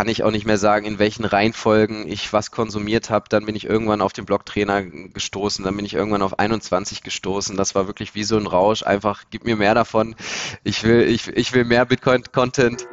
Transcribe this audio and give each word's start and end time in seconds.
kann 0.00 0.08
ich 0.08 0.22
auch 0.22 0.30
nicht 0.30 0.46
mehr 0.46 0.56
sagen, 0.56 0.86
in 0.86 0.98
welchen 0.98 1.26
Reihenfolgen 1.26 2.08
ich 2.08 2.32
was 2.32 2.50
konsumiert 2.50 3.10
habe. 3.10 3.26
Dann 3.28 3.44
bin 3.44 3.54
ich 3.54 3.66
irgendwann 3.66 4.00
auf 4.00 4.14
den 4.14 4.24
Blocktrainer 4.24 4.82
gestoßen, 4.82 5.62
dann 5.62 5.76
bin 5.76 5.84
ich 5.84 5.92
irgendwann 5.92 6.22
auf 6.22 6.38
21 6.38 7.02
gestoßen. 7.02 7.54
Das 7.54 7.74
war 7.74 7.86
wirklich 7.86 8.14
wie 8.14 8.24
so 8.24 8.38
ein 8.38 8.46
Rausch. 8.46 8.82
Einfach, 8.82 9.24
gib 9.28 9.44
mir 9.44 9.56
mehr 9.56 9.74
davon. 9.74 10.16
Ich 10.64 10.84
will, 10.84 11.02
ich, 11.02 11.28
ich 11.28 11.52
will 11.52 11.66
mehr 11.66 11.84
Bitcoin-Content. 11.84 12.88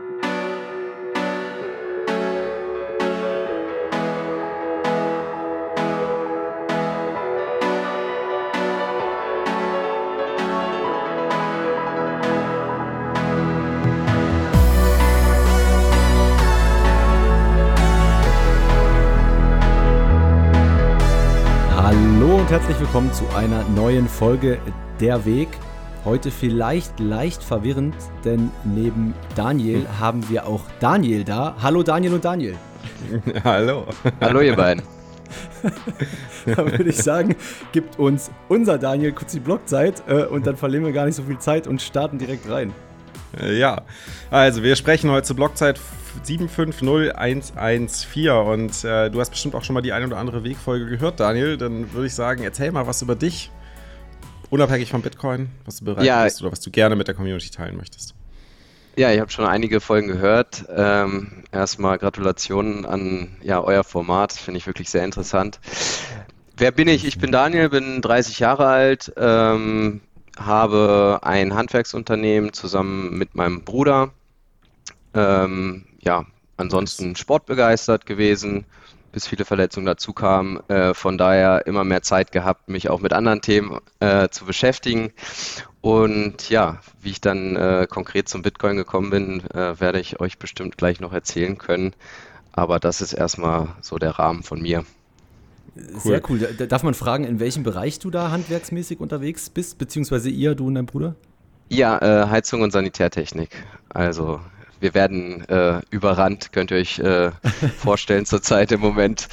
Herzlich 22.57 22.79
willkommen 22.79 23.13
zu 23.13 23.23
einer 23.35 23.63
neuen 23.69 24.07
Folge 24.07 24.57
Der 24.99 25.25
Weg. 25.25 25.47
Heute 26.03 26.31
vielleicht 26.31 26.99
leicht 26.99 27.43
verwirrend, 27.43 27.93
denn 28.25 28.49
neben 28.63 29.13
Daniel 29.35 29.85
haben 29.99 30.27
wir 30.27 30.47
auch 30.47 30.63
Daniel 30.79 31.23
da. 31.23 31.55
Hallo 31.61 31.83
Daniel 31.83 32.15
und 32.15 32.25
Daniel. 32.25 32.55
Hallo. 33.43 33.85
Hallo 34.19 34.41
ihr 34.41 34.55
beiden. 34.55 34.81
da 36.47 36.57
würde 36.57 36.89
ich 36.89 36.97
sagen, 36.97 37.35
gibt 37.73 37.99
uns 37.99 38.31
unser 38.49 38.79
Daniel 38.79 39.11
kurz 39.11 39.33
die 39.33 39.39
Blockzeit 39.39 40.01
äh, 40.07 40.23
und 40.23 40.47
dann 40.47 40.57
verlieren 40.57 40.83
wir 40.83 40.93
gar 40.93 41.05
nicht 41.05 41.15
so 41.15 41.21
viel 41.21 41.37
Zeit 41.37 41.67
und 41.67 41.79
starten 41.79 42.17
direkt 42.17 42.49
rein. 42.49 42.73
Äh, 43.39 43.59
ja, 43.59 43.83
also 44.31 44.63
wir 44.63 44.75
sprechen 44.75 45.11
heute 45.11 45.27
zur 45.27 45.35
Blockzeit 45.35 45.79
750114 46.23 48.29
und 48.29 48.83
äh, 48.83 49.09
du 49.09 49.19
hast 49.19 49.29
bestimmt 49.29 49.55
auch 49.55 49.63
schon 49.63 49.73
mal 49.73 49.81
die 49.81 49.93
eine 49.93 50.07
oder 50.07 50.17
andere 50.17 50.43
Wegfolge 50.43 50.85
gehört, 50.85 51.19
Daniel. 51.19 51.57
Dann 51.57 51.93
würde 51.93 52.07
ich 52.07 52.15
sagen, 52.15 52.43
erzähl 52.43 52.71
mal 52.71 52.87
was 52.87 53.01
über 53.01 53.15
dich, 53.15 53.51
unabhängig 54.49 54.91
von 54.91 55.01
Bitcoin, 55.01 55.49
was 55.65 55.79
du 55.79 55.85
bereit 55.85 56.05
ja, 56.05 56.23
bist 56.23 56.41
oder 56.41 56.51
was 56.51 56.59
du 56.59 56.71
gerne 56.71 56.95
mit 56.95 57.07
der 57.07 57.15
Community 57.15 57.49
teilen 57.49 57.77
möchtest. 57.77 58.17
Ja, 58.97 59.11
ich 59.11 59.19
habe 59.19 59.29
schon 59.29 59.45
einige 59.45 59.79
Folgen 59.79 60.07
gehört. 60.07 60.65
Ähm, 60.75 61.43
erstmal 61.51 61.99
Gratulationen 61.99 62.83
an 62.83 63.37
ja, 63.43 63.61
euer 63.61 63.83
Format, 63.83 64.33
finde 64.33 64.57
ich 64.57 64.65
wirklich 64.65 64.89
sehr 64.89 65.05
interessant. 65.05 65.59
Wer 66.57 66.71
bin 66.71 66.87
ich? 66.87 67.05
Ich 67.05 67.19
bin 67.19 67.31
Daniel, 67.31 67.69
bin 67.69 68.01
30 68.01 68.39
Jahre 68.39 68.65
alt, 68.65 69.13
ähm, 69.15 70.01
habe 70.35 71.19
ein 71.21 71.53
Handwerksunternehmen 71.53 72.53
zusammen 72.53 73.15
mit 73.15 73.35
meinem 73.35 73.63
Bruder. 73.63 74.09
Ähm, 75.13 75.85
ja, 76.07 76.25
ansonsten 76.55 77.17
sportbegeistert 77.17 78.05
gewesen, 78.05 78.63
bis 79.11 79.27
viele 79.27 79.43
Verletzungen 79.43 79.85
dazu 79.85 80.13
kamen. 80.13 80.61
Äh, 80.69 80.93
von 80.93 81.17
daher 81.17 81.67
immer 81.67 81.83
mehr 81.83 82.01
Zeit 82.01 82.31
gehabt, 82.31 82.69
mich 82.69 82.89
auch 82.89 83.01
mit 83.01 83.11
anderen 83.11 83.41
Themen 83.41 83.79
äh, 83.99 84.29
zu 84.29 84.45
beschäftigen. 84.45 85.11
Und 85.81 86.49
ja, 86.49 86.79
wie 87.01 87.09
ich 87.09 87.19
dann 87.19 87.57
äh, 87.57 87.87
konkret 87.89 88.29
zum 88.29 88.41
Bitcoin 88.41 88.77
gekommen 88.77 89.09
bin, 89.09 89.41
äh, 89.51 89.79
werde 89.81 89.99
ich 89.99 90.21
euch 90.21 90.37
bestimmt 90.37 90.77
gleich 90.77 91.01
noch 91.01 91.11
erzählen 91.11 91.57
können. 91.57 91.93
Aber 92.53 92.79
das 92.79 93.01
ist 93.01 93.11
erstmal 93.11 93.67
so 93.81 93.97
der 93.97 94.11
Rahmen 94.11 94.43
von 94.43 94.61
mir. 94.61 94.85
Cool. 95.75 95.99
Sehr 95.99 96.21
cool. 96.29 96.39
Darf 96.39 96.83
man 96.83 96.93
fragen, 96.93 97.25
in 97.25 97.41
welchem 97.41 97.63
Bereich 97.63 97.99
du 97.99 98.09
da 98.09 98.31
handwerksmäßig 98.31 99.01
unterwegs 99.01 99.49
bist, 99.49 99.77
beziehungsweise 99.77 100.29
ihr, 100.29 100.55
du 100.55 100.67
und 100.67 100.75
dein 100.75 100.85
Bruder? 100.85 101.15
Ja, 101.67 101.99
äh, 101.99 102.29
Heizung 102.29 102.61
und 102.61 102.71
Sanitärtechnik. 102.71 103.49
Also 103.89 104.39
wir 104.79 104.93
werden 104.93 105.47
äh, 105.49 105.81
überrannt, 105.89 106.51
könnt 106.51 106.71
ihr 106.71 106.77
euch 106.77 106.99
äh, 106.99 107.31
vorstellen 107.77 108.25
zurzeit 108.25 108.71
im 108.71 108.81
Moment. 108.81 109.27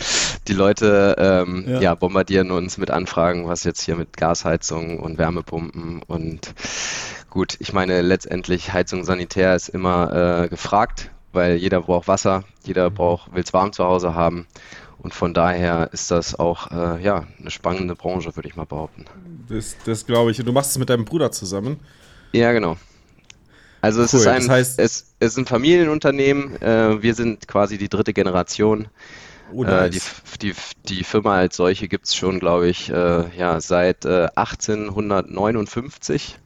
Die 0.49 0.53
Leute 0.53 1.17
ähm, 1.19 1.65
ja. 1.67 1.81
ja. 1.81 1.95
bombardieren 1.95 2.51
uns 2.51 2.79
mit 2.79 2.91
Anfragen, 2.91 3.47
was 3.47 3.65
jetzt 3.65 3.83
hier 3.83 3.97
mit 3.97 4.17
Gasheizung 4.17 5.01
und 5.01 5.19
Wärmepumpen 5.19 6.03
und 6.03 6.55
gut, 7.31 7.57
ich 7.59 7.73
meine 7.73 8.03
letztendlich 8.03 8.73
Heizung 8.73 9.05
Sanitär 9.05 9.55
ist 9.55 9.69
immer 9.69 10.45
äh, 10.45 10.49
gefragt, 10.49 11.11
weil 11.33 11.57
jeder 11.57 11.83
braucht 11.83 12.09
Wasser, 12.09 12.45
jeder 12.65 12.91
mhm. 12.91 12.95
braucht, 12.95 13.35
will 13.35 13.43
es 13.43 13.53
warm 13.53 13.73
zu 13.73 13.85
Hause 13.85 14.15
haben 14.15 14.47
und 15.05 15.13
von 15.13 15.35
daher 15.35 15.91
ist 15.93 16.11
das 16.11 16.39
auch 16.39 16.71
äh, 16.71 17.03
ja, 17.03 17.27
eine 17.39 17.51
spannende 17.51 17.95
Branche, 17.95 18.35
würde 18.37 18.49
ich 18.49 18.57
mal 18.57 18.65
behaupten. 18.65 19.05
Das, 19.51 19.77
das 19.85 20.07
glaube 20.07 20.31
ich. 20.31 20.41
Und 20.41 20.47
du 20.47 20.53
machst 20.53 20.71
es 20.71 20.79
mit 20.79 20.89
deinem 20.89 21.05
Bruder 21.05 21.31
zusammen? 21.31 21.79
Ja, 22.33 22.53
genau. 22.53 22.79
Also 23.85 24.01
es 24.01 24.15
cool. 24.15 24.21
ist 24.21 24.27
ein, 24.27 24.41
das 24.41 24.49
heißt, 24.49 24.79
es, 24.79 25.15
es 25.21 25.33
ist 25.33 25.37
ein 25.37 25.45
Familienunternehmen. 25.45 26.57
Äh, 26.63 27.03
wir 27.03 27.15
sind 27.15 27.47
quasi 27.47 27.77
die 27.77 27.91
dritte 27.91 28.15
Generation. 28.15 28.89
Oh, 29.53 29.63
nice. 29.63 29.97
äh, 29.97 29.99
die, 30.41 30.53
die, 30.53 30.55
die 30.89 31.05
Firma 31.05 31.37
als 31.37 31.57
solche 31.57 31.87
gibt 31.87 32.07
es 32.07 32.17
schon, 32.17 32.41
glaube 32.41 32.69
ich, 32.69 32.89
äh, 32.89 33.25
ja, 33.37 33.61
seit 33.61 34.07
1859. 34.07 36.39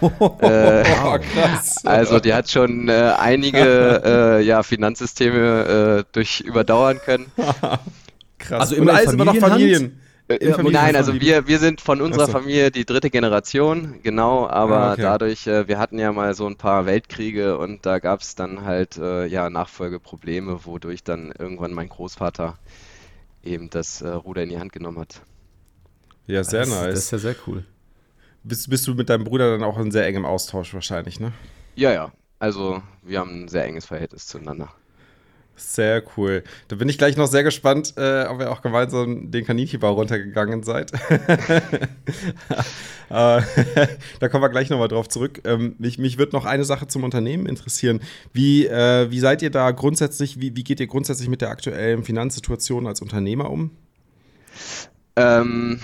Äh, 0.00 0.06
äh, 0.80 0.84
krass. 1.18 1.80
Also 1.84 2.18
die 2.18 2.32
hat 2.32 2.48
schon 2.48 2.88
äh, 2.88 3.12
einige 3.18 4.40
ja, 4.42 4.62
Finanzsysteme 4.62 6.06
durch 6.12 6.40
überdauern 6.40 6.98
können. 7.04 7.26
krass. 8.38 8.60
Also 8.60 8.74
immer, 8.74 9.02
immer 9.02 9.26
noch 9.26 9.36
Familien. 9.36 10.00
Äh, 10.28 10.62
nein, 10.62 10.96
also 10.96 11.20
wir, 11.20 11.46
wir 11.46 11.58
sind 11.60 11.80
von 11.80 12.00
unserer 12.00 12.26
Familie 12.26 12.72
die 12.72 12.84
dritte 12.84 13.10
Generation, 13.10 14.00
genau, 14.02 14.48
aber 14.48 14.78
ah, 14.78 14.92
okay. 14.92 15.02
dadurch, 15.02 15.46
äh, 15.46 15.68
wir 15.68 15.78
hatten 15.78 15.98
ja 16.00 16.12
mal 16.12 16.34
so 16.34 16.46
ein 16.46 16.56
paar 16.56 16.84
Weltkriege 16.84 17.58
und 17.58 17.86
da 17.86 18.00
gab 18.00 18.22
es 18.22 18.34
dann 18.34 18.64
halt 18.64 18.96
äh, 18.96 19.26
ja 19.26 19.50
Nachfolgeprobleme, 19.50 20.64
wodurch 20.64 21.04
dann 21.04 21.32
irgendwann 21.38 21.72
mein 21.72 21.88
Großvater 21.88 22.58
eben 23.44 23.70
das 23.70 24.02
äh, 24.02 24.08
Ruder 24.08 24.42
in 24.42 24.48
die 24.48 24.58
Hand 24.58 24.72
genommen 24.72 24.98
hat. 24.98 25.22
Ja, 26.26 26.42
sehr 26.42 26.60
das, 26.60 26.70
nice. 26.70 26.94
Das 26.94 26.98
ist 27.04 27.10
ja 27.12 27.18
sehr 27.18 27.36
cool. 27.46 27.64
Bist, 28.42 28.68
bist 28.68 28.86
du 28.88 28.94
mit 28.94 29.08
deinem 29.08 29.24
Bruder 29.24 29.52
dann 29.52 29.62
auch 29.62 29.78
in 29.78 29.92
sehr 29.92 30.06
engem 30.06 30.24
Austausch 30.24 30.74
wahrscheinlich, 30.74 31.20
ne? 31.20 31.32
Ja, 31.76 31.92
ja. 31.92 32.12
Also 32.38 32.82
wir 33.02 33.20
haben 33.20 33.44
ein 33.44 33.48
sehr 33.48 33.64
enges 33.64 33.86
Verhältnis 33.86 34.26
zueinander. 34.26 34.72
Sehr 35.56 36.02
cool. 36.16 36.44
Da 36.68 36.76
bin 36.76 36.88
ich 36.90 36.98
gleich 36.98 37.16
noch 37.16 37.28
sehr 37.28 37.42
gespannt, 37.42 37.94
äh, 37.96 38.26
ob 38.26 38.40
ihr 38.40 38.52
auch 38.52 38.60
gemeinsam 38.60 39.30
den 39.30 39.46
Kaninchenbau 39.46 39.94
runtergegangen 39.94 40.62
seid. 40.62 40.92
äh, 43.08 43.40
da 44.20 44.28
kommen 44.28 44.42
wir 44.42 44.50
gleich 44.50 44.68
nochmal 44.68 44.88
drauf 44.88 45.08
zurück. 45.08 45.40
Ähm, 45.44 45.74
mich, 45.78 45.98
mich 45.98 46.18
wird 46.18 46.34
noch 46.34 46.44
eine 46.44 46.64
Sache 46.64 46.88
zum 46.88 47.04
Unternehmen 47.04 47.46
interessieren. 47.46 48.00
Wie, 48.34 48.66
äh, 48.66 49.10
wie 49.10 49.18
seid 49.18 49.40
ihr 49.40 49.50
da 49.50 49.70
grundsätzlich, 49.70 50.40
wie, 50.40 50.54
wie 50.54 50.64
geht 50.64 50.78
ihr 50.78 50.88
grundsätzlich 50.88 51.30
mit 51.30 51.40
der 51.40 51.48
aktuellen 51.48 52.04
Finanzsituation 52.04 52.86
als 52.86 53.00
Unternehmer 53.00 53.50
um? 53.50 53.70
Ähm, 55.16 55.80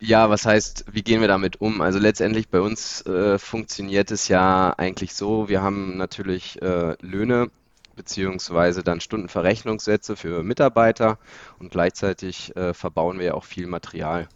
ja, 0.00 0.30
was 0.30 0.46
heißt, 0.46 0.86
wie 0.92 1.02
gehen 1.02 1.20
wir 1.20 1.28
damit 1.28 1.60
um? 1.60 1.80
Also 1.80 1.98
letztendlich 1.98 2.48
bei 2.48 2.60
uns 2.60 3.04
äh, 3.04 3.38
funktioniert 3.38 4.10
es 4.10 4.28
ja 4.28 4.72
eigentlich 4.78 5.14
so, 5.14 5.48
wir 5.48 5.60
haben 5.60 5.96
natürlich 5.96 6.62
äh, 6.62 6.94
Löhne 7.02 7.50
beziehungsweise 7.98 8.84
dann 8.84 9.00
Stundenverrechnungssätze 9.00 10.14
für 10.14 10.44
Mitarbeiter 10.44 11.18
und 11.58 11.70
gleichzeitig 11.72 12.56
äh, 12.56 12.72
verbauen 12.72 13.18
wir 13.18 13.26
ja 13.26 13.34
auch 13.34 13.44
viel 13.44 13.66
Material. 13.66 14.28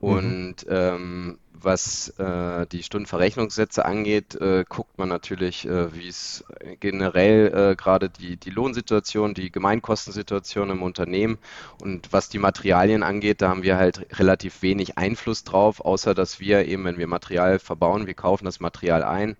Mhm. 0.00 0.08
Und 0.08 0.66
mhm. 0.66 0.68
ähm, 0.68 1.38
was 1.52 2.08
äh, 2.18 2.66
die 2.66 2.82
Stundenverrechnungssätze 2.82 3.84
angeht, 3.84 4.34
äh, 4.34 4.64
guckt 4.68 4.98
man 4.98 5.08
natürlich, 5.08 5.68
äh, 5.68 5.94
wie 5.94 6.08
es 6.08 6.44
generell 6.80 7.72
äh, 7.72 7.76
gerade 7.76 8.08
die, 8.08 8.36
die 8.36 8.50
Lohnsituation, 8.50 9.34
die 9.34 9.52
Gemeinkostensituation 9.52 10.70
im 10.70 10.82
Unternehmen 10.82 11.38
und 11.80 12.12
was 12.12 12.28
die 12.28 12.38
Materialien 12.38 13.04
angeht, 13.04 13.40
da 13.40 13.50
haben 13.50 13.62
wir 13.62 13.76
halt 13.76 14.18
relativ 14.18 14.62
wenig 14.62 14.98
Einfluss 14.98 15.44
drauf, 15.44 15.80
außer 15.80 16.14
dass 16.14 16.40
wir 16.40 16.66
eben, 16.66 16.84
wenn 16.84 16.98
wir 16.98 17.06
Material 17.06 17.58
verbauen, 17.60 18.06
wir 18.06 18.14
kaufen 18.14 18.46
das 18.46 18.58
Material 18.58 19.04
ein, 19.04 19.36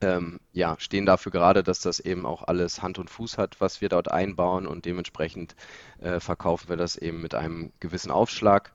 ähm, 0.00 0.40
ja, 0.52 0.76
stehen 0.78 1.06
dafür 1.06 1.32
gerade, 1.32 1.62
dass 1.62 1.80
das 1.80 2.00
eben 2.00 2.26
auch 2.26 2.44
alles 2.44 2.82
Hand 2.82 2.98
und 2.98 3.10
Fuß 3.10 3.38
hat, 3.38 3.60
was 3.60 3.80
wir 3.80 3.88
dort 3.88 4.10
einbauen 4.10 4.66
und 4.66 4.84
dementsprechend 4.84 5.54
äh, 6.00 6.20
verkaufen 6.20 6.68
wir 6.68 6.76
das 6.76 6.96
eben 6.96 7.20
mit 7.20 7.34
einem 7.34 7.72
gewissen 7.80 8.10
Aufschlag. 8.10 8.72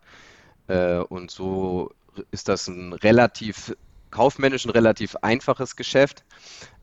Äh, 0.68 0.98
und 0.98 1.32
so 1.32 1.92
ist 2.32 2.48
das 2.48 2.68
ein 2.68 2.94
relativ 2.94 3.76
kaufmännisch 4.12 4.66
ein 4.66 4.72
relativ 4.72 5.18
einfaches 5.18 5.76
Geschäft. 5.76 6.24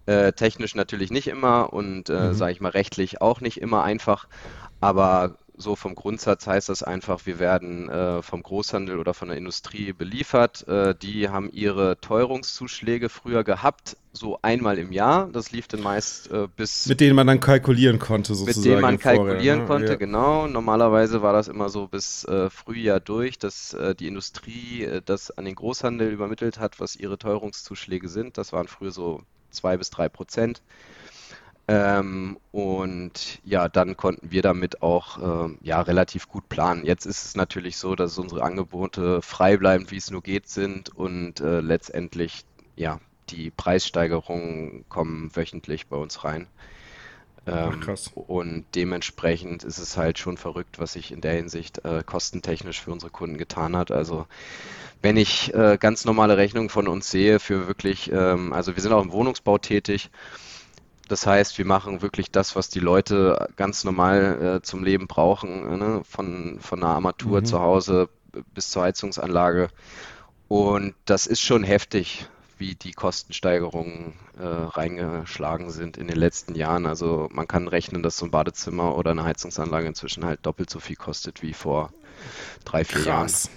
Äh, 0.04 0.32
technisch 0.32 0.74
natürlich 0.74 1.10
nicht 1.10 1.28
immer 1.28 1.72
und 1.72 2.10
äh, 2.10 2.28
mhm. 2.28 2.34
sage 2.34 2.52
ich 2.52 2.60
mal 2.60 2.70
rechtlich 2.70 3.20
auch 3.20 3.40
nicht 3.40 3.60
immer 3.60 3.84
einfach, 3.84 4.26
aber 4.80 5.36
so 5.56 5.76
vom 5.76 5.94
Grundsatz 5.94 6.46
heißt 6.46 6.68
das 6.68 6.82
einfach, 6.82 7.26
wir 7.26 7.38
werden 7.38 7.88
äh, 7.88 8.22
vom 8.22 8.42
Großhandel 8.42 8.98
oder 8.98 9.14
von 9.14 9.28
der 9.28 9.36
Industrie 9.36 9.92
beliefert. 9.92 10.66
Äh, 10.66 10.94
die 10.94 11.28
haben 11.28 11.50
ihre 11.52 12.00
Teuerungszuschläge 12.00 13.08
früher 13.08 13.44
gehabt, 13.44 13.96
so 14.12 14.38
einmal 14.42 14.78
im 14.78 14.92
Jahr. 14.92 15.28
Das 15.32 15.52
lief 15.52 15.68
dann 15.68 15.80
meist 15.80 16.30
äh, 16.30 16.48
bis. 16.56 16.86
Mit 16.86 17.00
denen 17.00 17.14
man 17.14 17.26
dann 17.26 17.40
kalkulieren 17.40 17.98
konnte, 17.98 18.34
sozusagen. 18.34 18.60
Mit 18.60 18.70
denen 18.70 18.82
man 18.82 18.98
kalkulieren 18.98 19.66
Vorher, 19.66 19.66
konnte, 19.66 19.92
ja. 19.92 19.98
genau. 19.98 20.46
Normalerweise 20.46 21.22
war 21.22 21.32
das 21.32 21.48
immer 21.48 21.68
so 21.68 21.86
bis 21.86 22.24
äh, 22.24 22.48
Frühjahr 22.48 23.00
durch, 23.00 23.38
dass 23.38 23.74
äh, 23.74 23.94
die 23.94 24.06
Industrie 24.06 24.84
äh, 24.84 25.02
das 25.04 25.30
an 25.30 25.44
den 25.44 25.54
Großhandel 25.54 26.10
übermittelt 26.10 26.58
hat, 26.58 26.80
was 26.80 26.96
ihre 26.96 27.18
Teuerungszuschläge 27.18 28.08
sind. 28.08 28.38
Das 28.38 28.52
waren 28.52 28.68
früher 28.68 28.90
so 28.90 29.22
zwei 29.50 29.76
bis 29.76 29.90
drei 29.90 30.08
Prozent. 30.08 30.62
Ähm, 31.68 32.38
und 32.50 33.40
ja, 33.44 33.68
dann 33.68 33.96
konnten 33.96 34.30
wir 34.32 34.42
damit 34.42 34.82
auch 34.82 35.48
äh, 35.48 35.56
ja, 35.62 35.80
relativ 35.80 36.28
gut 36.28 36.48
planen. 36.48 36.84
Jetzt 36.84 37.06
ist 37.06 37.24
es 37.24 37.36
natürlich 37.36 37.76
so, 37.76 37.94
dass 37.94 38.18
unsere 38.18 38.42
Angebote 38.42 39.22
frei 39.22 39.56
bleiben, 39.56 39.90
wie 39.90 39.96
es 39.96 40.10
nur 40.10 40.22
geht 40.22 40.48
sind 40.48 40.94
und 40.94 41.40
äh, 41.40 41.60
letztendlich 41.60 42.44
ja, 42.76 43.00
die 43.30 43.50
Preissteigerungen 43.50 44.84
kommen 44.88 45.34
wöchentlich 45.34 45.86
bei 45.86 45.96
uns 45.96 46.24
rein. 46.24 46.48
Ähm, 47.46 47.70
Ach, 47.72 47.80
krass. 47.80 48.10
Und 48.14 48.64
dementsprechend 48.74 49.64
ist 49.64 49.78
es 49.78 49.96
halt 49.96 50.18
schon 50.18 50.36
verrückt, 50.36 50.78
was 50.78 50.92
sich 50.92 51.10
in 51.12 51.20
der 51.20 51.32
Hinsicht 51.32 51.84
äh, 51.84 52.02
kostentechnisch 52.04 52.80
für 52.80 52.92
unsere 52.92 53.10
Kunden 53.10 53.36
getan 53.36 53.76
hat. 53.76 53.90
Also 53.90 54.26
wenn 55.00 55.16
ich 55.16 55.52
äh, 55.54 55.76
ganz 55.78 56.04
normale 56.04 56.36
Rechnungen 56.36 56.68
von 56.68 56.86
uns 56.86 57.10
sehe 57.10 57.40
für 57.40 57.66
wirklich, 57.66 58.10
ähm, 58.12 58.52
also 58.52 58.76
wir 58.76 58.82
sind 58.82 58.92
auch 58.92 59.02
im 59.02 59.12
Wohnungsbau 59.12 59.58
tätig. 59.58 60.10
Das 61.12 61.26
heißt, 61.26 61.58
wir 61.58 61.66
machen 61.66 62.00
wirklich 62.00 62.30
das, 62.30 62.56
was 62.56 62.70
die 62.70 62.80
Leute 62.80 63.46
ganz 63.56 63.84
normal 63.84 64.56
äh, 64.56 64.62
zum 64.62 64.82
Leben 64.82 65.08
brauchen, 65.08 65.78
ne? 65.78 66.00
von, 66.08 66.56
von 66.58 66.82
einer 66.82 66.94
Armatur 66.94 67.40
mhm. 67.40 67.44
zu 67.44 67.60
Hause 67.60 68.08
bis 68.54 68.70
zur 68.70 68.84
Heizungsanlage. 68.84 69.68
Und 70.48 70.94
das 71.04 71.26
ist 71.26 71.42
schon 71.42 71.64
heftig, 71.64 72.24
wie 72.56 72.76
die 72.76 72.92
Kostensteigerungen 72.92 74.14
äh, 74.38 74.46
reingeschlagen 74.46 75.70
sind 75.70 75.98
in 75.98 76.08
den 76.08 76.16
letzten 76.16 76.54
Jahren. 76.54 76.86
Also 76.86 77.28
man 77.30 77.46
kann 77.46 77.68
rechnen, 77.68 78.02
dass 78.02 78.16
so 78.16 78.24
ein 78.24 78.30
Badezimmer 78.30 78.96
oder 78.96 79.10
eine 79.10 79.24
Heizungsanlage 79.24 79.88
inzwischen 79.88 80.24
halt 80.24 80.40
doppelt 80.46 80.70
so 80.70 80.80
viel 80.80 80.96
kostet 80.96 81.42
wie 81.42 81.52
vor 81.52 81.92
drei, 82.64 82.86
vier 82.86 83.02
Krass. 83.02 83.44
Jahren. 83.44 83.56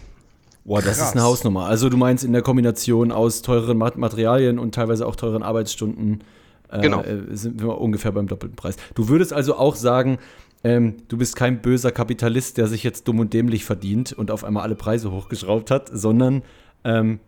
Boah, 0.66 0.82
das 0.82 0.98
Krass. 0.98 1.08
ist 1.08 1.16
eine 1.16 1.24
Hausnummer. 1.24 1.68
Also 1.68 1.88
du 1.88 1.96
meinst 1.96 2.26
in 2.26 2.34
der 2.34 2.42
Kombination 2.42 3.14
aus 3.14 3.44
teuren 3.44 3.78
Materialien 3.78 4.60
und 4.60 4.76
teilweise 4.76 5.08
auch 5.08 5.16
teuren 5.16 5.42
Arbeitsstunden 5.42 6.20
äh, 6.20 6.24
genau. 6.82 7.02
Äh, 7.02 7.36
sind 7.36 7.62
wir 7.62 7.80
ungefähr 7.80 8.12
beim 8.12 8.28
doppelten 8.28 8.56
Preis. 8.56 8.78
Du 8.94 9.08
würdest 9.10 9.34
also 9.34 9.56
auch 9.56 9.76
sagen, 9.76 10.18
ähm, 10.64 10.96
du 11.08 11.18
bist 11.18 11.36
kein 11.36 11.62
böser 11.62 11.92
Kapitalist, 11.92 12.58
der 12.58 12.68
sich 12.68 12.84
jetzt 12.84 13.08
dumm 13.08 13.20
und 13.20 13.34
dämlich 13.34 13.66
verdient 13.66 14.14
und 14.14 14.32
auf 14.32 14.44
einmal 14.44 14.64
alle 14.64 14.76
Preise 14.76 15.12
hochgeschraubt 15.12 15.70
hat, 15.70 15.90
sondern 15.94 16.42
ähm, 16.84 17.20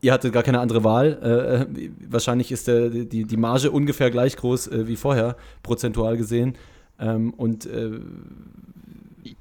ihr 0.00 0.12
hattet 0.12 0.32
gar 0.32 0.42
keine 0.42 0.60
andere 0.60 0.82
Wahl. 0.84 1.18
Äh, 1.22 1.84
äh, 1.84 1.90
wahrscheinlich 2.08 2.52
ist 2.52 2.68
der, 2.68 2.88
die, 2.88 3.24
die 3.24 3.36
Marge 3.36 3.70
ungefähr 3.70 4.10
gleich 4.10 4.36
groß 4.36 4.68
äh, 4.68 4.88
wie 4.88 4.96
vorher, 4.96 5.36
prozentual 5.62 6.16
gesehen. 6.16 6.56
Ähm, 6.98 7.34
und 7.34 7.66
äh, 7.66 8.00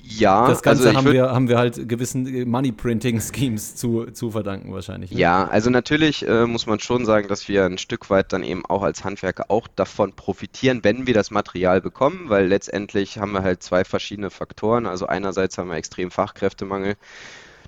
ja, 0.01 0.47
das 0.47 0.61
Ganze 0.61 0.87
also 0.87 0.97
haben, 0.97 1.11
wir, 1.11 1.31
haben 1.31 1.47
wir 1.47 1.57
halt 1.57 1.87
gewissen 1.87 2.49
Money-Printing-Schemes 2.49 3.75
zu, 3.75 4.05
zu 4.11 4.31
verdanken 4.31 4.73
wahrscheinlich. 4.73 5.11
Ne? 5.11 5.19
Ja, 5.19 5.47
also 5.47 5.69
natürlich 5.69 6.27
äh, 6.27 6.45
muss 6.45 6.65
man 6.65 6.79
schon 6.79 7.05
sagen, 7.05 7.27
dass 7.27 7.47
wir 7.47 7.65
ein 7.65 7.77
Stück 7.77 8.09
weit 8.09 8.33
dann 8.33 8.43
eben 8.43 8.65
auch 8.65 8.83
als 8.83 9.03
Handwerker 9.03 9.45
auch 9.49 9.67
davon 9.67 10.13
profitieren, 10.13 10.83
wenn 10.83 11.07
wir 11.07 11.13
das 11.13 11.31
Material 11.31 11.81
bekommen, 11.81 12.25
weil 12.27 12.47
letztendlich 12.47 13.17
haben 13.17 13.31
wir 13.31 13.43
halt 13.43 13.63
zwei 13.63 13.83
verschiedene 13.83 14.29
Faktoren. 14.29 14.85
Also 14.85 15.07
einerseits 15.07 15.57
haben 15.57 15.69
wir 15.69 15.75
extrem 15.75 16.11
Fachkräftemangel 16.11 16.95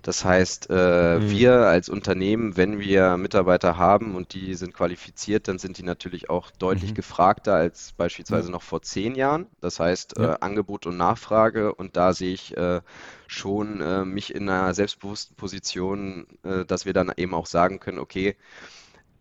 das 0.02 0.26
heißt, 0.26 0.68
äh, 0.70 1.20
mhm. 1.20 1.30
wir 1.30 1.54
als 1.54 1.90
Unternehmen, 1.90 2.58
wenn 2.58 2.80
wir 2.80 3.18
Mitarbeiter 3.18 3.78
haben 3.78 4.16
und 4.16 4.34
die 4.34 4.56
sind 4.56 4.74
qualifiziert, 4.74 5.48
dann 5.48 5.60
sind 5.60 5.78
die 5.78 5.84
natürlich 5.84 6.30
auch 6.30 6.52
deutlich 6.52 6.92
mhm. 6.92 6.96
gefragter 6.96 7.56
als 7.56 7.94
beispielsweise 7.94 8.48
ja. 8.48 8.52
noch 8.52 8.64
vor 8.64 8.82
zehn 8.82 9.16
Jahren. 9.16 9.48
Das 9.60 9.80
heißt, 9.80 10.16
ja. 10.18 10.34
äh, 10.34 10.38
Angebot 10.42 10.88
und 10.88 10.98
Nachfrage 10.98 11.74
und 11.74 11.98
da 11.98 12.14
sehe 12.14 12.34
ich 12.34 12.58
äh, 12.58 12.82
schon 13.28 13.82
äh, 13.82 14.04
mich 14.04 14.34
in 14.34 14.50
einer 14.50 14.74
selbstbewussten 14.74 15.36
Position, 15.36 16.28
äh, 16.44 16.66
dass 16.66 16.86
wir 16.86 16.94
dann 16.94 17.12
eben 17.16 17.34
auch 17.34 17.46
sagen 17.46 17.80
können, 17.80 18.00
okay, 18.00 18.36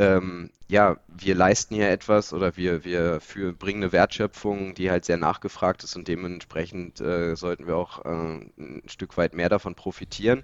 ähm, 0.00 0.48
ja, 0.66 0.96
wir 1.08 1.34
leisten 1.34 1.74
hier 1.74 1.90
etwas 1.90 2.32
oder 2.32 2.56
wir, 2.56 2.84
wir 2.84 3.20
für, 3.20 3.52
bringen 3.52 3.82
eine 3.82 3.92
Wertschöpfung, 3.92 4.74
die 4.74 4.90
halt 4.90 5.04
sehr 5.04 5.18
nachgefragt 5.18 5.84
ist 5.84 5.94
und 5.94 6.08
dementsprechend 6.08 7.02
äh, 7.02 7.36
sollten 7.36 7.66
wir 7.66 7.76
auch 7.76 8.02
äh, 8.06 8.08
ein 8.08 8.82
Stück 8.86 9.18
weit 9.18 9.34
mehr 9.34 9.50
davon 9.50 9.74
profitieren. 9.74 10.42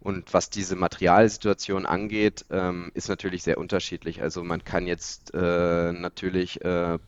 Und 0.00 0.34
was 0.34 0.50
diese 0.50 0.76
Materialsituation 0.76 1.86
angeht, 1.86 2.44
ähm, 2.50 2.90
ist 2.92 3.08
natürlich 3.08 3.42
sehr 3.42 3.56
unterschiedlich. 3.56 4.20
Also 4.20 4.44
man 4.44 4.64
kann 4.64 4.86
jetzt 4.86 5.32
äh, 5.32 5.92
natürlich, 5.92 6.62
äh, 6.62 6.98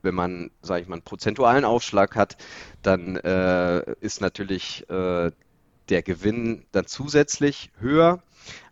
wenn 0.00 0.14
man, 0.14 0.50
sage 0.62 0.82
ich 0.82 0.88
mal, 0.88 0.96
einen 0.96 1.04
prozentualen 1.04 1.66
Aufschlag 1.66 2.16
hat, 2.16 2.38
dann 2.82 3.16
äh, 3.16 3.94
ist 4.00 4.22
natürlich 4.22 4.88
äh, 4.88 5.30
der 5.90 6.02
Gewinn 6.02 6.64
dann 6.72 6.86
zusätzlich 6.86 7.70
höher. 7.80 8.22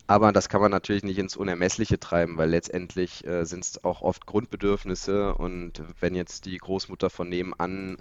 Aber 0.08 0.32
das 0.32 0.49
kann 0.49 0.61
man 0.61 0.70
natürlich 0.70 1.03
nicht 1.03 1.19
ins 1.19 1.37
Unermessliche 1.37 1.99
treiben, 1.99 2.37
weil 2.37 2.50
letztendlich 2.50 3.26
äh, 3.26 3.44
sind 3.44 3.64
es 3.64 3.85
auch 3.85 4.03
oft 4.03 4.26
Grundbedürfnisse 4.26 5.35
und 5.35 5.82
wenn 6.00 6.14
jetzt 6.14 6.47
die 6.47 6.58
Großmutter 6.58 7.11
von 7.11 7.29
nebenan 7.29 7.97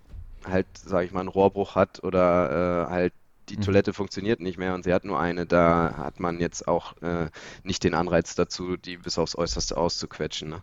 halt, 0.45 0.67
sage 0.77 1.05
ich 1.05 1.11
mal, 1.11 1.21
einen 1.21 1.29
Rohrbruch 1.29 1.75
hat 1.75 2.03
oder 2.03 2.87
äh, 2.87 2.91
halt 2.91 3.13
die 3.49 3.57
mhm. 3.57 3.61
Toilette 3.61 3.93
funktioniert 3.93 4.39
nicht 4.39 4.57
mehr 4.57 4.73
und 4.73 4.83
sie 4.83 4.93
hat 4.93 5.05
nur 5.05 5.19
eine, 5.19 5.45
da 5.45 5.95
hat 5.97 6.19
man 6.19 6.39
jetzt 6.39 6.67
auch 6.67 6.99
äh, 7.01 7.29
nicht 7.63 7.83
den 7.83 7.93
Anreiz 7.93 8.35
dazu, 8.35 8.77
die 8.77 8.97
bis 8.97 9.17
aufs 9.17 9.35
Äußerste 9.35 9.77
auszuquetschen. 9.77 10.49
Ne? 10.49 10.61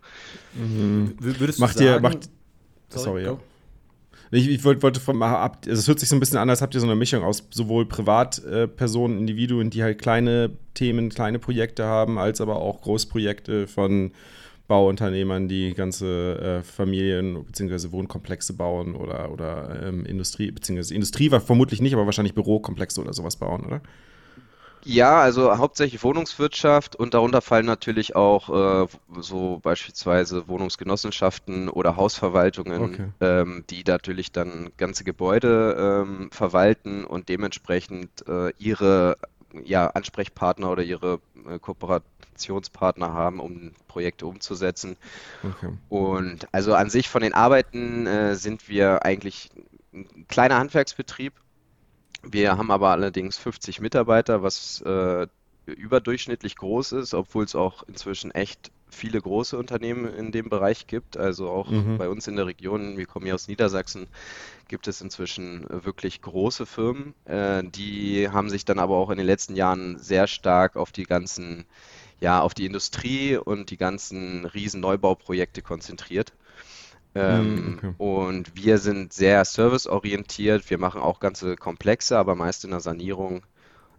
Mhm. 0.55 1.17
Würdest 1.19 1.59
du 1.59 1.63
macht 1.63 1.79
sagen, 1.79 1.87
ihr, 1.87 2.01
macht, 2.01 2.31
sorry, 2.89 3.05
sorry 3.05 3.25
ja. 3.25 3.39
Ich, 4.35 4.49
ich 4.49 4.65
wollte, 4.65 4.83
wollte 4.83 4.99
vom, 4.99 5.23
ab, 5.23 5.59
also 5.67 5.79
es 5.79 5.87
hört 5.87 6.01
sich 6.01 6.09
so 6.09 6.17
ein 6.17 6.21
bisschen 6.21 6.39
an, 6.39 6.49
als 6.49 6.63
habt 6.63 6.75
ihr 6.75 6.81
so 6.81 6.87
eine 6.87 6.97
Mischung 6.97 7.23
aus 7.23 7.47
sowohl 7.51 7.85
Privatpersonen, 7.85 9.19
äh, 9.19 9.21
Individuen, 9.21 9.69
die 9.69 9.83
halt 9.83 10.01
kleine 10.01 10.51
Themen, 10.73 11.11
kleine 11.11 11.39
Projekte 11.39 11.85
haben, 11.85 12.19
als 12.19 12.41
aber 12.41 12.57
auch 12.57 12.81
Großprojekte 12.81 13.67
von 13.67 14.13
Bauunternehmern, 14.69 15.49
die 15.49 15.75
ganze 15.75 16.39
äh, 16.39 16.63
Familien 16.63 17.45
bzw. 17.45 17.93
Wohnkomplexe 17.93 18.55
bauen 18.55 18.95
oder, 18.97 19.31
oder 19.31 19.83
ähm, 19.87 20.07
Industrie, 20.07 20.51
beziehungsweise 20.51 20.95
Industrie 20.95 21.31
war 21.31 21.43
vermutlich 21.43 21.83
nicht, 21.83 21.93
aber 21.93 22.07
wahrscheinlich 22.07 22.35
Bürokomplexe 22.35 23.03
oder 23.03 23.13
sowas 23.13 23.37
bauen, 23.37 23.67
oder? 23.67 23.83
Ja, 24.85 25.21
also 25.21 25.59
hauptsächlich 25.59 26.03
Wohnungswirtschaft 26.03 26.97
und 26.97 27.15
darunter 27.15 27.41
fallen 27.41 27.67
natürlich 27.67 28.17
auch 28.17 28.85
äh, 28.85 28.89
so 29.21 29.61
beispielsweise 29.63 30.49
Wohnungsgenossenschaften 30.49 31.69
oder 31.69 31.97
Hausverwaltungen, 31.97 32.83
okay. 32.83 33.09
ähm, 33.21 33.65
die 33.71 33.85
natürlich 33.87 34.33
dann 34.33 34.71
ganze 34.77 35.05
Gebäude 35.05 36.05
ähm, 36.07 36.31
verwalten 36.33 37.05
und 37.05 37.29
dementsprechend 37.29 38.27
äh, 38.29 38.53
ihre 38.59 39.17
ja, 39.65 39.89
Ansprechpartner 39.89 40.71
oder 40.71 40.83
ihre 40.83 41.21
äh, 41.49 41.59
Kooperationspartner 41.59 43.13
haben, 43.13 43.41
um 43.41 43.73
Projekte 43.89 44.27
umzusetzen. 44.27 44.97
Okay. 45.43 45.73
Und 45.89 46.49
also 46.53 46.75
an 46.75 46.91
sich 46.91 47.09
von 47.09 47.23
den 47.23 47.35
Arbeiten 47.35 48.07
äh, 48.07 48.35
sind 48.35 48.69
wir 48.69 49.05
eigentlich 49.05 49.51
ein 49.93 50.27
kleiner 50.29 50.59
Handwerksbetrieb 50.59 51.35
wir 52.23 52.57
haben 52.57 52.71
aber 52.71 52.91
allerdings 52.91 53.37
50 53.39 53.81
Mitarbeiter, 53.81 54.43
was 54.43 54.81
äh, 54.83 55.27
überdurchschnittlich 55.67 56.57
groß 56.57 56.93
ist, 56.93 57.15
obwohl 57.15 57.45
es 57.45 57.55
auch 57.55 57.83
inzwischen 57.85 58.31
echt 58.31 58.71
viele 58.89 59.21
große 59.21 59.57
Unternehmen 59.57 60.07
in 60.07 60.33
dem 60.33 60.49
Bereich 60.49 60.87
gibt. 60.87 61.17
Also 61.17 61.49
auch 61.49 61.71
mhm. 61.71 61.99
bei 61.99 62.09
uns 62.09 62.29
in 62.29 62.37
der 62.37 62.47
Region, 62.47 62.99
wir 62.99 63.07
kommen 63.07 63.25
hier 63.25 63.35
aus 63.35 63.49
Niedersachsen, 63.49 64.07
gibt 64.69 64.87
es 64.87 65.01
inzwischen 65.01 65.67
wirklich 65.69 66.21
große 66.21 66.67
Firmen. 66.67 67.15
Äh, 67.25 67.65
die 67.65 68.29
haben 68.29 68.51
sich 68.51 68.65
dann 68.65 68.79
aber 68.79 68.97
auch 68.97 69.11
in 69.11 69.19
den 69.19 69.27
letzten 69.27 69.57
Jahren 69.57 69.99
sehr 69.99 70.27
stark 70.27 70.77
auf 70.77 70.93
die 70.93 71.05
ganzen, 71.05 71.65
ja, 72.21 72.41
auf 72.41 72.55
die 72.55 72.67
Industrie 72.67 73.37
und 73.37 73.71
die 73.71 73.79
ganzen 73.79 74.45
riesen 74.45 74.81
Neubauprojekte 74.81 75.63
konzentriert. 75.63 76.33
Ähm, 77.15 77.57
hm, 77.57 77.75
okay. 77.79 77.95
Und 77.99 78.57
wir 78.57 78.79
sind 78.79 79.13
sehr 79.13 79.45
serviceorientiert. 79.45 80.69
Wir 80.71 80.79
machen 80.79 81.01
auch 81.01 81.21
ganze 81.21 81.57
Komplexe, 81.57 82.19
aber 82.19 82.35
meist 82.35 82.65
in 82.65 82.71
der 82.71 82.81
Sanierung 82.81 83.45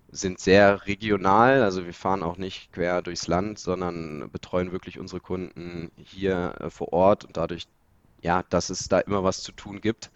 sind 0.10 0.40
sehr 0.40 0.86
regional. 0.88 1.64
Also 1.64 1.86
wir 1.86 1.94
fahren 1.94 2.24
auch 2.24 2.38
nicht 2.38 2.72
quer 2.72 3.02
durchs 3.02 3.28
Land, 3.28 3.60
sondern 3.60 4.30
betreuen 4.32 4.72
wirklich 4.72 5.00
unsere 5.00 5.20
Kunden 5.20 5.92
hier 5.98 6.56
äh, 6.60 6.70
vor 6.70 6.94
Ort 6.94 7.26
und 7.26 7.38
dadurch, 7.38 7.68
ja, 8.22 8.44
dass 8.50 8.70
es 8.70 8.88
da 8.88 9.00
immer 9.00 9.24
was 9.24 9.42
zu 9.44 9.52
tun 9.52 9.82
gibt. 9.82 10.12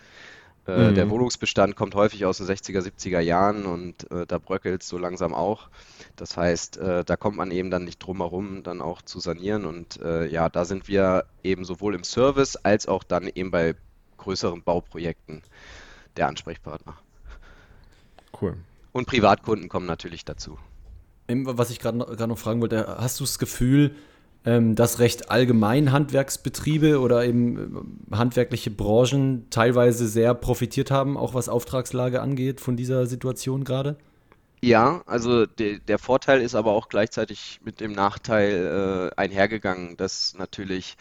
Äh, 0.68 0.90
mhm. 0.90 0.96
Der 0.96 1.10
Wohnungsbestand 1.10 1.76
kommt 1.76 1.96
häufig 1.96 2.26
aus 2.26 2.38
den 2.38 2.48
60er, 2.48 2.82
70er 2.82 3.20
Jahren 3.20 3.66
und 3.66 4.10
äh, 4.12 4.26
da 4.28 4.38
bröckelt 4.38 4.82
es 4.82 4.90
so 4.90 4.98
langsam 4.98 5.34
auch. 5.34 5.70
Das 6.16 6.36
heißt, 6.36 6.78
äh, 6.78 7.06
da 7.06 7.16
kommt 7.16 7.38
man 7.38 7.52
eben 7.52 7.72
dann 7.72 7.86
nicht 7.86 8.00
drum 8.00 8.18
herum, 8.18 8.64
dann 8.64 8.82
auch 8.82 9.02
zu 9.02 9.20
sanieren. 9.20 9.66
Und 9.66 10.02
äh, 10.02 10.28
ja, 10.28 10.50
da 10.50 10.66
sind 10.66 10.88
wir 10.88 11.26
eben 11.44 11.64
sowohl 11.64 11.96
im 11.96 12.04
Service 12.04 12.58
als 12.58 12.88
auch 12.88 13.04
dann 13.04 13.28
eben 13.34 13.52
bei 13.52 13.76
größeren 14.18 14.62
Bauprojekten 14.64 15.42
der 16.18 16.28
Ansprechpartner. 16.28 16.98
Cool. 18.42 18.58
Und 18.92 19.06
Privatkunden 19.06 19.70
kommen 19.70 19.86
natürlich 19.86 20.26
dazu. 20.26 20.58
Was 21.28 21.70
ich 21.70 21.80
gerade 21.80 21.98
noch, 21.98 22.38
fragen 22.38 22.62
wollte, 22.62 22.98
hast 23.00 23.20
du 23.20 23.24
das 23.24 23.38
Gefühl, 23.38 23.96
dass 24.76 25.00
recht 25.00 25.30
allgemein 25.30 25.92
Handwerksbetriebe 25.92 27.00
oder 27.00 27.26
eben 27.26 28.08
äh, 28.12 28.16
handwerkliche 28.16 28.72
Branchen 28.72 29.48
teilweise 29.50 30.08
sehr 30.08 30.34
profitiert 30.34 30.92
haben, 30.92 31.18
auch 31.18 31.34
was 31.34 31.50
Auftragslage 31.50 32.22
angeht 32.22 32.62
von 32.62 32.78
dieser 32.78 33.08
Situation 33.08 33.64
gerade? 33.64 33.98
Ja, 34.62 35.04
also 35.06 35.46
de, 35.46 35.80
der 35.80 36.00
Vorteil 36.00 36.42
ist 36.42 36.56
aber 36.56 36.72
auch 36.72 36.90
gleichzeitig 36.90 37.60
mit 37.64 37.80
dem 37.80 37.92
Nachteil 37.92 39.12
äh, 39.12 39.20
einhergegangen, 39.20 39.98
dass 39.98 40.34
natürlich 40.38 40.98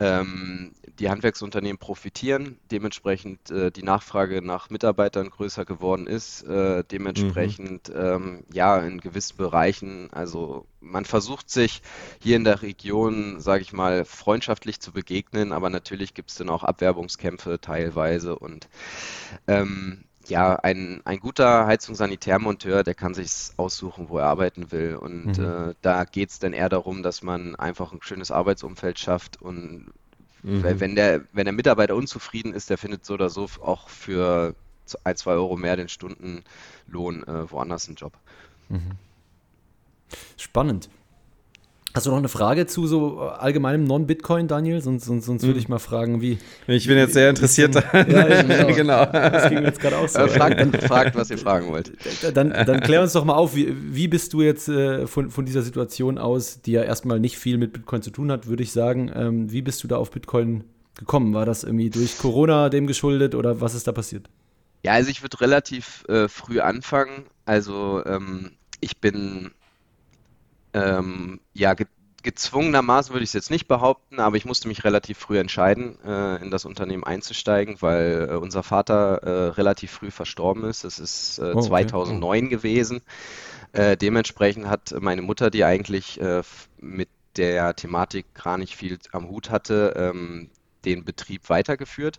ähm, 0.00 0.72
die 0.98 1.10
Handwerksunternehmen 1.10 1.78
profitieren, 1.78 2.58
dementsprechend 2.70 3.50
äh, 3.50 3.70
die 3.70 3.82
Nachfrage 3.82 4.42
nach 4.42 4.70
Mitarbeitern 4.70 5.30
größer 5.30 5.64
geworden 5.64 6.06
ist, 6.06 6.42
äh, 6.44 6.84
dementsprechend 6.84 7.88
mhm. 7.88 7.94
ähm, 7.96 8.44
ja 8.52 8.78
in 8.78 9.00
gewissen 9.00 9.36
Bereichen, 9.36 10.10
also 10.12 10.66
man 10.80 11.04
versucht 11.04 11.50
sich 11.50 11.82
hier 12.20 12.36
in 12.36 12.44
der 12.44 12.62
Region, 12.62 13.40
sage 13.40 13.62
ich 13.62 13.72
mal, 13.72 14.04
freundschaftlich 14.04 14.80
zu 14.80 14.92
begegnen, 14.92 15.52
aber 15.52 15.70
natürlich 15.70 16.14
gibt 16.14 16.30
es 16.30 16.36
dann 16.36 16.48
auch 16.48 16.64
Abwerbungskämpfe 16.64 17.60
teilweise 17.60 18.38
und 18.38 18.68
ähm, 19.46 20.04
ja, 20.28 20.56
ein, 20.56 21.00
ein 21.04 21.20
guter 21.20 21.66
Heizungssanitärmonteur, 21.66 22.82
der 22.82 22.94
kann 22.94 23.14
sich 23.14 23.50
aussuchen, 23.56 24.08
wo 24.08 24.18
er 24.18 24.26
arbeiten 24.26 24.72
will. 24.72 24.96
Und 24.96 25.38
mhm. 25.38 25.70
äh, 25.70 25.74
da 25.82 26.04
geht 26.04 26.30
es 26.30 26.38
dann 26.38 26.52
eher 26.52 26.68
darum, 26.68 27.02
dass 27.02 27.22
man 27.22 27.54
einfach 27.56 27.92
ein 27.92 28.02
schönes 28.02 28.30
Arbeitsumfeld 28.30 28.98
schafft. 28.98 29.40
Und 29.40 29.86
mhm. 30.42 30.62
wenn, 30.62 30.94
der, 30.94 31.22
wenn 31.32 31.44
der 31.44 31.54
Mitarbeiter 31.54 31.96
unzufrieden 31.96 32.54
ist, 32.54 32.70
der 32.70 32.78
findet 32.78 33.04
so 33.04 33.14
oder 33.14 33.30
so 33.30 33.48
auch 33.62 33.88
für 33.88 34.54
ein, 35.04 35.16
zwei 35.16 35.32
Euro 35.32 35.56
mehr 35.56 35.76
den 35.76 35.88
Stundenlohn 35.88 36.44
äh, 37.26 37.50
woanders 37.50 37.88
einen 37.88 37.96
Job. 37.96 38.12
Mhm. 38.68 38.92
Spannend. 40.36 40.88
Hast 41.96 42.04
du 42.04 42.10
noch 42.10 42.18
eine 42.18 42.28
Frage 42.28 42.66
zu 42.66 42.86
so 42.86 43.20
allgemeinem 43.20 43.84
Non-Bitcoin, 43.84 44.48
Daniel? 44.48 44.82
Sonst, 44.82 45.06
sonst, 45.06 45.24
sonst 45.24 45.44
würde 45.44 45.54
hm. 45.54 45.60
ich 45.60 45.68
mal 45.70 45.78
fragen, 45.78 46.20
wie. 46.20 46.36
Ich 46.66 46.86
bin 46.86 46.98
jetzt 46.98 47.14
sehr 47.14 47.30
interessiert. 47.30 47.74
Denn, 47.74 48.10
ja, 48.10 48.42
genau. 48.42 48.66
genau. 48.74 49.06
Das 49.06 49.48
ging 49.48 49.62
jetzt 49.62 49.80
gerade 49.80 49.96
auch 49.96 50.06
so. 50.06 50.18
Äh, 50.18 50.28
fragt, 50.28 50.76
fragt, 50.84 51.16
was 51.16 51.30
ihr 51.30 51.38
fragen 51.38 51.68
wollt. 51.68 51.92
Dann, 52.34 52.50
dann 52.50 52.80
klär 52.80 53.00
uns 53.00 53.14
doch 53.14 53.24
mal 53.24 53.32
auf, 53.32 53.56
wie, 53.56 53.74
wie 53.94 54.08
bist 54.08 54.34
du 54.34 54.42
jetzt 54.42 54.68
äh, 54.68 55.06
von, 55.06 55.30
von 55.30 55.46
dieser 55.46 55.62
Situation 55.62 56.18
aus, 56.18 56.60
die 56.60 56.72
ja 56.72 56.82
erstmal 56.82 57.18
nicht 57.18 57.38
viel 57.38 57.56
mit 57.56 57.72
Bitcoin 57.72 58.02
zu 58.02 58.10
tun 58.10 58.30
hat, 58.30 58.46
würde 58.46 58.62
ich 58.62 58.72
sagen, 58.72 59.10
ähm, 59.14 59.50
wie 59.50 59.62
bist 59.62 59.82
du 59.82 59.88
da 59.88 59.96
auf 59.96 60.10
Bitcoin 60.10 60.64
gekommen? 60.98 61.32
War 61.32 61.46
das 61.46 61.64
irgendwie 61.64 61.88
durch 61.88 62.18
Corona 62.18 62.68
dem 62.68 62.86
geschuldet 62.86 63.34
oder 63.34 63.62
was 63.62 63.74
ist 63.74 63.86
da 63.86 63.92
passiert? 63.92 64.28
Ja, 64.82 64.92
also 64.92 65.08
ich 65.08 65.22
würde 65.22 65.40
relativ 65.40 66.04
äh, 66.10 66.28
früh 66.28 66.60
anfangen. 66.60 67.24
Also 67.46 68.04
ähm, 68.04 68.50
ich 68.82 68.98
bin 68.98 69.52
ähm, 70.76 71.40
ja, 71.52 71.74
ge 71.74 71.86
gezwungenermaßen 72.22 73.14
würde 73.14 73.22
ich 73.22 73.30
es 73.30 73.34
jetzt 73.34 73.52
nicht 73.52 73.68
behaupten, 73.68 74.18
aber 74.18 74.36
ich 74.36 74.44
musste 74.44 74.66
mich 74.66 74.82
relativ 74.82 75.16
früh 75.16 75.38
entscheiden, 75.38 75.96
äh, 76.04 76.42
in 76.42 76.50
das 76.50 76.64
Unternehmen 76.64 77.04
einzusteigen, 77.04 77.76
weil 77.80 78.28
äh, 78.28 78.34
unser 78.34 78.64
Vater 78.64 79.22
äh, 79.22 79.48
relativ 79.50 79.92
früh 79.92 80.10
verstorben 80.10 80.64
ist. 80.64 80.82
Das 80.82 80.98
ist 80.98 81.38
äh, 81.38 81.52
oh, 81.54 81.58
okay. 81.58 81.68
2009 81.68 82.46
oh. 82.46 82.48
gewesen. 82.48 83.00
Äh, 83.70 83.96
dementsprechend 83.96 84.66
hat 84.66 84.92
meine 85.00 85.22
Mutter, 85.22 85.50
die 85.50 85.62
eigentlich 85.62 86.20
äh, 86.20 86.42
mit 86.80 87.10
der 87.36 87.76
Thematik 87.76 88.34
gar 88.34 88.58
nicht 88.58 88.74
viel 88.74 88.98
am 89.12 89.28
Hut 89.28 89.50
hatte, 89.50 89.94
ähm, 89.96 90.50
den 90.84 91.04
Betrieb 91.04 91.48
weitergeführt 91.48 92.18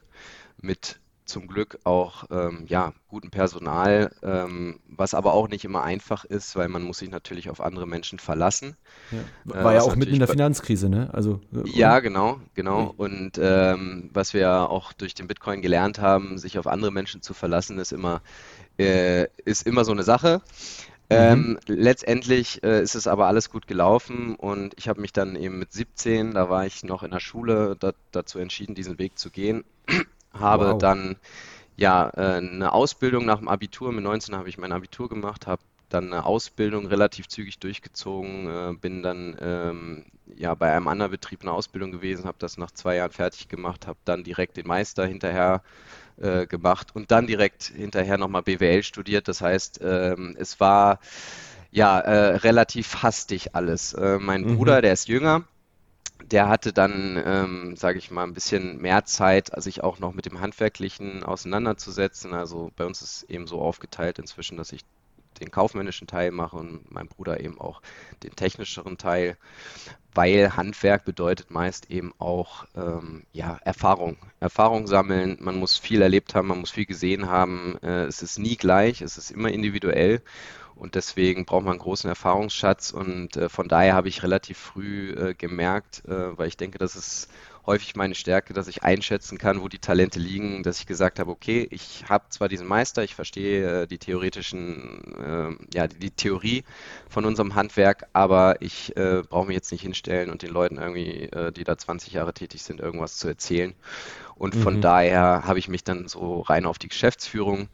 mit 0.62 1.02
zum 1.27 1.48
Glück 1.48 1.77
auch 1.84 2.24
ähm, 2.31 2.63
ja, 2.67 2.93
guten 3.10 3.29
Personal, 3.29 4.12
ähm, 4.24 4.79
was 4.88 5.13
aber 5.13 5.34
auch 5.34 5.50
nicht 5.50 5.65
immer 5.65 5.84
einfach 5.84 6.25
ist, 6.25 6.55
weil 6.55 6.69
man 6.69 6.84
muss 6.84 7.00
sich 7.00 7.10
natürlich 7.10 7.50
auf 7.50 7.62
andere 7.62 7.86
Menschen 7.86 8.17
verlassen. 8.17 8.75
Ja. 9.12 9.60
Äh, 9.60 9.63
War 9.63 9.72
äh, 9.74 9.75
ja 9.75 9.81
auch 9.81 9.96
mitten 9.96 10.13
in 10.13 10.19
der 10.19 10.27
Finanzkrise, 10.27 10.89
ne? 10.89 11.10
Also, 11.13 11.41
äh, 11.53 11.69
ja, 11.69 12.00
genau, 12.00 12.39
genau. 12.55 12.93
Und 12.96 13.34
ähm, 13.39 14.10
was 14.13 14.34
wir 14.34 14.41
ja 14.41 14.65
auch 14.65 14.93
durch 14.93 15.13
den 15.13 15.27
Bitcoin 15.27 15.62
gelernt 15.62 16.00
haben, 16.00 16.38
sich 16.38 16.57
auf 16.57 16.65
andere 16.65 16.91
Menschen 16.91 17.22
zu 17.22 17.34
verlassen, 17.34 17.77
ist 17.77 17.91
immer, 17.91 18.22
äh, 18.79 19.27
ist 19.43 19.67
immer 19.67 19.84
so 19.84 19.91
eine 19.91 20.03
Sache. 20.03 20.41
Ähm, 21.10 21.51
mhm. 21.51 21.60
letztendlich 21.67 22.63
äh, 22.63 22.81
ist 22.81 22.96
es 22.96 23.07
aber 23.07 23.27
alles 23.27 23.50
gut 23.50 23.65
gelaufen 23.65 24.36
und 24.36 24.74
ich 24.77 24.89
habe 24.89 25.00
mich 25.00 25.13
dann 25.13 25.38
eben 25.38 25.57
mit 25.57 25.72
17, 25.72 26.34
da 26.34 26.50
war 26.50 26.65
ich 26.65 26.84
noch 26.84 27.01
in 27.01 27.12
der 27.12 27.22
Schule, 27.22 27.77
da, 27.79 27.93
dazu 28.12 28.39
entschieden, 28.39 28.75
diesen 28.75 29.00
Weg 29.00 29.17
zu 29.17 29.29
gehen 29.29 29.63
habe 30.39 30.74
wow. 30.74 30.77
dann 30.77 31.15
ja 31.75 32.10
äh, 32.15 32.38
eine 32.38 32.74
Ausbildung 32.74 33.25
nach 33.25 33.39
dem 33.39 33.48
Abitur. 33.48 33.91
Mit 33.91 34.03
19 34.03 34.36
habe 34.36 34.50
ich 34.50 34.58
mein 34.58 34.72
Abitur 34.72 35.10
gemacht, 35.10 35.48
habe 35.48 35.62
dann 35.89 36.12
eine 36.12 36.25
Ausbildung 36.25 36.88
relativ 36.88 37.27
zügig 37.27 37.60
durchgezogen, 37.60 38.48
äh, 38.48 38.74
bin 38.74 39.03
dann 39.03 39.38
ähm, 39.39 40.06
ja 40.36 40.53
bei 40.56 40.74
einem 40.74 40.88
anderen 40.88 41.12
Betrieb 41.12 41.41
eine 41.41 41.51
Ausbildung 41.51 41.91
gewesen, 41.91 42.25
habe 42.25 42.38
das 42.39 42.58
nach 42.58 42.72
zwei 42.72 42.96
Jahren 42.98 43.12
fertig 43.12 43.48
gemacht, 43.48 43.88
habe 43.88 44.00
dann 44.03 44.24
direkt 44.24 44.58
den 44.58 44.67
Meister 44.67 45.06
hinterher 45.06 45.62
äh, 46.17 46.46
gemacht 46.46 46.96
und 46.96 47.12
dann 47.12 47.27
direkt 47.27 47.63
hinterher 47.63 48.17
nochmal 48.17 48.44
BWL 48.44 48.84
studiert. 48.84 49.27
Das 49.27 49.41
heißt, 49.41 49.79
ähm, 49.84 50.36
es 50.38 50.60
war 50.60 51.00
ja 51.72 52.00
äh, 52.00 52.36
relativ 52.38 53.03
hastig 53.03 53.56
alles. 53.56 53.94
Äh, 53.94 54.20
mein 54.20 54.41
mhm. 54.41 54.58
Bruder, 54.58 54.82
der 54.82 54.94
ist 54.94 55.08
jünger, 55.08 55.44
der 56.25 56.50
hatte 56.50 56.74
dann, 56.74 57.21
ähm, 57.25 57.75
sage 57.75 58.00
ich 58.00 58.12
mal, 58.12 58.24
ein 58.24 58.33
bisschen 58.33 58.81
mehr 58.81 59.05
Zeit, 59.05 59.51
sich 59.62 59.83
auch 59.83 60.00
noch 60.00 60.13
mit 60.13 60.25
dem 60.25 60.39
Handwerklichen 60.39 61.24
auseinanderzusetzen. 61.24 62.33
Also 62.33 62.71
bei 62.75 62.86
uns 62.86 63.01
ist 63.01 63.24
eben 63.29 63.47
so 63.47 63.62
aufgeteilt 63.62 64.19
inzwischen, 64.19 64.57
dass 64.57 64.71
ich 64.71 64.81
den 65.39 65.51
kaufmännischen 65.51 66.07
Teil 66.07 66.31
mache 66.31 66.57
und 66.57 66.91
mein 66.91 67.07
Bruder 67.07 67.39
eben 67.39 67.59
auch 67.59 67.81
den 68.24 68.36
technischeren 68.36 68.97
Teil, 68.97 69.38
weil 70.13 70.55
Handwerk 70.55 71.05
bedeutet 71.05 71.51
meist 71.51 71.91
eben 71.91 72.13
auch 72.17 72.65
ähm, 72.75 73.24
ja, 73.33 73.59
Erfahrung. 73.63 74.17
Erfahrung 74.39 74.88
sammeln, 74.88 75.38
man 75.39 75.57
muss 75.57 75.77
viel 75.77 76.01
erlebt 76.01 76.33
haben, 76.33 76.47
man 76.47 76.59
muss 76.59 76.71
viel 76.71 76.86
gesehen 76.86 77.27
haben. 77.27 77.77
Äh, 77.83 78.05
es 78.05 78.24
ist 78.24 78.39
nie 78.39 78.57
gleich, 78.57 79.01
es 79.01 79.17
ist 79.17 79.31
immer 79.31 79.50
individuell 79.50 80.21
und 80.77 80.96
deswegen 80.96 81.46
braucht 81.46 81.63
man 81.63 81.74
einen 81.74 81.79
großen 81.79 82.07
Erfahrungsschatz. 82.10 82.91
Und 82.91 83.36
äh, 83.36 83.50
von 83.50 83.67
daher 83.67 83.93
habe 83.93 84.10
ich 84.10 84.24
relativ 84.24 84.57
früh 84.57 85.12
äh, 85.12 85.34
gemerkt, 85.34 86.03
äh, 86.07 86.38
weil 86.38 86.48
ich 86.48 86.57
denke, 86.57 86.77
das 86.77 86.96
ist 86.96 87.29
häufig 87.65 87.96
meine 87.98 88.15
Stärke, 88.15 88.53
dass 88.53 88.69
ich 88.69 88.84
einschätzen 88.84 89.38
kann, 89.38 89.62
wo 89.62 89.67
die 89.67 89.79
Talente 89.79 90.19
liegen, 90.19 90.63
dass 90.63 90.79
ich 90.79 90.88
gesagt 90.88 91.19
habe, 91.19 91.29
okay, 91.31 91.67
ich 91.69 92.05
habe 92.07 92.24
zwar 92.29 92.48
diesen 92.48 92.65
Meister, 92.65 93.03
ich 93.03 93.13
verstehe 93.13 93.84
äh, 93.84 93.88
die 93.88 93.98
theoretischen, 93.98 95.13
äh, 95.17 95.77
ja, 95.77 95.88
die, 95.88 96.00
die, 96.00 96.12
Theorie 96.12 96.63
von 97.10 97.25
unserem 97.25 97.55
Handwerk, 97.55 98.07
aber 98.13 98.62
ich 98.62 98.96
äh, 98.96 99.22
brauche 99.27 99.48
mich 99.48 99.55
jetzt 99.55 99.72
nicht 99.72 99.81
hinstellen 99.81 100.31
und 100.31 100.41
den 100.41 100.51
Leuten 100.51 100.77
irgendwie, 100.77 101.29
die 101.55 101.63
da 101.63 101.77
20 101.77 102.13
Jahre 102.13 102.34
tätig 102.34 102.63
sind, 102.63 102.79
irgendwas 102.79 103.17
zu 103.17 103.27
erzählen. 103.27 103.74
Und 104.36 104.55
von 104.55 104.77
mhm. 104.77 104.81
daher 104.81 105.43
habe 105.46 105.60
ich 105.60 105.67
mich 105.67 105.84
dann 105.84 106.07
so 106.07 106.41
rein 106.41 106.65
auf 106.65 106.79
die 106.79 106.88
Geschäftsführung 106.88 107.67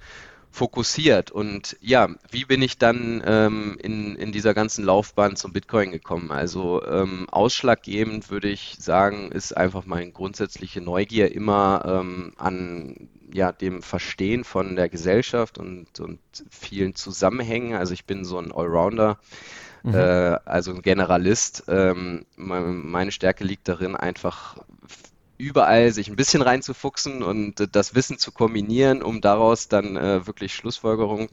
fokussiert. 0.53 1.31
Und 1.31 1.75
ja, 1.81 2.09
wie 2.29 2.45
bin 2.45 2.61
ich 2.61 2.77
dann 2.77 3.23
ähm, 3.25 3.75
in, 3.81 4.15
in 4.15 4.31
dieser 4.31 4.53
ganzen 4.53 4.85
Laufbahn 4.85 5.35
zum 5.35 5.51
Bitcoin 5.51 5.91
gekommen? 5.91 6.31
Also 6.31 6.85
ähm, 6.85 7.27
ausschlaggebend 7.31 8.29
würde 8.29 8.49
ich 8.49 8.75
sagen, 8.79 9.31
ist 9.31 9.57
einfach 9.57 9.87
meine 9.87 10.11
grundsätzliche 10.11 10.79
Neugier 10.79 11.33
immer 11.33 11.83
ähm, 11.87 12.33
an 12.37 13.09
ja, 13.33 13.51
dem 13.51 13.81
Verstehen 13.81 14.43
von 14.43 14.75
der 14.75 14.89
Gesellschaft 14.89 15.57
und, 15.57 15.99
und 15.99 16.19
vielen 16.51 16.93
Zusammenhängen. 16.93 17.73
Also 17.73 17.95
ich 17.95 18.05
bin 18.05 18.23
so 18.23 18.37
ein 18.37 18.51
Allrounder. 18.51 19.17
Mhm. 19.81 19.95
Äh, 19.95 20.37
also 20.45 20.71
ein 20.71 20.83
Generalist. 20.83 21.63
Ähm, 21.67 22.27
meine 22.37 23.11
Stärke 23.11 23.43
liegt 23.43 23.67
darin, 23.67 23.95
einfach 23.95 24.57
überall 25.37 25.91
sich 25.91 26.09
ein 26.09 26.15
bisschen 26.15 26.41
reinzufuchsen 26.41 27.23
und 27.23 27.59
äh, 27.59 27.67
das 27.67 27.95
Wissen 27.95 28.17
zu 28.17 28.31
kombinieren, 28.31 29.01
um 29.01 29.21
daraus 29.21 29.67
dann 29.67 29.97
äh, 29.97 30.25
wirklich 30.27 30.55
Schlussfolgerungen 30.55 31.29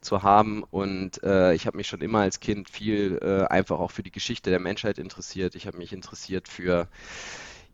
zu 0.00 0.22
haben. 0.22 0.64
Und 0.64 1.22
äh, 1.22 1.54
ich 1.54 1.66
habe 1.66 1.76
mich 1.76 1.88
schon 1.88 2.00
immer 2.00 2.20
als 2.20 2.40
Kind 2.40 2.70
viel 2.70 3.18
äh, 3.22 3.44
einfach 3.46 3.78
auch 3.78 3.90
für 3.90 4.02
die 4.02 4.12
Geschichte 4.12 4.50
der 4.50 4.60
Menschheit 4.60 4.98
interessiert. 4.98 5.54
Ich 5.54 5.66
habe 5.66 5.78
mich 5.78 5.92
interessiert 5.92 6.48
für 6.48 6.88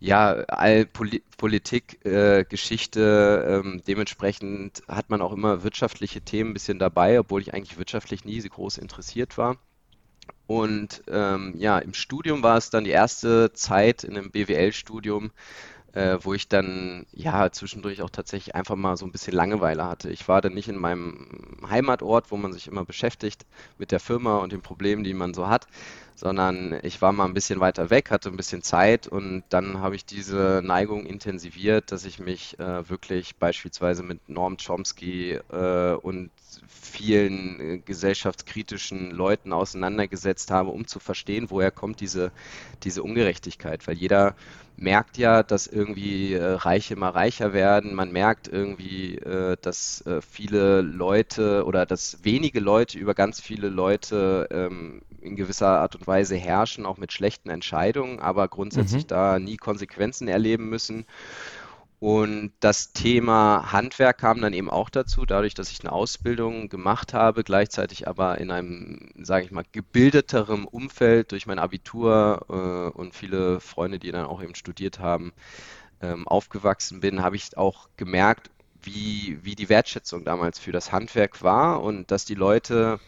ja, 0.01 0.33
all 0.49 0.87
Poli 0.87 1.23
Politik, 1.39 2.05
äh, 2.05 2.45
Geschichte, 2.45 3.63
ähm, 3.65 3.83
dementsprechend 3.87 4.83
hat 4.89 5.09
man 5.09 5.23
auch 5.23 5.33
immer 5.33 5.63
wirtschaftliche 5.63 6.21
Themen 6.21 6.51
ein 6.51 6.55
bisschen 6.55 6.79
dabei, 6.79 7.19
obwohl 7.21 7.41
ich 7.41 7.55
eigentlich 7.55 7.79
wirtschaftlich 7.79 8.25
nie 8.25 8.41
so 8.41 8.49
groß 8.49 8.79
interessiert 8.79 9.39
war. 9.39 9.57
Und 10.47 11.03
ähm, 11.09 11.55
ja, 11.57 11.79
im 11.79 11.95
Studium 11.95 12.43
war 12.43 12.57
es 12.59 12.71
dann 12.71 12.85
die 12.85 12.91
erste 12.91 13.53
Zeit 13.53 14.05
in 14.05 14.17
einem 14.17 14.31
BWL-Studium, 14.31 15.31
äh, 15.95 16.19
wo 16.21 16.35
ich 16.35 16.49
dann 16.49 17.07
ja 17.13 17.51
zwischendurch 17.51 18.03
auch 18.03 18.11
tatsächlich 18.11 18.55
einfach 18.55 18.77
mal 18.77 18.97
so 18.97 19.07
ein 19.07 19.13
bisschen 19.13 19.35
Langeweile 19.35 19.85
hatte. 19.85 20.11
Ich 20.11 20.29
war 20.29 20.43
dann 20.43 20.55
nicht 20.55 20.69
in 20.69 20.79
meinem 20.79 21.57
Heimatort, 21.69 22.31
wo 22.31 22.37
man 22.37 22.53
sich 22.53 22.67
immer 22.67 22.85
beschäftigt 22.85 23.47
mit 23.79 23.91
der 23.91 24.01
Firma 24.01 24.39
und 24.39 24.53
den 24.53 24.61
Problemen, 24.61 25.05
die 25.05 25.15
man 25.15 25.33
so 25.35 25.49
hat, 25.49 25.67
sondern 26.15 26.79
ich 26.83 27.01
war 27.01 27.13
mal 27.13 27.25
ein 27.25 27.35
bisschen 27.35 27.61
weiter 27.61 27.91
weg, 27.91 28.11
hatte 28.11 28.29
ein 28.29 28.37
bisschen 28.37 28.63
Zeit 28.63 29.07
und 29.07 29.45
dann 29.49 29.81
habe 29.81 29.97
ich 29.97 30.05
diese 30.05 30.63
Neigung 30.65 31.07
intensiviert, 31.07 31.91
dass 31.93 32.05
ich 32.05 32.19
mich 32.19 32.59
äh, 32.59 32.89
wirklich 32.89 33.37
beispielsweise 33.37 34.03
mit 34.03 34.29
Norm 34.29 34.57
Chomsky 34.57 35.39
äh, 35.51 35.95
und 35.95 36.31
vielen 36.69 37.61
äh, 37.61 37.79
gesellschaftskritischen 37.79 39.11
Leuten 39.11 39.53
auseinandergesetzt 39.53 40.51
habe, 40.51 40.71
um 40.71 40.87
zu 40.87 41.01
verstehen, 41.01 41.51
woher 41.51 41.71
kommt 41.71 42.01
diese, 42.01 42.33
diese 42.83 43.03
Ungerechtigkeit. 43.03 43.87
Weil 43.87 43.97
jeder 43.97 44.35
merkt 44.77 45.19
ja, 45.19 45.43
dass 45.43 45.67
irgendwie 45.67 46.35
äh, 46.35 46.45
Reiche 46.45 46.95
immer 46.95 47.11
reicher 47.11 47.53
werden. 47.53 47.95
Man 47.95 48.13
merkt 48.13 48.49
irgendwie, 48.49 49.17
äh, 49.19 49.57
dass 49.61 50.05
äh, 50.07 50.21
viele 50.21 50.81
Leute 50.81 51.65
oder 51.65 51.87
dass 51.87 52.19
wenige 52.23 52.61
Leute 52.61 52.99
über 52.99 53.15
ganz 53.15 53.41
viele 53.41 53.69
Leute 53.69 54.49
ähm, 54.51 55.03
in 55.21 55.37
gewisser 55.37 55.81
Art 55.81 55.97
und 55.97 56.07
Weise 56.07 56.37
herrschen, 56.37 56.87
auch 56.87 56.99
mit 56.99 57.13
schlechten 57.13 57.51
Entscheidungen, 57.51 58.19
aber 58.19 58.49
grundsätzlich 58.49 59.05
mhm. 59.05 59.09
da 59.09 59.39
nie 59.39 59.57
Konsequenzen 59.57 60.29
erleben 60.29 60.69
müssen. 60.69 61.07
Und 62.05 62.53
das 62.61 62.93
Thema 62.93 63.73
Handwerk 63.73 64.19
kam 64.19 64.43
dann 64.43 64.53
eben 64.53 64.69
auch 64.69 64.91
dazu, 64.91 65.25
dadurch, 65.25 65.55
dass 65.55 65.71
ich 65.71 65.81
eine 65.81 65.93
Ausbildung 65.93 66.69
gemacht 66.69 67.15
habe, 67.15 67.45
gleichzeitig 67.45 68.07
aber 68.07 68.37
in 68.37 68.51
einem, 68.51 69.09
sage 69.23 69.47
ich 69.47 69.51
mal, 69.51 69.65
gebildeteren 69.73 70.67
Umfeld 70.67 71.33
durch 71.33 71.47
mein 71.47 71.59
Abitur 71.59 72.45
äh, 72.51 72.99
und 72.99 73.15
viele 73.15 73.59
Freunde, 73.59 73.99
die 73.99 74.13
dann 74.13 74.27
auch 74.27 74.43
eben 74.43 74.55
studiert 74.55 74.99
haben, 74.99 75.33
ähm, 76.03 76.29
aufgewachsen 76.29 77.01
bin, 77.01 77.23
habe 77.23 77.37
ich 77.37 77.57
auch 77.57 77.89
gemerkt, 77.97 78.51
wie, 78.83 79.39
wie 79.41 79.55
die 79.55 79.71
Wertschätzung 79.71 80.27
damals 80.27 80.59
für 80.59 80.73
das 80.73 80.93
Handwerk 80.93 81.43
war 81.43 81.83
und 81.83 82.11
dass 82.11 82.27
die 82.27 82.35
Leute 82.35 83.01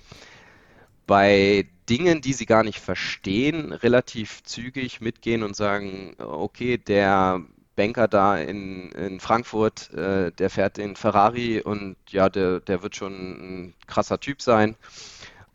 bei 1.06 1.68
Dingen, 1.90 2.22
die 2.22 2.32
sie 2.32 2.46
gar 2.46 2.64
nicht 2.64 2.80
verstehen, 2.80 3.74
relativ 3.74 4.42
zügig 4.44 5.02
mitgehen 5.02 5.42
und 5.42 5.54
sagen, 5.54 6.16
okay, 6.18 6.78
der 6.78 7.44
Banker 7.76 8.08
da 8.08 8.36
in, 8.36 8.90
in 8.92 9.20
Frankfurt, 9.20 9.92
äh, 9.92 10.32
der 10.32 10.50
fährt 10.50 10.78
den 10.78 10.96
Ferrari 10.96 11.60
und 11.60 11.96
ja, 12.08 12.28
der, 12.28 12.60
der 12.60 12.82
wird 12.82 12.96
schon 12.96 13.12
ein 13.12 13.74
krasser 13.86 14.18
Typ 14.18 14.42
sein. 14.42 14.76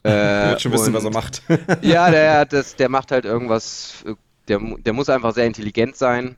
Äh, 0.03 0.49
wird 0.49 0.61
schon 0.63 0.71
wissen, 0.71 0.95
was 0.95 1.03
er 1.03 1.11
macht. 1.11 1.43
ja, 1.83 2.09
der, 2.09 2.45
das, 2.47 2.75
der 2.75 2.89
macht 2.89 3.11
halt 3.11 3.23
irgendwas, 3.23 4.03
der, 4.47 4.59
der 4.59 4.93
muss 4.93 5.09
einfach 5.09 5.35
sehr 5.35 5.45
intelligent 5.45 5.95
sein 5.95 6.37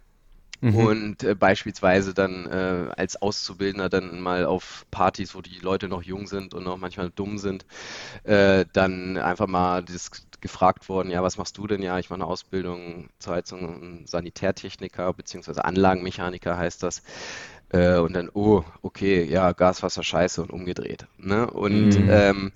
Mhm. 0.63 0.77
Und 0.77 1.23
äh, 1.23 1.35
beispielsweise 1.35 2.13
dann 2.13 2.45
äh, 2.45 2.89
als 2.95 3.21
Auszubildender 3.21 3.89
dann 3.89 4.21
mal 4.21 4.45
auf 4.45 4.85
Partys, 4.91 5.35
wo 5.35 5.41
die 5.41 5.59
Leute 5.59 5.89
noch 5.89 6.03
jung 6.03 6.25
sind 6.25 6.53
und 6.53 6.65
auch 6.67 6.77
manchmal 6.77 7.09
dumm 7.09 7.37
sind, 7.37 7.65
äh, 8.23 8.63
dann 8.71 9.17
einfach 9.17 9.47
mal 9.47 9.83
das 9.83 10.09
gefragt 10.39 10.87
worden, 10.87 11.09
ja, 11.09 11.21
was 11.21 11.37
machst 11.37 11.57
du 11.57 11.67
denn? 11.67 11.81
Ja, 11.81 11.99
ich 11.99 12.09
mache 12.09 12.21
eine 12.21 12.27
Ausbildung 12.27 13.09
zur 13.19 13.33
Heizung 13.33 13.67
und 13.67 14.09
Sanitärtechniker 14.09 15.11
bzw. 15.11 15.59
Anlagenmechaniker 15.59 16.57
heißt 16.57 16.81
das. 16.81 17.03
Äh, 17.67 17.97
und 17.97 18.13
dann, 18.13 18.29
oh, 18.33 18.63
okay, 18.81 19.25
ja, 19.25 19.51
Gaswasser 19.51 20.03
scheiße 20.03 20.41
und 20.41 20.51
umgedreht. 20.51 21.07
Ne? 21.17 21.45
Und 21.49 21.89
mhm. 21.89 22.09
ähm, 22.09 22.51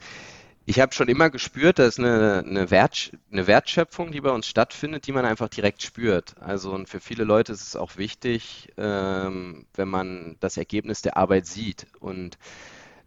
ich 0.70 0.82
habe 0.82 0.94
schon 0.94 1.08
immer 1.08 1.30
gespürt, 1.30 1.80
dass 1.80 1.98
eine, 1.98 2.44
eine, 2.46 2.70
Wert, 2.70 3.14
eine 3.32 3.48
Wertschöpfung, 3.48 4.12
die 4.12 4.20
bei 4.20 4.32
uns 4.32 4.48
stattfindet, 4.48 5.08
die 5.08 5.14
man 5.14 5.24
einfach 5.24 5.48
direkt 5.48 5.82
spürt. 5.82 6.36
Also 6.42 6.74
und 6.74 6.90
für 6.90 7.00
viele 7.00 7.24
Leute 7.24 7.54
ist 7.54 7.62
es 7.62 7.78
auch 7.78 7.96
wichtig, 7.96 8.68
ähm, 8.76 9.66
wenn 9.76 9.88
man 9.88 10.36
das 10.42 10.58
Ergebnis 10.58 11.02
der 11.02 11.16
Arbeit 11.16 11.48
sieht. 11.48 11.88
Und 12.02 12.38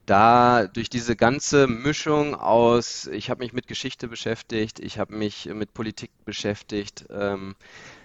da 0.07 0.69
durch 0.69 0.89
diese 0.89 1.17
ganze 1.17 1.67
Mischung 1.67 2.35
aus, 2.35 3.07
ich 3.09 3.29
habe 3.29 3.45
mich 3.45 3.53
mit 3.53 3.67
Geschichte 3.67 4.09
beschäftigt, 4.09 4.81
ich 4.81 4.99
habe 4.99 5.15
mich 5.15 5.45
mit 5.45 5.75
Politik 5.75 6.13
beschäftigt, 6.25 7.05
ähm, 7.11 7.57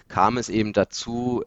kam 0.08 0.36
es 0.36 0.50
eben 0.50 0.74
dazu, 0.74 1.44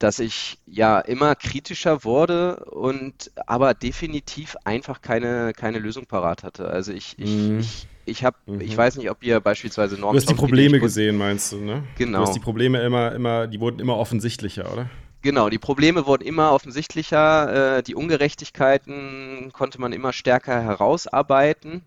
dass 0.00 0.18
ich 0.18 0.58
ja 0.66 0.98
immer 0.98 1.34
kritischer 1.34 2.04
wurde 2.04 2.64
und 2.64 3.30
aber 3.46 3.74
definitiv 3.74 4.56
einfach 4.64 5.02
keine, 5.02 5.52
keine 5.52 5.78
Lösung 5.78 6.06
parat 6.06 6.42
hatte. 6.42 6.68
Also 6.68 6.92
ich, 6.92 7.16
ich, 7.18 7.30
mhm. 7.30 7.58
ich, 7.60 7.86
ich 8.06 8.24
habe, 8.24 8.38
mhm. 8.46 8.62
ich 8.62 8.74
weiß 8.74 8.96
nicht, 8.96 9.10
ob 9.10 9.22
ihr 9.22 9.40
beispielsweise 9.40 10.00
Norm. 10.00 10.14
Du 10.14 10.16
hast 10.18 10.30
die 10.30 10.34
Probleme 10.34 10.80
gesehen, 10.80 11.18
meinst 11.18 11.52
du, 11.52 11.58
ne? 11.58 11.84
Genau. 11.98 12.20
Du 12.20 12.24
hast 12.24 12.34
die 12.34 12.40
Probleme 12.40 12.80
immer, 12.80 13.12
immer, 13.12 13.46
die 13.46 13.60
wurden 13.60 13.78
immer 13.78 13.98
offensichtlicher, 13.98 14.72
oder? 14.72 14.88
Genau, 15.20 15.50
die 15.50 15.58
Probleme 15.58 16.06
wurden 16.06 16.24
immer 16.24 16.52
offensichtlicher, 16.52 17.76
äh, 17.76 17.82
die 17.82 17.94
Ungerechtigkeiten 17.94 19.50
konnte 19.52 19.78
man 19.78 19.92
immer 19.92 20.14
stärker 20.14 20.62
herausarbeiten. 20.62 21.82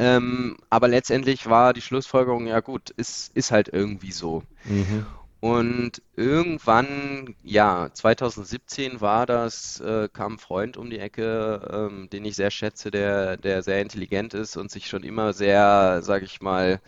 Ähm, 0.00 0.56
aber 0.68 0.88
letztendlich 0.88 1.48
war 1.48 1.74
die 1.74 1.80
Schlussfolgerung, 1.80 2.48
ja 2.48 2.58
gut, 2.58 2.90
ist, 2.90 3.36
ist 3.36 3.52
halt 3.52 3.68
irgendwie 3.68 4.10
so. 4.10 4.42
Mhm. 4.64 5.06
Und 5.40 6.02
irgendwann, 6.16 7.34
ja, 7.42 7.88
2017 7.92 9.00
war 9.00 9.24
das, 9.24 9.80
äh, 9.80 10.08
kam 10.12 10.34
ein 10.34 10.38
Freund 10.38 10.76
um 10.76 10.90
die 10.90 10.98
Ecke, 10.98 11.66
ähm, 11.72 12.10
den 12.10 12.26
ich 12.26 12.36
sehr 12.36 12.50
schätze, 12.50 12.90
der, 12.90 13.38
der 13.38 13.62
sehr 13.62 13.80
intelligent 13.80 14.34
ist 14.34 14.58
und 14.58 14.70
sich 14.70 14.86
schon 14.86 15.02
immer 15.02 15.32
sehr, 15.32 16.02
sage 16.02 16.26
ich 16.26 16.42
mal, 16.42 16.80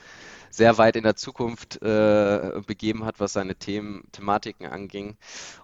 sehr 0.50 0.76
weit 0.76 0.96
in 0.96 1.02
der 1.02 1.16
Zukunft 1.16 1.80
äh, 1.82 2.60
begeben 2.66 3.06
hat, 3.06 3.20
was 3.20 3.32
seine 3.32 3.54
Themen, 3.54 4.04
Thematiken 4.12 4.66
anging 4.66 5.16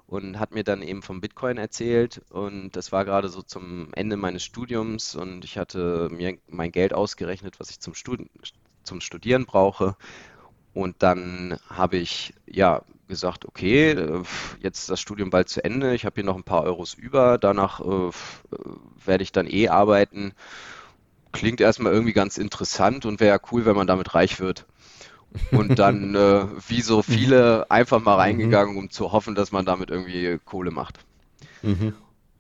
und 0.07 0.39
hat 0.41 0.55
mir 0.55 0.65
dann 0.65 0.81
eben 0.81 1.03
vom 1.03 1.21
Bitcoin 1.21 1.59
erzählt. 1.59 2.23
Und 2.31 2.71
das 2.75 2.91
war 2.91 3.05
gerade 3.05 3.29
so 3.29 3.43
zum 3.43 3.93
Ende 3.93 4.17
meines 4.17 4.45
Studiums 4.45 5.15
und 5.15 5.45
ich 5.45 5.59
hatte 5.59 6.09
mir 6.11 6.39
mein 6.49 6.73
Geld 6.73 6.95
ausgerechnet, 6.95 7.61
was 7.61 7.69
ich 7.69 7.81
zum, 7.81 7.95
Studi 7.95 8.31
zum 8.83 9.03
Studieren 9.03 9.45
brauche 9.45 9.95
und 10.79 10.95
dann 11.01 11.59
habe 11.69 11.97
ich 11.97 12.35
ja 12.47 12.83
gesagt, 13.09 13.47
okay, 13.47 13.91
äh, 13.91 14.23
jetzt 14.61 14.79
ist 14.79 14.91
das 14.91 15.01
Studium 15.01 15.29
bald 15.29 15.49
zu 15.49 15.65
Ende, 15.65 15.93
ich 15.93 16.05
habe 16.05 16.15
hier 16.15 16.25
noch 16.25 16.37
ein 16.37 16.45
paar 16.45 16.63
Euros 16.63 16.95
über, 16.95 17.37
danach 17.37 17.81
äh, 17.81 18.11
werde 19.05 19.25
ich 19.25 19.33
dann 19.33 19.49
eh 19.49 19.67
arbeiten. 19.71 20.35
Klingt 21.33 21.61
erstmal 21.61 21.93
irgendwie 21.93 22.13
ganz 22.13 22.39
interessant 22.39 23.07
und 23.07 23.19
wäre 23.19 23.35
ja 23.35 23.41
cool, 23.51 23.67
wenn 23.67 23.75
man 23.75 23.89
damit 23.89 24.15
reich 24.15 24.39
wird. 24.39 24.67
Und 25.51 25.81
dann, 25.81 26.15
äh, 26.15 26.47
wie 26.69 26.83
so 26.83 27.03
viele, 27.03 27.69
einfach 27.73 28.01
mal 28.01 28.15
mhm. 28.15 28.21
reingegangen, 28.21 28.77
um 28.77 28.89
zu 28.89 29.11
hoffen, 29.11 29.35
dass 29.35 29.51
man 29.51 29.67
damit 29.67 29.91
irgendwie 29.91 30.39
Kohle 30.45 30.71
macht. 30.71 31.01
Mhm. 31.63 31.93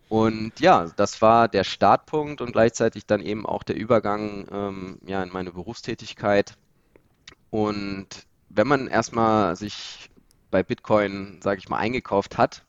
Und 0.09 0.61
ja, 0.61 0.87
das 0.95 1.21
war 1.23 1.49
der 1.49 1.65
Startpunkt 1.65 2.41
und 2.41 2.53
gleichzeitig 2.53 3.05
dann 3.05 3.21
eben 3.21 3.47
auch 3.47 3.65
der 3.65 3.75
Übergang 3.75 4.47
ähm, 4.53 4.99
ja, 5.07 5.25
in 5.25 5.33
meine 5.33 5.51
Berufstätigkeit. 5.51 6.57
Und 7.51 8.28
wenn 8.49 8.67
man 8.67 8.89
erstmal 8.89 9.57
sich 9.57 10.11
bei 10.51 10.63
Bitcoin, 10.63 11.41
sage 11.43 11.59
ich 11.59 11.69
mal, 11.69 11.79
eingekauft 11.79 12.39
hat, 12.39 12.65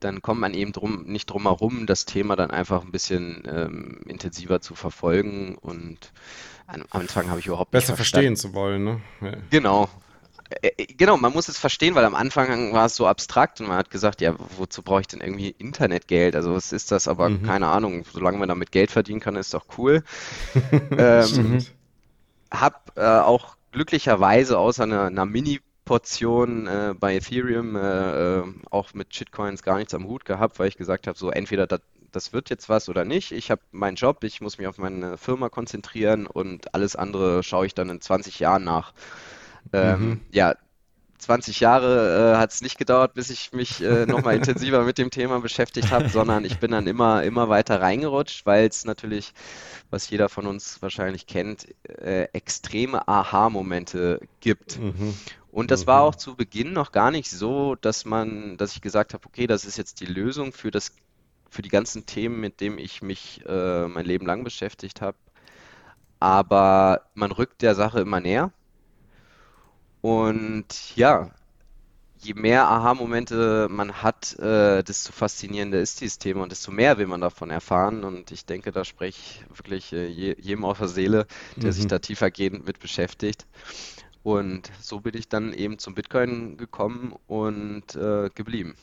dann 0.00 0.22
kommt 0.22 0.40
man 0.40 0.54
eben 0.54 0.72
drum, 0.72 1.04
nicht 1.04 1.26
drum 1.26 1.44
herum, 1.44 1.86
das 1.86 2.04
Thema 2.04 2.36
dann 2.36 2.50
einfach 2.50 2.82
ein 2.82 2.92
bisschen 2.92 3.42
ähm, 3.46 4.00
intensiver 4.06 4.60
zu 4.60 4.74
verfolgen. 4.74 5.56
Und 5.56 6.12
am 6.66 6.84
Anfang 6.90 7.30
habe 7.30 7.40
ich 7.40 7.46
überhaupt 7.46 7.70
Besser 7.70 7.96
verstehen 7.96 8.36
zu 8.36 8.52
wollen, 8.52 8.84
ne? 8.84 9.00
Ja. 9.22 9.32
Genau. 9.50 9.88
Äh, 10.60 10.86
genau, 10.96 11.16
man 11.16 11.32
muss 11.32 11.48
es 11.48 11.58
verstehen, 11.58 11.94
weil 11.94 12.04
am 12.04 12.14
Anfang 12.14 12.72
war 12.72 12.86
es 12.86 12.96
so 12.96 13.06
abstrakt 13.06 13.60
und 13.60 13.68
man 13.68 13.78
hat 13.78 13.90
gesagt, 13.90 14.20
ja, 14.20 14.34
wozu 14.56 14.82
brauche 14.82 15.00
ich 15.00 15.06
denn 15.06 15.20
irgendwie 15.20 15.54
Internetgeld? 15.58 16.36
Also 16.36 16.54
was 16.54 16.72
ist 16.72 16.92
das? 16.92 17.08
Aber 17.08 17.30
mhm. 17.30 17.42
keine 17.42 17.68
Ahnung, 17.68 18.04
solange 18.12 18.38
man 18.38 18.48
damit 18.48 18.72
Geld 18.72 18.90
verdienen 18.90 19.20
kann, 19.20 19.36
ist 19.36 19.54
doch 19.54 19.64
cool. 19.78 20.04
ähm, 20.98 21.64
hab 22.50 22.92
äh, 22.96 23.02
auch 23.02 23.55
glücklicherweise 23.76 24.58
außer 24.58 24.84
einer, 24.84 25.04
einer 25.04 25.26
Mini-Portion 25.26 26.66
äh, 26.66 26.94
bei 26.98 27.14
Ethereum 27.16 27.76
äh, 27.76 28.38
äh, 28.38 28.44
auch 28.70 28.94
mit 28.94 29.14
Shitcoins 29.14 29.62
gar 29.62 29.76
nichts 29.76 29.92
am 29.92 30.06
Hut 30.06 30.24
gehabt, 30.24 30.58
weil 30.58 30.68
ich 30.68 30.78
gesagt 30.78 31.06
habe, 31.06 31.18
so 31.18 31.30
entweder 31.30 31.66
das, 31.66 31.82
das 32.10 32.32
wird 32.32 32.48
jetzt 32.48 32.70
was 32.70 32.88
oder 32.88 33.04
nicht. 33.04 33.32
Ich 33.32 33.50
habe 33.50 33.60
meinen 33.72 33.96
Job, 33.96 34.24
ich 34.24 34.40
muss 34.40 34.56
mich 34.56 34.66
auf 34.66 34.78
meine 34.78 35.18
Firma 35.18 35.50
konzentrieren 35.50 36.26
und 36.26 36.74
alles 36.74 36.96
andere 36.96 37.42
schaue 37.42 37.66
ich 37.66 37.74
dann 37.74 37.90
in 37.90 38.00
20 38.00 38.40
Jahren 38.40 38.64
nach. 38.64 38.94
Ähm, 39.74 40.00
mhm. 40.00 40.20
Ja, 40.32 40.54
20 41.26 41.58
Jahre 41.58 42.34
äh, 42.34 42.36
hat 42.36 42.52
es 42.52 42.60
nicht 42.60 42.78
gedauert, 42.78 43.14
bis 43.14 43.30
ich 43.30 43.52
mich 43.52 43.82
äh, 43.82 44.06
nochmal 44.06 44.36
intensiver 44.36 44.84
mit 44.84 44.96
dem 44.96 45.10
Thema 45.10 45.40
beschäftigt 45.40 45.90
habe, 45.90 46.08
sondern 46.08 46.44
ich 46.44 46.58
bin 46.60 46.70
dann 46.70 46.86
immer, 46.86 47.24
immer 47.24 47.48
weiter 47.48 47.80
reingerutscht, 47.80 48.46
weil 48.46 48.68
es 48.68 48.84
natürlich, 48.84 49.34
was 49.90 50.08
jeder 50.08 50.28
von 50.28 50.46
uns 50.46 50.80
wahrscheinlich 50.82 51.26
kennt, 51.26 51.66
äh, 51.88 52.28
extreme 52.32 53.08
Aha-Momente 53.08 54.20
gibt. 54.38 54.78
Mhm. 54.78 55.14
Und 55.50 55.72
das 55.72 55.82
mhm. 55.82 55.86
war 55.88 56.02
auch 56.02 56.14
zu 56.14 56.36
Beginn 56.36 56.72
noch 56.72 56.92
gar 56.92 57.10
nicht 57.10 57.28
so, 57.28 57.74
dass 57.74 58.04
man, 58.04 58.56
dass 58.56 58.76
ich 58.76 58.80
gesagt 58.80 59.12
habe, 59.12 59.26
okay, 59.26 59.48
das 59.48 59.64
ist 59.64 59.76
jetzt 59.76 60.00
die 60.00 60.06
Lösung 60.06 60.52
für 60.52 60.70
das, 60.70 60.92
für 61.50 61.62
die 61.62 61.70
ganzen 61.70 62.06
Themen, 62.06 62.38
mit 62.38 62.60
denen 62.60 62.78
ich 62.78 63.02
mich 63.02 63.42
äh, 63.48 63.88
mein 63.88 64.06
Leben 64.06 64.26
lang 64.26 64.44
beschäftigt 64.44 65.00
habe. 65.00 65.16
Aber 66.20 67.02
man 67.14 67.32
rückt 67.32 67.62
der 67.62 67.74
Sache 67.74 67.98
immer 67.98 68.20
näher 68.20 68.52
und 70.06 70.94
ja, 70.94 71.32
je 72.18 72.34
mehr 72.34 72.68
Aha-Momente 72.68 73.66
man 73.68 74.04
hat, 74.04 74.38
äh, 74.38 74.84
desto 74.84 75.10
faszinierender 75.10 75.80
ist 75.80 76.00
dieses 76.00 76.20
Thema 76.20 76.44
und 76.44 76.52
desto 76.52 76.70
mehr 76.70 76.96
will 76.98 77.08
man 77.08 77.20
davon 77.20 77.50
erfahren. 77.50 78.04
Und 78.04 78.30
ich 78.30 78.46
denke, 78.46 78.70
da 78.70 78.84
spreche 78.84 79.18
ich 79.18 79.58
wirklich 79.58 79.92
äh, 79.92 80.06
jedem 80.06 80.64
auf 80.64 80.78
der 80.78 80.86
Seele, 80.86 81.26
der 81.56 81.70
mhm. 81.70 81.72
sich 81.72 81.86
da 81.88 81.98
tiefergehend 81.98 82.64
mit 82.68 82.78
beschäftigt. 82.78 83.46
Und 84.22 84.70
so 84.80 85.00
bin 85.00 85.16
ich 85.16 85.28
dann 85.28 85.52
eben 85.52 85.80
zum 85.80 85.96
Bitcoin 85.96 86.56
gekommen 86.56 87.12
und 87.26 87.96
äh, 87.96 88.30
geblieben. 88.32 88.76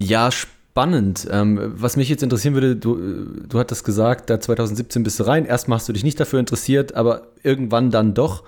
Ja, 0.00 0.30
spannend. 0.30 1.26
Ähm, 1.30 1.72
was 1.76 1.96
mich 1.96 2.10
jetzt 2.10 2.22
interessieren 2.22 2.52
würde, 2.52 2.76
du, 2.76 3.46
du 3.48 3.58
hattest 3.58 3.84
gesagt, 3.84 4.28
da 4.28 4.38
2017 4.38 5.02
bist 5.02 5.18
du 5.18 5.24
rein. 5.24 5.46
Erstmal 5.46 5.78
hast 5.78 5.88
du 5.88 5.94
dich 5.94 6.04
nicht 6.04 6.20
dafür 6.20 6.40
interessiert, 6.40 6.94
aber 6.94 7.28
irgendwann 7.42 7.90
dann 7.90 8.12
doch. 8.12 8.44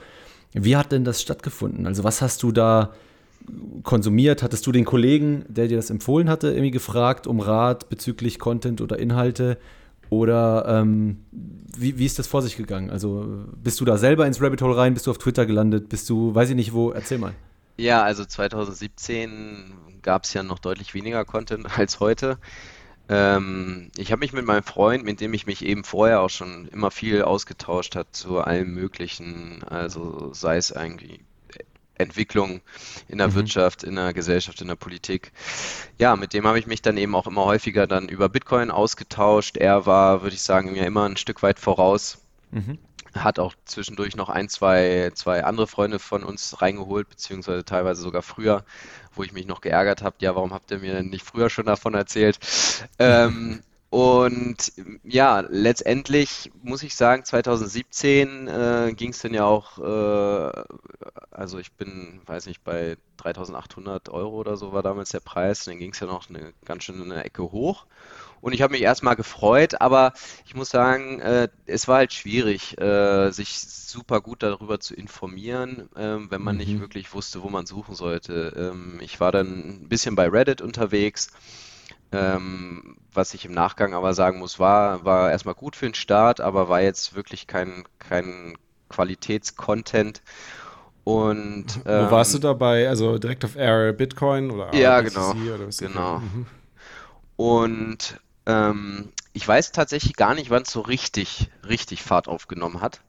Wie 0.55 0.77
hat 0.77 0.93
denn 0.93 1.05
das 1.05 1.21
stattgefunden? 1.21 1.87
Also 1.87 2.05
was 2.05 2.23
hast 2.23 2.43
du 2.43 2.53
da 2.53 2.95
konsumiert? 3.83 4.43
Hattest 4.43 4.67
du 4.67 4.73
den 4.73 4.85
Kollegen, 4.85 5.45
der 5.49 5.69
dir 5.69 5.77
das 5.77 5.90
empfohlen 5.90 6.31
hatte, 6.31 6.49
irgendwie 6.49 6.71
gefragt 6.71 7.27
um 7.27 7.40
Rat 7.40 7.88
bezüglich 7.88 8.38
Content 8.38 8.81
oder 8.81 8.99
Inhalte? 8.99 9.59
Oder 10.11 10.64
ähm, 10.69 11.25
wie, 11.77 11.99
wie 11.99 12.07
ist 12.07 12.19
das 12.19 12.27
vor 12.27 12.43
sich 12.43 12.57
gegangen? 12.57 12.90
Also 12.90 13.45
bist 13.62 13.81
du 13.81 13.85
da 13.85 13.97
selber 13.97 14.27
ins 14.27 14.40
Rabbit 14.40 14.62
Hole 14.62 14.77
rein? 14.77 14.95
Bist 14.95 15.07
du 15.07 15.11
auf 15.11 15.19
Twitter 15.19 15.45
gelandet? 15.45 15.88
Bist 15.88 16.09
du, 16.09 16.35
weiß 16.35 16.51
ich 16.51 16.57
nicht 16.57 16.73
wo? 16.73 16.93
Erzähl 16.93 17.19
mal. 17.19 17.35
Ja, 17.77 18.03
also 18.05 18.25
2017 18.25 19.75
gab 20.03 20.25
es 20.25 20.35
ja 20.35 20.45
noch 20.45 20.61
deutlich 20.61 20.95
weniger 20.95 21.25
Content 21.25 21.67
als 21.79 21.99
heute. 21.99 22.38
Ähm, 23.09 23.90
ich 23.97 24.12
habe 24.12 24.21
mich 24.21 24.33
mit 24.33 24.47
meinem 24.47 24.62
Freund, 24.62 25.05
mit 25.05 25.21
dem 25.21 25.35
ich 25.35 25.47
mich 25.47 25.64
eben 25.64 25.85
vorher 25.85 26.21
auch 26.21 26.31
schon 26.31 26.69
immer 26.69 26.90
viel 26.90 27.23
ausgetauscht 27.23 27.97
hat 27.97 28.09
zu 28.12 28.40
allem 28.40 28.73
Möglichen, 28.73 29.62
also 29.64 30.33
sei 30.33 30.57
es 30.57 30.73
eigentlich 30.73 31.21
Entwicklung 31.97 32.61
in 33.09 33.19
der 33.19 33.29
mhm. 33.29 33.35
Wirtschaft, 33.35 33.85
in 33.85 33.97
der 33.97 34.12
Gesellschaft, 34.12 34.61
in 34.61 34.69
der 34.69 34.75
Politik. 34.75 35.33
Ja, 35.99 36.17
mit 36.17 36.33
dem 36.33 36.47
habe 36.47 36.59
ich 36.59 36.67
mich 36.67 36.83
dann 36.83 36.97
eben 36.97 37.14
auch 37.14 37.27
immer 37.27 37.45
häufiger 37.45 37.87
dann 37.87 38.09
über 38.09 38.29
Bitcoin 38.29 38.71
ausgetauscht. 38.71 39.57
Er 39.57 39.87
war, 39.87 40.23
würde 40.23 40.35
ich 40.35 40.43
sagen, 40.43 40.73
mir 40.73 40.87
immer 40.87 41.09
ein 41.09 41.17
Stück 41.17 41.43
weit 41.43 41.59
voraus. 41.59 42.19
Mhm. 42.51 42.79
Hat 43.14 43.38
auch 43.38 43.55
zwischendurch 43.64 44.17
noch 44.17 44.29
ein, 44.29 44.49
zwei, 44.49 45.12
zwei 45.14 45.45
andere 45.45 45.69
Freunde 45.69 46.01
von 46.01 46.25
uns 46.25 46.61
reingeholt, 46.61 47.09
beziehungsweise 47.09 47.64
teilweise 47.64 48.03
sogar 48.03 48.23
früher, 48.23 48.64
wo 49.16 49.22
ich 49.22 49.33
mich 49.33 49.46
noch 49.46 49.61
geärgert 49.61 50.03
habe, 50.03 50.16
ja, 50.20 50.35
warum 50.35 50.53
habt 50.53 50.70
ihr 50.70 50.79
mir 50.79 50.94
denn 50.94 51.11
nicht 51.11 51.24
früher 51.24 51.50
schon 51.50 51.66
davon 51.66 51.94
erzählt? 51.94 52.38
Ähm, 52.98 53.62
und 53.94 54.72
ja, 55.05 55.44
letztendlich 55.48 56.50
muss 56.64 56.83
ich 56.83 56.96
sagen, 56.96 57.24
2017 57.24 58.48
äh, 58.48 58.92
ging 58.96 59.11
es 59.11 59.20
dann 59.20 59.33
ja 59.33 59.44
auch, 59.44 59.79
äh, 59.79 60.64
also 61.31 61.61
ich 61.61 61.70
bin, 61.74 62.20
weiß 62.27 62.46
nicht, 62.46 62.64
bei 62.64 62.96
3800 63.18 64.09
Euro 64.09 64.37
oder 64.37 64.57
so 64.57 64.72
war 64.72 64.83
damals 64.83 65.11
der 65.11 65.20
Preis, 65.20 65.64
dann 65.64 65.79
ging 65.79 65.92
es 65.92 66.00
ja 66.00 66.09
noch 66.09 66.29
eine 66.29 66.53
ganz 66.64 66.83
schön 66.83 67.00
eine 67.00 67.22
Ecke 67.22 67.42
hoch. 67.53 67.87
Und 68.45 68.53
ich 68.53 68.61
habe 68.61 68.73
mich 68.73 68.83
erstmal 68.83 69.17
gefreut, 69.17 69.81
aber 69.81 70.13
ich 70.45 70.55
muss 70.55 70.69
sagen, 70.69 71.19
äh, 71.21 71.49
es 71.65 71.89
war 71.89 71.97
halt 71.97 72.13
schwierig, 72.13 72.79
äh, 72.79 73.31
sich 73.31 73.59
super 73.59 74.21
gut 74.21 74.43
darüber 74.43 74.81
zu 74.81 74.95
informieren, 74.95 75.89
äh, 75.97 76.19
wenn 76.31 76.43
man 76.43 76.57
mhm. 76.57 76.61
nicht 76.61 76.81
wirklich 76.81 77.15
wusste, 77.15 77.43
wo 77.43 77.49
man 77.49 77.65
suchen 77.65 77.95
sollte. 77.95 78.53
Ähm, 78.55 78.99
ich 79.01 79.19
war 79.19 79.33
dann 79.33 79.85
ein 79.85 79.89
bisschen 79.89 80.15
bei 80.15 80.29
Reddit 80.29 80.61
unterwegs 80.61 81.31
ähm, 82.13 82.97
was 83.13 83.35
ich 83.35 83.45
im 83.45 83.53
Nachgang 83.53 83.95
aber 83.95 84.15
sagen 84.15 84.39
muss, 84.39 84.59
war, 84.59 85.05
war 85.05 85.31
erstmal 85.31 85.55
gut 85.55 85.75
für 85.75 85.87
den 85.87 85.95
Start, 85.95 86.41
aber 86.41 86.69
war 86.69 86.81
jetzt 86.81 87.15
wirklich 87.15 87.47
kein, 87.47 87.85
kein 87.99 88.57
Qualitätscontent. 88.89 90.23
Und, 91.03 91.81
ähm, 91.87 92.07
Wo 92.07 92.11
warst 92.13 92.35
du 92.35 92.39
dabei? 92.39 92.89
Also 92.89 93.19
direkt 93.19 93.45
auf 93.45 93.57
Air 93.57 93.93
Bitcoin 93.93 94.51
oder 94.51 94.75
Ja, 94.75 95.01
genau. 95.01 95.33
Oder 95.33 95.67
was 95.67 95.79
genau. 95.79 96.21
Mhm. 96.21 96.47
Und 97.37 98.21
ähm, 98.47 99.13
ich 99.33 99.47
weiß 99.47 99.73
tatsächlich 99.73 100.17
gar 100.17 100.35
nicht, 100.35 100.51
wann 100.51 100.63
es 100.63 100.71
so 100.71 100.81
richtig, 100.81 101.51
richtig 101.67 102.03
Fahrt 102.03 102.29
aufgenommen 102.29 102.81
hat. 102.81 103.01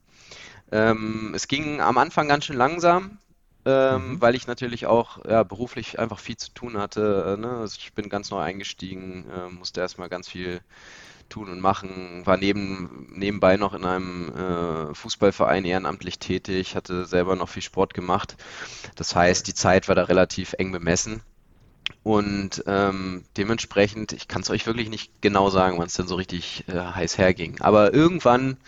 Ähm, 0.72 1.32
es 1.34 1.48
ging 1.48 1.80
am 1.80 1.98
Anfang 1.98 2.28
ganz 2.28 2.44
schön 2.44 2.56
langsam 2.56 3.18
ähm, 3.66 4.12
mhm. 4.12 4.20
weil 4.20 4.36
ich 4.36 4.46
natürlich 4.46 4.86
auch 4.86 5.24
ja, 5.28 5.42
beruflich 5.42 5.98
einfach 5.98 6.20
viel 6.20 6.36
zu 6.36 6.52
tun 6.52 6.78
hatte. 6.78 7.34
Äh, 7.36 7.40
ne? 7.40 7.50
Also 7.50 7.78
ich 7.80 7.92
bin 7.92 8.08
ganz 8.08 8.30
neu 8.30 8.38
eingestiegen, 8.38 9.26
äh, 9.28 9.50
musste 9.50 9.80
erstmal 9.80 10.08
ganz 10.08 10.28
viel 10.28 10.60
tun 11.28 11.50
und 11.50 11.58
machen, 11.58 12.24
war 12.24 12.36
neben, 12.36 13.08
nebenbei 13.10 13.56
noch 13.56 13.74
in 13.74 13.84
einem 13.84 14.32
äh, 14.32 14.94
Fußballverein 14.94 15.64
ehrenamtlich 15.64 16.20
tätig, 16.20 16.76
hatte 16.76 17.04
selber 17.06 17.34
noch 17.34 17.48
viel 17.48 17.62
Sport 17.62 17.92
gemacht. 17.92 18.36
Das 18.94 19.16
heißt, 19.16 19.48
die 19.48 19.54
Zeit 19.54 19.88
war 19.88 19.96
da 19.96 20.04
relativ 20.04 20.54
eng 20.56 20.70
bemessen. 20.70 21.22
Und 22.06 22.62
ähm, 22.68 23.24
dementsprechend, 23.36 24.12
ich 24.12 24.28
kann 24.28 24.42
es 24.42 24.48
euch 24.50 24.64
wirklich 24.64 24.90
nicht 24.90 25.10
genau 25.22 25.50
sagen, 25.50 25.76
wann 25.76 25.88
es 25.88 25.94
denn 25.94 26.06
so 26.06 26.14
richtig 26.14 26.62
äh, 26.68 26.78
heiß 26.78 27.18
herging. 27.18 27.56
Aber 27.58 27.92
irgendwann 27.92 28.58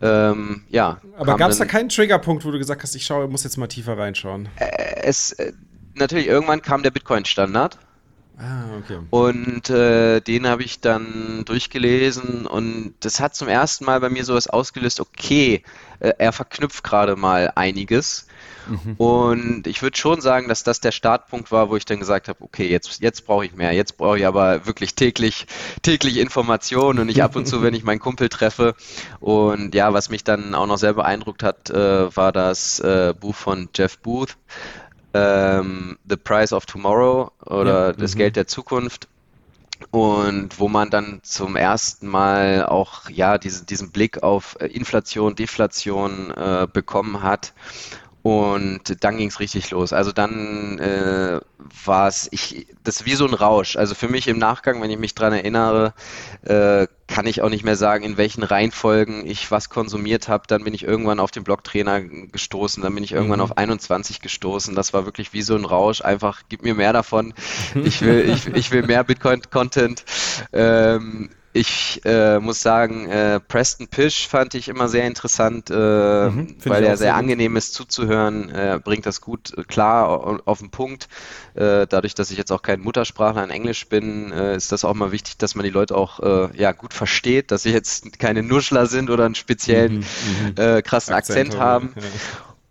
ähm, 0.00 0.62
ja. 0.70 0.98
Aber 1.18 1.36
gab 1.36 1.50
es 1.50 1.58
da 1.58 1.66
keinen 1.66 1.90
Triggerpunkt, 1.90 2.42
wo 2.46 2.50
du 2.50 2.56
gesagt 2.56 2.82
hast, 2.82 2.94
ich 2.94 3.04
schaue, 3.04 3.28
muss 3.28 3.44
jetzt 3.44 3.58
mal 3.58 3.66
tiefer 3.66 3.98
reinschauen? 3.98 4.48
Äh, 4.56 5.02
es, 5.02 5.32
äh, 5.32 5.52
natürlich, 5.94 6.26
irgendwann 6.26 6.62
kam 6.62 6.82
der 6.82 6.90
Bitcoin-Standard. 6.90 7.76
Ah, 8.38 8.64
okay. 8.78 9.00
Und 9.10 9.68
äh, 9.68 10.20
den 10.20 10.46
habe 10.46 10.62
ich 10.62 10.80
dann 10.80 11.44
durchgelesen 11.44 12.46
und 12.46 12.94
das 13.00 13.20
hat 13.20 13.34
zum 13.34 13.48
ersten 13.48 13.84
Mal 13.84 14.00
bei 14.00 14.08
mir 14.08 14.24
sowas 14.24 14.46
ausgelöst, 14.46 15.00
okay, 15.00 15.62
äh, 15.98 16.14
er 16.16 16.32
verknüpft 16.32 16.82
gerade 16.82 17.14
mal 17.14 17.52
einiges. 17.54 18.26
Mhm. 18.70 18.94
Und 18.96 19.66
ich 19.66 19.82
würde 19.82 19.96
schon 19.96 20.20
sagen, 20.20 20.48
dass 20.48 20.62
das 20.62 20.80
der 20.80 20.92
Startpunkt 20.92 21.50
war, 21.50 21.70
wo 21.70 21.76
ich 21.76 21.84
dann 21.84 21.98
gesagt 21.98 22.28
habe, 22.28 22.42
okay, 22.42 22.68
jetzt, 22.68 23.00
jetzt 23.00 23.26
brauche 23.26 23.44
ich 23.44 23.54
mehr. 23.54 23.72
Jetzt 23.72 23.96
brauche 23.96 24.18
ich 24.18 24.26
aber 24.26 24.66
wirklich 24.66 24.94
täglich, 24.94 25.46
täglich 25.82 26.18
Informationen 26.18 27.00
und 27.00 27.06
nicht 27.06 27.22
ab 27.22 27.34
und 27.36 27.46
zu, 27.46 27.62
wenn 27.62 27.74
ich 27.74 27.82
meinen 27.82 27.98
Kumpel 27.98 28.28
treffe. 28.28 28.74
Und 29.18 29.74
ja, 29.74 29.92
was 29.92 30.08
mich 30.08 30.24
dann 30.24 30.54
auch 30.54 30.66
noch 30.66 30.78
sehr 30.78 30.94
beeindruckt 30.94 31.42
hat, 31.42 31.70
äh, 31.70 32.16
war 32.16 32.32
das 32.32 32.78
äh, 32.80 33.12
Buch 33.18 33.34
von 33.34 33.68
Jeff 33.74 33.98
Booth. 33.98 34.36
Ähm, 35.12 35.98
The 36.08 36.16
Price 36.16 36.52
of 36.52 36.66
Tomorrow 36.66 37.32
oder 37.44 37.88
ja, 37.88 37.92
das 37.92 38.14
mhm. 38.14 38.18
Geld 38.18 38.36
der 38.36 38.46
Zukunft 38.46 39.08
und 39.90 40.60
wo 40.60 40.68
man 40.68 40.90
dann 40.90 41.20
zum 41.22 41.56
ersten 41.56 42.06
Mal 42.06 42.66
auch 42.66 43.08
ja 43.08 43.38
diesen, 43.38 43.66
diesen 43.66 43.90
Blick 43.90 44.22
auf 44.22 44.56
Inflation, 44.60 45.34
Deflation 45.34 46.30
äh, 46.30 46.68
bekommen 46.72 47.22
hat 47.22 47.52
und 48.22 49.02
dann 49.02 49.16
ging 49.16 49.28
es 49.28 49.40
richtig 49.40 49.70
los. 49.70 49.92
Also 49.94 50.12
dann 50.12 50.78
äh, 50.78 51.40
war 51.84 52.08
es, 52.08 52.28
ich, 52.32 52.66
das 52.84 52.96
ist 53.00 53.06
wie 53.06 53.14
so 53.14 53.26
ein 53.26 53.32
Rausch. 53.32 53.76
Also 53.76 53.94
für 53.94 54.08
mich 54.08 54.28
im 54.28 54.38
Nachgang, 54.38 54.82
wenn 54.82 54.90
ich 54.90 54.98
mich 54.98 55.14
dran 55.14 55.32
erinnere, 55.32 55.94
äh, 56.42 56.86
kann 57.06 57.26
ich 57.26 57.40
auch 57.40 57.48
nicht 57.48 57.64
mehr 57.64 57.76
sagen, 57.76 58.04
in 58.04 58.18
welchen 58.18 58.42
Reihenfolgen 58.42 59.26
ich 59.26 59.50
was 59.50 59.70
konsumiert 59.70 60.28
habe. 60.28 60.44
Dann 60.46 60.64
bin 60.64 60.74
ich 60.74 60.84
irgendwann 60.84 61.18
auf 61.18 61.30
den 61.30 61.44
Blocktrainer 61.44 62.02
gestoßen, 62.02 62.82
dann 62.82 62.94
bin 62.94 63.04
ich 63.04 63.12
irgendwann 63.12 63.38
mhm. 63.38 63.44
auf 63.44 63.56
21 63.56 64.20
gestoßen. 64.20 64.74
Das 64.74 64.92
war 64.92 65.06
wirklich 65.06 65.32
wie 65.32 65.42
so 65.42 65.54
ein 65.54 65.64
Rausch. 65.64 66.02
Einfach, 66.02 66.42
gib 66.48 66.62
mir 66.62 66.74
mehr 66.74 66.92
davon. 66.92 67.32
Ich 67.74 68.02
will, 68.02 68.28
ich, 68.28 68.46
ich 68.48 68.70
will 68.70 68.82
mehr 68.82 69.02
Bitcoin-Content. 69.04 70.04
Ähm, 70.52 71.30
ich 71.52 72.00
äh, 72.04 72.38
muss 72.38 72.60
sagen, 72.60 73.08
äh, 73.08 73.40
Preston 73.40 73.88
Pish 73.88 74.28
fand 74.28 74.54
ich 74.54 74.68
immer 74.68 74.88
sehr 74.88 75.04
interessant, 75.04 75.68
äh, 75.68 75.74
mhm, 75.74 76.56
weil 76.64 76.84
er 76.84 76.96
sehr, 76.96 77.08
sehr 77.08 77.14
angenehm 77.16 77.56
ist 77.56 77.74
zuzuhören, 77.74 78.50
Er 78.50 78.78
bringt 78.78 79.04
das 79.04 79.20
gut 79.20 79.52
äh, 79.58 79.64
klar 79.64 80.40
auf 80.46 80.60
den 80.60 80.70
Punkt. 80.70 81.08
Äh, 81.54 81.88
dadurch, 81.88 82.14
dass 82.14 82.30
ich 82.30 82.38
jetzt 82.38 82.52
auch 82.52 82.62
kein 82.62 82.80
Muttersprachler 82.80 83.42
in 83.42 83.50
Englisch 83.50 83.88
bin, 83.88 84.30
äh, 84.30 84.54
ist 84.54 84.70
das 84.70 84.84
auch 84.84 84.94
mal 84.94 85.10
wichtig, 85.10 85.38
dass 85.38 85.56
man 85.56 85.64
die 85.64 85.70
Leute 85.70 85.96
auch 85.96 86.20
ja, 86.54 86.72
gut 86.72 86.92
versteht, 86.92 87.50
dass 87.50 87.62
sie 87.62 87.72
jetzt 87.72 88.18
keine 88.18 88.42
Nuschler 88.42 88.86
sind 88.86 89.10
oder 89.10 89.24
einen 89.24 89.34
speziellen 89.34 89.98
mhm, 89.98 90.54
mhm. 90.56 90.82
krassen 90.82 91.14
Akzent, 91.14 91.54
Akzent 91.54 91.60
haben. 91.60 91.94
Ja. 91.96 92.02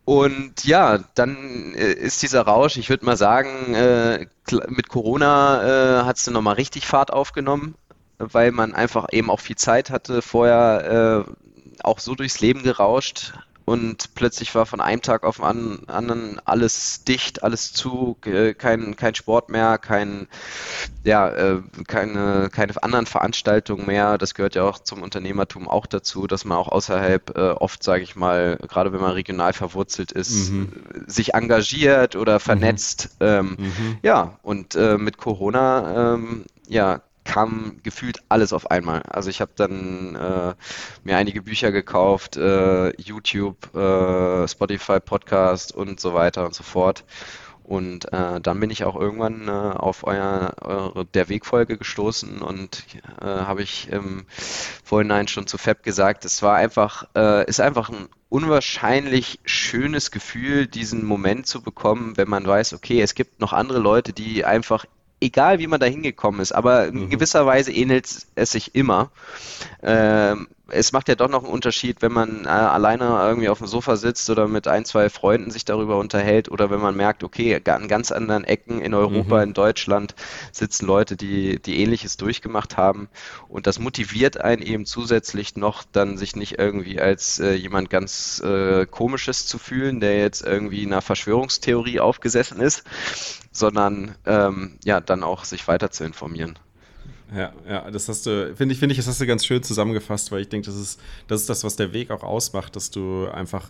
Und 0.05 0.65
ja, 0.65 0.99
dann 1.15 1.73
ist 1.73 2.21
dieser 2.21 2.41
Rausch, 2.41 2.77
ich 2.77 2.89
würde 2.89 3.05
mal 3.05 3.17
sagen, 3.17 4.27
mit 4.67 4.89
Corona 4.89 6.03
hat 6.05 6.17
es 6.17 6.23
dann 6.23 6.33
nochmal 6.33 6.55
richtig 6.55 6.85
Fahrt 6.85 7.11
aufgenommen 7.11 7.75
weil 8.19 8.51
man 8.51 8.75
einfach 8.75 9.07
eben 9.11 9.29
auch 9.29 9.39
viel 9.39 9.55
Zeit 9.55 9.89
hatte, 9.89 10.21
vorher 10.21 11.25
äh, 11.27 11.83
auch 11.83 11.99
so 11.99 12.15
durchs 12.15 12.41
Leben 12.41 12.63
gerauscht 12.63 13.33
und 13.69 14.15
plötzlich 14.15 14.55
war 14.55 14.65
von 14.65 14.81
einem 14.81 15.03
Tag 15.03 15.23
auf 15.23 15.37
den 15.37 15.87
anderen 15.87 16.41
alles 16.43 17.03
dicht, 17.03 17.43
alles 17.43 17.71
zu, 17.71 18.17
kein, 18.57 18.95
kein 18.95 19.13
Sport 19.13 19.49
mehr, 19.49 19.77
kein, 19.77 20.27
ja, 21.03 21.29
äh, 21.29 21.61
keine, 21.87 22.49
keine 22.51 22.81
anderen 22.81 23.05
Veranstaltungen 23.05 23.85
mehr. 23.85 24.17
Das 24.17 24.33
gehört 24.33 24.55
ja 24.55 24.63
auch 24.63 24.79
zum 24.79 25.03
Unternehmertum 25.03 25.67
auch 25.67 25.85
dazu, 25.85 26.25
dass 26.25 26.45
man 26.45 26.57
auch 26.57 26.67
außerhalb 26.67 27.37
äh, 27.37 27.41
oft, 27.51 27.83
sage 27.83 28.01
ich 28.01 28.15
mal, 28.15 28.57
gerade 28.67 28.91
wenn 28.91 29.01
man 29.01 29.11
regional 29.11 29.53
verwurzelt 29.53 30.13
ist, 30.13 30.49
mhm. 30.49 30.71
sich 31.05 31.35
engagiert 31.35 32.15
oder 32.15 32.39
vernetzt. 32.39 33.17
Mhm. 33.19 33.27
Ähm, 33.27 33.57
mhm. 33.59 33.97
Ja, 34.01 34.39
und 34.41 34.73
äh, 34.73 34.97
mit 34.97 35.17
Corona 35.17 36.15
ähm, 36.15 36.45
ja, 36.67 37.01
kam 37.29 37.79
gefühlt 37.83 38.23
alles 38.27 38.53
auf 38.53 38.71
einmal. 38.71 39.03
Also 39.03 39.29
ich 39.29 39.39
habe 39.39 39.51
dann 39.55 40.15
äh, 40.15 40.55
mir 41.03 41.15
einige 41.15 41.43
Bücher 41.43 41.71
gekauft, 41.71 42.37
äh, 42.37 42.89
YouTube, 42.99 43.75
äh, 43.75 44.47
Spotify, 44.47 44.99
Podcast 44.99 45.75
und 45.75 45.99
so 45.99 46.15
weiter 46.15 46.43
und 46.43 46.55
so 46.55 46.63
fort. 46.63 47.05
Und 47.63 48.11
äh, 48.11 48.41
dann 48.41 48.59
bin 48.59 48.71
ich 48.71 48.83
auch 48.83 48.95
irgendwann 48.95 49.47
äh, 49.47 49.51
auf 49.51 50.07
euer, 50.07 50.55
eure 50.61 51.05
Der 51.05 51.29
Wegfolge 51.29 51.77
gestoßen 51.77 52.41
und 52.41 52.83
äh, 53.21 53.25
habe 53.25 53.61
ich 53.61 53.89
im 53.91 54.25
Vorhinein 54.83 55.27
schon 55.27 55.45
zu 55.45 55.59
Fab 55.59 55.83
gesagt, 55.83 56.25
es 56.25 56.41
war 56.41 56.55
einfach, 56.55 57.03
ist 57.45 57.61
einfach 57.61 57.89
ein 57.89 58.07
unwahrscheinlich 58.29 59.39
schönes 59.45 60.09
Gefühl, 60.09 60.65
diesen 60.65 61.05
Moment 61.05 61.45
zu 61.45 61.61
bekommen, 61.61 62.17
wenn 62.17 62.27
man 62.27 62.47
weiß, 62.47 62.73
okay, 62.73 63.01
es 63.01 63.13
gibt 63.13 63.39
noch 63.39 63.53
andere 63.53 63.77
Leute, 63.77 64.13
die 64.13 64.45
einfach 64.45 64.85
egal 65.21 65.59
wie 65.59 65.67
man 65.67 65.79
da 65.79 65.85
hingekommen 65.85 66.41
ist, 66.41 66.51
aber 66.51 66.87
in 66.87 67.05
mhm. 67.05 67.09
gewisser 67.09 67.45
Weise 67.45 67.71
ähnelt 67.71 68.07
es 68.35 68.51
sich 68.51 68.75
immer. 68.75 69.11
Ähm, 69.83 70.47
es 70.71 70.91
macht 70.91 71.07
ja 71.09 71.15
doch 71.15 71.29
noch 71.29 71.43
einen 71.43 71.51
Unterschied, 71.51 72.01
wenn 72.01 72.11
man 72.11 72.45
äh, 72.45 72.49
alleine 72.49 73.05
irgendwie 73.05 73.49
auf 73.49 73.57
dem 73.57 73.67
Sofa 73.67 73.95
sitzt 73.95 74.29
oder 74.29 74.47
mit 74.47 74.67
ein, 74.67 74.85
zwei 74.85 75.09
Freunden 75.09 75.51
sich 75.51 75.65
darüber 75.65 75.97
unterhält 75.97 76.49
oder 76.49 76.69
wenn 76.69 76.79
man 76.79 76.95
merkt, 76.95 77.23
okay, 77.23 77.59
an 77.65 77.87
ganz 77.87 78.11
anderen 78.11 78.43
Ecken 78.43 78.81
in 78.81 78.93
Europa, 78.93 79.37
mhm. 79.37 79.43
in 79.49 79.53
Deutschland 79.53 80.15
sitzen 80.51 80.85
Leute, 80.85 81.15
die, 81.15 81.59
die 81.59 81.81
ähnliches 81.81 82.17
durchgemacht 82.17 82.77
haben 82.77 83.09
und 83.47 83.67
das 83.67 83.79
motiviert 83.79 84.39
einen 84.39 84.61
eben 84.61 84.85
zusätzlich 84.85 85.55
noch 85.55 85.83
dann 85.91 86.17
sich 86.17 86.35
nicht 86.35 86.59
irgendwie 86.59 86.99
als 86.99 87.39
äh, 87.39 87.53
jemand 87.53 87.89
ganz 87.89 88.41
äh, 88.45 88.85
komisches 88.85 89.47
zu 89.47 89.57
fühlen, 89.57 89.99
der 89.99 90.19
jetzt 90.19 90.45
irgendwie 90.45 90.85
einer 90.85 91.01
Verschwörungstheorie 91.01 91.99
aufgesessen 91.99 92.59
ist, 92.59 92.83
sondern 93.51 94.15
ähm, 94.25 94.77
ja, 94.83 95.01
dann 95.01 95.23
auch 95.23 95.45
sich 95.45 95.67
weiter 95.67 95.91
zu 95.91 96.03
informieren. 96.03 96.57
Ja, 97.35 97.53
ja, 97.67 97.91
das 97.91 98.09
hast 98.09 98.25
du, 98.25 98.55
finde 98.55 98.73
ich, 98.73 98.79
finde 98.79 98.93
ich, 98.93 98.97
das 98.97 99.07
hast 99.07 99.21
du 99.21 99.27
ganz 99.27 99.45
schön 99.45 99.61
zusammengefasst, 99.61 100.31
weil 100.31 100.41
ich 100.41 100.49
denke, 100.49 100.65
das 100.65 100.75
ist, 100.75 100.99
das 101.27 101.41
ist 101.41 101.49
das, 101.49 101.63
was 101.63 101.75
der 101.75 101.93
Weg 101.93 102.09
auch 102.09 102.23
ausmacht, 102.23 102.75
dass 102.75 102.89
du 102.89 103.27
einfach 103.27 103.69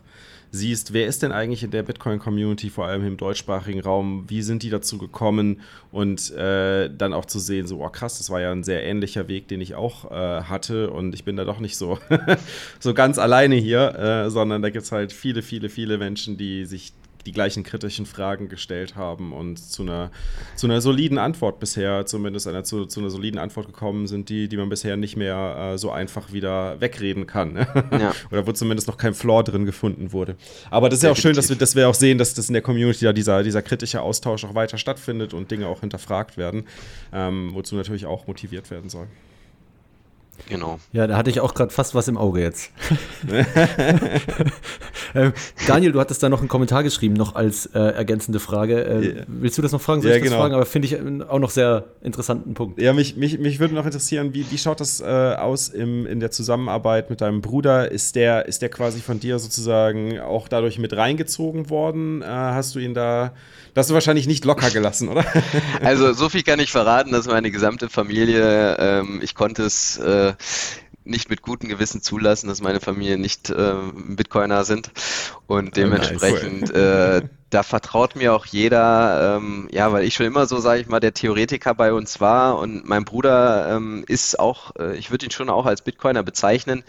siehst, 0.52 0.94
wer 0.94 1.08
ist 1.08 1.22
denn 1.22 1.32
eigentlich 1.32 1.64
in 1.64 1.72
der 1.72 1.84
Bitcoin-Community, 1.84 2.70
vor 2.70 2.86
allem 2.88 3.06
im 3.06 3.18
deutschsprachigen 3.18 3.82
Raum, 3.82 4.26
wie 4.28 4.42
sind 4.42 4.64
die 4.64 4.70
dazu 4.70 4.98
gekommen? 4.98 5.62
Und 5.92 6.32
äh, 6.32 6.90
dann 6.90 7.14
auch 7.14 7.26
zu 7.26 7.40
sehen, 7.40 7.68
so, 7.68 7.84
oh 7.84 7.90
krass, 7.90 8.18
das 8.18 8.30
war 8.30 8.42
ja 8.42 8.52
ein 8.52 8.64
sehr 8.64 8.84
ähnlicher 8.84 9.28
Weg, 9.28 9.48
den 9.48 9.62
ich 9.62 9.76
auch 9.76 10.10
äh, 10.10 10.44
hatte. 10.44 10.90
Und 10.90 11.14
ich 11.14 11.24
bin 11.24 11.36
da 11.36 11.46
doch 11.46 11.60
nicht 11.60 11.78
so, 11.78 12.00
so 12.80 12.94
ganz 12.94 13.20
alleine 13.20 13.56
hier, 13.56 13.96
äh, 13.96 14.30
sondern 14.32 14.62
da 14.62 14.70
gibt 14.70 14.86
es 14.86 14.92
halt 14.92 15.14
viele, 15.14 15.42
viele, 15.42 15.70
viele 15.70 15.98
Menschen, 15.98 16.38
die 16.38 16.66
sich 16.66 16.94
die 17.26 17.32
gleichen 17.32 17.64
kritischen 17.64 18.06
Fragen 18.06 18.50
gestellt 18.50 18.96
haben 18.96 19.34
und 19.34 19.58
zu 19.58 19.84
einer, 19.84 20.12
zu 20.56 20.68
einer 20.68 20.82
soliden 20.82 21.18
Antwort 21.18 21.60
bisher, 21.60 22.06
zumindest 22.06 22.48
einer, 22.48 22.64
zu, 22.64 22.86
zu 22.86 23.00
einer 23.00 23.10
soliden 23.10 23.40
Antwort 23.40 23.68
gekommen 23.68 24.08
sind, 24.08 24.30
die, 24.30 24.48
die 24.48 24.58
man 24.58 24.70
bisher 24.70 24.98
nicht 24.98 25.16
mehr 25.16 25.74
äh, 25.74 25.78
so 25.78 25.92
einfach 25.92 26.32
wieder 26.32 26.80
wegreden 26.82 27.28
kann. 27.28 27.54
Ne? 27.54 27.68
Ja. 27.92 28.14
Oder 28.32 28.48
wo 28.48 28.52
zumindest 28.52 28.88
noch 28.88 28.98
kein 28.98 29.14
Flaw 29.14 29.44
drin 29.44 29.66
gefunden 29.66 30.12
wurde. 30.14 30.36
Aber 30.70 30.90
das 30.90 31.00
ist 31.00 31.04
ja 31.04 31.12
auch 31.12 31.18
schön, 31.18 31.36
dass 31.36 31.50
wir, 31.50 31.56
dass 31.56 31.76
wir 31.76 31.90
auch 31.90 31.94
sehen, 31.94 32.18
dass 32.18 32.34
das 32.34 32.50
in 32.50 32.54
der 32.54 32.62
Community 32.62 33.06
ja 33.06 33.14
dieser, 33.14 33.44
dieser 33.44 33.62
kritische 33.62 34.02
Austausch 34.02 34.44
auch 34.46 34.56
weiter 34.56 34.78
stattfindet 34.78 35.34
und 35.34 35.52
Dinge 35.52 35.68
auch 35.68 35.82
hinterfragt 35.82 36.38
werden, 36.38 36.66
ähm, 37.14 37.52
wozu 37.54 37.76
natürlich 37.76 38.06
auch 38.06 38.28
motiviert 38.28 38.72
werden 38.72 38.90
soll. 38.90 39.08
Genau. 40.48 40.80
Ja, 40.94 41.08
da 41.08 41.18
hatte 41.18 41.30
ich 41.30 41.40
auch 41.40 41.54
gerade 41.54 41.72
fast 41.72 41.96
was 41.96 42.08
im 42.08 42.18
Auge 42.18 42.42
jetzt. 42.42 42.72
ähm, 45.16 45.34
Daniel, 45.68 45.92
du 45.92 46.00
hattest 46.00 46.24
da 46.24 46.30
noch 46.30 46.40
einen 46.40 46.48
Kommentar 46.48 46.84
geschrieben, 46.84 47.16
noch 47.16 47.36
als 47.36 47.66
äh, 47.68 47.80
ergänzende 47.80 48.40
Frage. 48.40 48.84
Äh, 48.84 49.00
yeah. 49.02 49.24
Willst 49.28 49.58
du 49.58 49.62
das 49.62 49.72
noch 49.72 49.82
fragen? 49.82 50.02
Soll 50.02 50.12
ja, 50.12 50.18
ich 50.18 50.24
das 50.24 50.32
genau. 50.32 50.42
fragen? 50.42 50.56
Aber 50.56 50.66
finde 50.66 50.88
ich 50.88 50.94
äh, 50.94 51.24
auch 51.28 51.40
noch 51.40 51.50
sehr 51.50 51.86
interessanten 52.02 52.54
Punkt. 52.54 52.82
Ja, 52.82 52.94
mich, 52.94 53.18
mich, 53.18 53.40
mich 53.40 53.60
würde 53.60 53.76
noch 53.76 53.86
interessieren, 53.86 54.34
wie, 54.34 54.50
wie 54.50 54.58
schaut 54.58 54.80
das 54.80 55.02
äh, 55.02 55.06
aus 55.06 55.70
im, 55.70 56.06
in 56.06 56.20
der 56.20 56.32
Zusammenarbeit 56.32 57.10
mit 57.10 57.22
deinem 57.22 57.42
Bruder? 57.42 57.92
Ist 57.92 58.16
der, 58.16 58.48
ist 58.48 58.62
der 58.62 58.70
quasi 58.70 59.02
von 59.02 59.20
dir 59.20 59.40
sozusagen 59.40 60.20
auch 60.20 60.48
dadurch 60.48 60.80
mit 60.80 60.96
reingezogen 60.96 61.70
worden? 61.70 62.22
Äh, 62.22 62.26
hast 62.26 62.76
du 62.76 62.80
ihn 62.80 62.94
da 62.94 63.34
das 63.74 63.84
hast 63.84 63.90
du 63.90 63.94
wahrscheinlich 63.94 64.28
nicht 64.28 64.46
locker 64.46 64.70
gelassen, 64.72 65.10
oder? 65.10 65.26
Also 65.82 66.14
so 66.14 66.30
viel 66.30 66.44
kann 66.44 66.60
ich 66.60 66.72
verraten, 66.72 67.12
dass 67.12 67.28
meine 67.28 67.52
gesamte 67.52 67.90
Familie, 67.90 68.76
ähm, 68.78 69.20
ich 69.24 69.36
konnte 69.36 69.64
es 69.64 69.98
äh, 69.98 70.34
nicht 71.04 71.30
mit 71.30 71.42
gutem 71.42 71.70
Gewissen 71.70 72.02
zulassen, 72.02 72.48
dass 72.48 72.62
meine 72.62 72.80
Familie 72.80 73.18
nicht 73.18 73.50
äh, 73.50 73.74
Bitcoiner 73.94 74.64
sind 74.64 74.92
und 75.48 75.76
dementsprechend 75.76 76.72
äh, 76.72 77.22
da 77.50 77.64
vertraut 77.64 78.16
mir 78.16 78.34
auch 78.34 78.46
jeder, 78.46 79.38
ähm, 79.38 79.68
ja, 79.72 79.92
weil 79.92 80.04
ich 80.04 80.14
schon 80.14 80.26
immer 80.26 80.46
so, 80.46 80.60
sage 80.60 80.82
ich 80.82 80.88
mal, 80.88 81.00
der 81.00 81.14
Theoretiker 81.14 81.74
bei 81.74 81.94
uns 81.94 82.22
war 82.22 82.58
und 82.60 82.88
mein 82.88 83.06
Bruder 83.06 83.76
ähm, 83.76 84.04
ist 84.08 84.40
auch, 84.40 84.76
äh, 84.78 84.96
ich 84.98 85.10
würde 85.10 85.26
ihn 85.26 85.32
schon 85.32 85.50
auch 85.50 85.66
als 85.66 85.82
Bitcoiner 85.82 86.22
bezeichnen, 86.22 86.84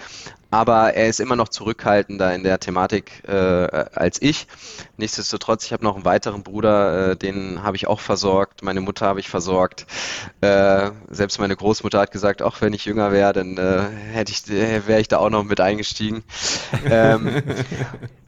aber 0.50 0.94
er 0.94 1.08
ist 1.08 1.20
immer 1.20 1.36
noch 1.36 1.48
zurückhaltender 1.48 2.34
in 2.34 2.42
der 2.42 2.60
Thematik 2.60 3.22
äh, 3.26 3.32
als 3.32 4.20
ich. 4.20 4.46
Nichtsdestotrotz, 4.96 5.64
ich 5.64 5.72
habe 5.72 5.84
noch 5.84 5.94
einen 5.94 6.04
weiteren 6.04 6.42
Bruder, 6.42 7.12
äh, 7.12 7.16
den 7.16 7.62
habe 7.62 7.76
ich 7.76 7.86
auch 7.86 8.00
versorgt, 8.00 8.62
meine 8.62 8.80
Mutter 8.82 9.06
habe 9.06 9.20
ich 9.20 9.30
versorgt. 9.30 9.86
Äh, 10.42 10.90
selbst 11.08 11.38
meine 11.38 11.56
Großmutter 11.56 12.00
hat 12.00 12.10
gesagt, 12.10 12.42
auch 12.42 12.60
wenn 12.60 12.74
ich 12.74 12.84
jünger 12.84 13.12
wäre, 13.12 13.32
dann 13.32 13.56
äh, 13.56 13.82
hätte 14.12 14.32
ich, 14.32 14.48
wäre 14.48 15.00
ich 15.00 15.08
da 15.08 15.18
auch 15.18 15.30
noch 15.30 15.44
mit 15.44 15.60
eingestiegen. 15.60 16.22
ähm, 16.84 17.42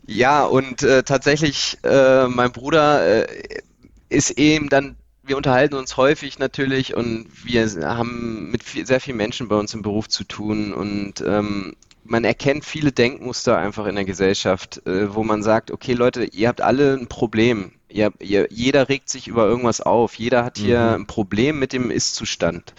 ja, 0.06 0.44
und 0.44 0.82
äh, 0.82 1.02
tatsächlich, 1.02 1.78
äh, 1.84 2.26
mein 2.26 2.52
Bruder 2.52 3.28
äh, 3.28 3.62
ist 4.08 4.32
eben 4.32 4.68
dann, 4.68 4.96
wir 5.22 5.36
unterhalten 5.36 5.76
uns 5.76 5.96
häufig 5.96 6.38
natürlich 6.38 6.96
und 6.96 7.26
wir 7.44 7.68
haben 7.82 8.50
mit 8.50 8.64
viel, 8.64 8.86
sehr 8.86 9.00
vielen 9.00 9.16
Menschen 9.16 9.48
bei 9.48 9.56
uns 9.56 9.72
im 9.74 9.82
Beruf 9.82 10.08
zu 10.08 10.24
tun 10.24 10.72
und 10.72 11.20
ähm, 11.20 11.76
man 12.04 12.24
erkennt 12.24 12.64
viele 12.64 12.90
Denkmuster 12.90 13.56
einfach 13.56 13.86
in 13.86 13.94
der 13.94 14.04
Gesellschaft, 14.04 14.84
äh, 14.86 15.14
wo 15.14 15.22
man 15.22 15.42
sagt, 15.42 15.70
okay 15.70 15.92
Leute, 15.92 16.24
ihr 16.24 16.48
habt 16.48 16.60
alle 16.60 16.94
ein 16.94 17.06
Problem. 17.06 17.72
Ihr, 17.88 18.12
ihr, 18.20 18.48
jeder 18.50 18.88
regt 18.88 19.08
sich 19.08 19.28
über 19.28 19.46
irgendwas 19.46 19.80
auf. 19.80 20.14
Jeder 20.14 20.44
hat 20.44 20.58
hier 20.58 20.80
mhm. 20.80 21.02
ein 21.02 21.06
Problem 21.06 21.58
mit 21.58 21.72
dem 21.72 21.90
Ist-Zustand. 21.90 22.74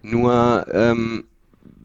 Nur 0.00 0.66
ähm, 0.72 1.24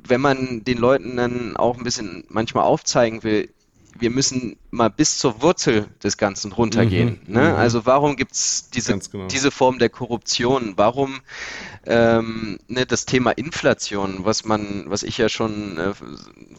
wenn 0.07 0.21
man 0.21 0.63
den 0.63 0.77
Leuten 0.77 1.17
dann 1.17 1.57
auch 1.57 1.77
ein 1.77 1.83
bisschen 1.83 2.23
manchmal 2.29 2.63
aufzeigen 2.63 3.23
will, 3.23 3.49
wir 3.99 4.09
müssen 4.09 4.57
mal 4.71 4.89
bis 4.89 5.17
zur 5.17 5.41
Wurzel 5.41 5.87
des 6.03 6.17
Ganzen 6.17 6.51
runtergehen. 6.51 7.19
Mhm, 7.25 7.33
ne? 7.33 7.49
Mhm. 7.49 7.55
Also 7.55 7.85
warum 7.85 8.15
gibt 8.15 8.33
es 8.33 8.69
diese, 8.69 8.97
genau. 8.97 9.27
diese 9.27 9.51
Form 9.51 9.79
der 9.79 9.89
Korruption? 9.89 10.73
Warum 10.75 11.19
ähm, 11.85 12.59
ne, 12.67 12.85
das 12.85 13.05
Thema 13.05 13.31
Inflation, 13.31 14.25
was 14.25 14.45
man, 14.45 14.85
was 14.87 15.03
ich 15.03 15.17
ja 15.17 15.29
schon 15.29 15.77
äh, 15.77 15.93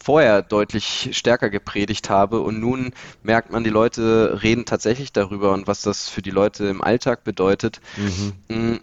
vorher 0.02 0.42
deutlich 0.42 1.10
stärker 1.12 1.50
gepredigt 1.50 2.10
habe 2.10 2.40
und 2.40 2.60
nun 2.60 2.92
merkt 3.22 3.50
man, 3.50 3.64
die 3.64 3.70
Leute 3.70 4.40
reden 4.42 4.64
tatsächlich 4.64 5.12
darüber 5.12 5.52
und 5.52 5.66
was 5.66 5.82
das 5.82 6.08
für 6.08 6.22
die 6.22 6.30
Leute 6.30 6.66
im 6.66 6.82
Alltag 6.82 7.24
bedeutet. 7.24 7.80
Mhm. 7.96 8.56
Mm, 8.56 8.80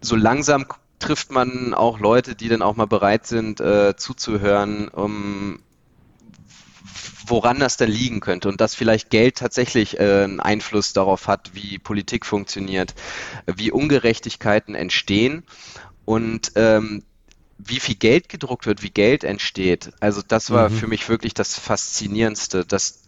so 0.00 0.16
langsam 0.16 0.66
trifft 0.98 1.30
man 1.30 1.74
auch 1.74 2.00
Leute, 2.00 2.34
die 2.34 2.48
dann 2.48 2.62
auch 2.62 2.76
mal 2.76 2.86
bereit 2.86 3.26
sind, 3.26 3.60
äh, 3.60 3.96
zuzuhören, 3.96 4.88
um 4.88 5.60
woran 7.30 7.58
das 7.58 7.76
denn 7.76 7.90
liegen 7.90 8.20
könnte 8.20 8.48
und 8.48 8.60
dass 8.60 8.74
vielleicht 8.74 9.10
Geld 9.10 9.36
tatsächlich 9.36 9.98
äh, 9.98 10.24
einen 10.24 10.40
Einfluss 10.40 10.92
darauf 10.92 11.26
hat, 11.26 11.50
wie 11.54 11.78
Politik 11.78 12.26
funktioniert, 12.26 12.94
wie 13.46 13.70
Ungerechtigkeiten 13.70 14.74
entstehen 14.74 15.44
und 16.04 16.52
ähm, 16.56 17.04
wie 17.58 17.80
viel 17.80 17.96
Geld 17.96 18.28
gedruckt 18.28 18.66
wird, 18.66 18.82
wie 18.82 18.90
Geld 18.90 19.24
entsteht. 19.24 19.90
Also 20.00 20.22
das 20.26 20.50
war 20.50 20.68
mhm. 20.68 20.76
für 20.76 20.86
mich 20.86 21.08
wirklich 21.08 21.34
das 21.34 21.58
Faszinierendste, 21.58 22.64
dass 22.64 23.07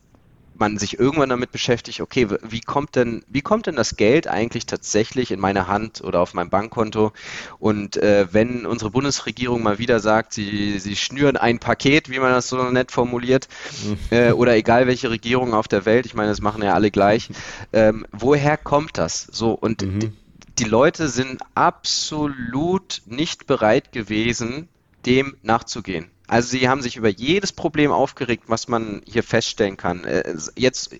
man 0.60 0.78
sich 0.78 0.98
irgendwann 0.98 1.30
damit 1.30 1.50
beschäftigt, 1.50 2.00
okay, 2.00 2.28
wie 2.42 2.60
kommt 2.60 2.94
denn, 2.94 3.24
wie 3.28 3.40
kommt 3.40 3.66
denn 3.66 3.76
das 3.76 3.96
Geld 3.96 4.28
eigentlich 4.28 4.66
tatsächlich 4.66 5.32
in 5.32 5.40
meine 5.40 5.66
Hand 5.66 6.02
oder 6.02 6.20
auf 6.20 6.34
mein 6.34 6.50
Bankkonto? 6.50 7.12
Und 7.58 7.96
äh, 7.96 8.28
wenn 8.30 8.66
unsere 8.66 8.90
Bundesregierung 8.90 9.62
mal 9.62 9.78
wieder 9.78 9.98
sagt, 9.98 10.34
sie, 10.34 10.78
sie 10.78 10.94
schnüren 10.94 11.36
ein 11.36 11.58
Paket, 11.58 12.10
wie 12.10 12.20
man 12.20 12.30
das 12.30 12.48
so 12.48 12.62
nett 12.70 12.92
formuliert, 12.92 13.48
mhm. 13.84 13.98
äh, 14.10 14.32
oder 14.32 14.54
egal 14.54 14.86
welche 14.86 15.10
Regierung 15.10 15.54
auf 15.54 15.66
der 15.66 15.84
Welt, 15.86 16.06
ich 16.06 16.14
meine, 16.14 16.28
das 16.28 16.40
machen 16.40 16.62
ja 16.62 16.74
alle 16.74 16.90
gleich, 16.90 17.30
ähm, 17.72 18.06
woher 18.12 18.56
kommt 18.56 18.98
das? 18.98 19.26
So, 19.32 19.52
und 19.52 19.82
mhm. 19.82 20.00
die, 20.00 20.12
die 20.58 20.64
Leute 20.64 21.08
sind 21.08 21.40
absolut 21.54 23.02
nicht 23.06 23.46
bereit 23.46 23.92
gewesen, 23.92 24.68
dem 25.06 25.36
nachzugehen. 25.42 26.10
Also 26.30 26.50
sie 26.50 26.68
haben 26.68 26.80
sich 26.80 26.94
über 26.96 27.08
jedes 27.08 27.50
Problem 27.50 27.90
aufgeregt, 27.90 28.44
was 28.46 28.68
man 28.68 29.02
hier 29.04 29.24
feststellen 29.24 29.76
kann. 29.76 30.04
Äh, 30.04 30.36
jetzt 30.54 30.94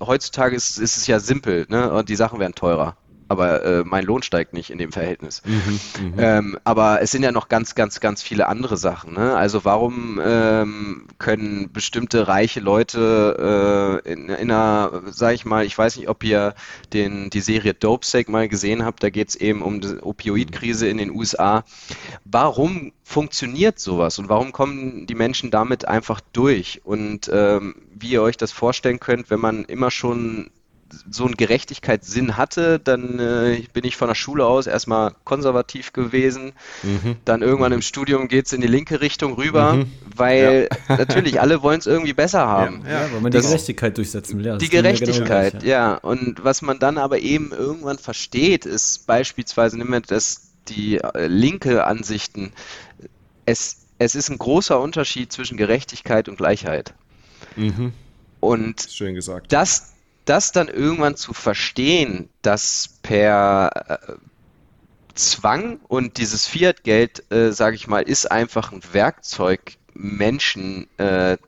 heutzutage 0.00 0.54
ist, 0.54 0.76
ist 0.76 0.98
es 0.98 1.06
ja 1.06 1.18
simpel, 1.18 1.64
ne? 1.70 1.90
Und 1.90 2.10
die 2.10 2.14
Sachen 2.14 2.40
werden 2.40 2.54
teurer 2.54 2.94
aber 3.28 3.64
äh, 3.64 3.84
mein 3.84 4.04
Lohn 4.04 4.22
steigt 4.22 4.52
nicht 4.52 4.70
in 4.70 4.78
dem 4.78 4.92
Verhältnis. 4.92 5.42
Mhm, 5.44 5.80
mhm, 6.00 6.14
ähm, 6.18 6.58
aber 6.64 7.02
es 7.02 7.10
sind 7.10 7.22
ja 7.22 7.32
noch 7.32 7.48
ganz, 7.48 7.74
ganz, 7.74 8.00
ganz 8.00 8.22
viele 8.22 8.46
andere 8.46 8.76
Sachen. 8.76 9.14
Ne? 9.14 9.36
Also 9.36 9.64
warum 9.64 10.20
ähm, 10.24 11.06
können 11.18 11.70
bestimmte 11.72 12.28
reiche 12.28 12.60
Leute 12.60 14.02
äh, 14.04 14.12
in, 14.12 14.28
in 14.28 14.50
einer, 14.50 15.02
sag 15.06 15.34
ich 15.34 15.44
mal, 15.44 15.64
ich 15.64 15.76
weiß 15.76 15.96
nicht, 15.96 16.08
ob 16.08 16.22
ihr 16.24 16.54
den, 16.92 17.30
die 17.30 17.40
Serie 17.40 17.74
Dopesec 17.74 18.28
mal 18.28 18.48
gesehen 18.48 18.84
habt, 18.84 19.02
da 19.02 19.10
geht 19.10 19.28
es 19.28 19.36
eben 19.36 19.62
um 19.62 19.80
die 19.80 19.98
Opioidkrise 20.00 20.88
in 20.88 20.98
den 20.98 21.10
USA. 21.10 21.64
Warum 22.24 22.92
funktioniert 23.02 23.78
sowas 23.78 24.18
und 24.18 24.28
warum 24.28 24.52
kommen 24.52 25.06
die 25.06 25.14
Menschen 25.14 25.50
damit 25.50 25.86
einfach 25.86 26.20
durch? 26.32 26.82
Und 26.84 27.30
ähm, 27.32 27.76
wie 27.94 28.10
ihr 28.10 28.22
euch 28.22 28.36
das 28.36 28.52
vorstellen 28.52 29.00
könnt, 29.00 29.30
wenn 29.30 29.40
man 29.40 29.64
immer 29.64 29.90
schon 29.90 30.50
so 31.10 31.24
einen 31.24 31.36
Gerechtigkeitssinn 31.36 32.36
hatte, 32.36 32.78
dann 32.78 33.18
äh, 33.18 33.62
bin 33.72 33.84
ich 33.84 33.96
von 33.96 34.08
der 34.08 34.14
Schule 34.14 34.46
aus 34.46 34.66
erstmal 34.66 35.14
konservativ 35.24 35.92
gewesen. 35.92 36.52
Mhm. 36.82 37.16
Dann 37.24 37.42
irgendwann 37.42 37.72
im 37.72 37.82
Studium 37.82 38.28
geht 38.28 38.46
es 38.46 38.52
in 38.52 38.60
die 38.60 38.66
linke 38.66 39.00
Richtung 39.00 39.34
rüber, 39.34 39.74
mhm. 39.74 39.92
weil 40.14 40.68
ja. 40.88 40.96
natürlich 40.98 41.40
alle 41.40 41.62
wollen 41.62 41.78
es 41.78 41.86
irgendwie 41.86 42.12
besser 42.12 42.46
haben. 42.46 42.82
Ja, 42.84 43.02
ja 43.04 43.12
weil 43.12 43.20
man 43.20 43.32
die 43.32 43.40
Gerechtigkeit 43.40 43.96
durchsetzen 43.96 44.38
will. 44.38 44.46
Ja, 44.46 44.56
die 44.56 44.68
Gerechtigkeit, 44.68 45.52
genau 45.52 45.60
gleich, 45.60 45.62
ja. 45.64 45.94
Und 45.94 46.44
was 46.44 46.62
man 46.62 46.78
dann 46.78 46.98
aber 46.98 47.18
eben 47.18 47.52
irgendwann 47.52 47.98
versteht, 47.98 48.66
ist 48.66 49.06
beispielsweise, 49.06 49.76
nehmen 49.76 49.90
wir 49.90 50.00
das, 50.00 50.52
die 50.68 50.98
äh, 50.98 51.26
linke 51.26 51.84
Ansichten, 51.84 52.52
es 53.44 53.86
es 53.98 54.14
ist 54.14 54.28
ein 54.28 54.38
großer 54.38 54.80
Unterschied 54.80 55.32
zwischen 55.32 55.56
Gerechtigkeit 55.56 56.28
und 56.28 56.36
Gleichheit. 56.36 56.94
Mhm. 57.56 57.92
Und 58.40 58.86
Schön 58.90 59.14
gesagt. 59.14 59.52
Das, 59.52 59.92
das 60.26 60.52
dann 60.52 60.68
irgendwann 60.68 61.16
zu 61.16 61.32
verstehen, 61.32 62.28
dass 62.42 62.98
per 63.02 63.70
äh, 63.88 64.12
Zwang 65.14 65.80
und 65.88 66.18
dieses 66.18 66.46
Fiat-Geld, 66.46 67.32
äh, 67.32 67.50
sage 67.52 67.76
ich 67.76 67.86
mal, 67.88 68.02
ist 68.02 68.30
einfach 68.30 68.72
ein 68.72 68.82
Werkzeug, 68.92 69.78
Menschen, 69.94 70.88
äh, 70.98 71.38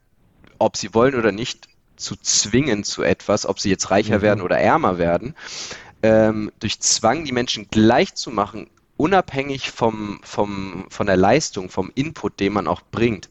ob 0.59 0.77
sie 0.77 0.95
wollen 0.95 1.15
oder 1.15 1.33
nicht, 1.33 1.69
zu 1.97 2.17
zwingen 2.17 2.85
zu 2.85 3.03
etwas, 3.03 3.45
ob 3.45 3.61
sie 3.61 3.71
jetzt 3.71 3.91
reicher 3.91 4.19
mhm. 4.19 4.23
werden 4.23 4.41
oder 4.41 4.59
ärmer 4.59 4.99
werden, 4.99 5.35
ähm, 6.03 6.53
durch 6.61 6.81
Zwang 6.81 7.25
die 7.25 7.33
Menschen 7.33 7.69
gleich 7.71 8.15
zu 8.15 8.31
machen, 8.31 8.71
unabhängig 8.97 9.71
vom, 9.71 10.21
vom, 10.23 10.87
von 10.89 11.07
der 11.07 11.17
Leistung, 11.17 11.71
vom 11.71 11.91
Input, 11.95 12.41
den 12.41 12.53
man 12.53 12.67
auch 12.67 12.83
bringt. 12.91 13.29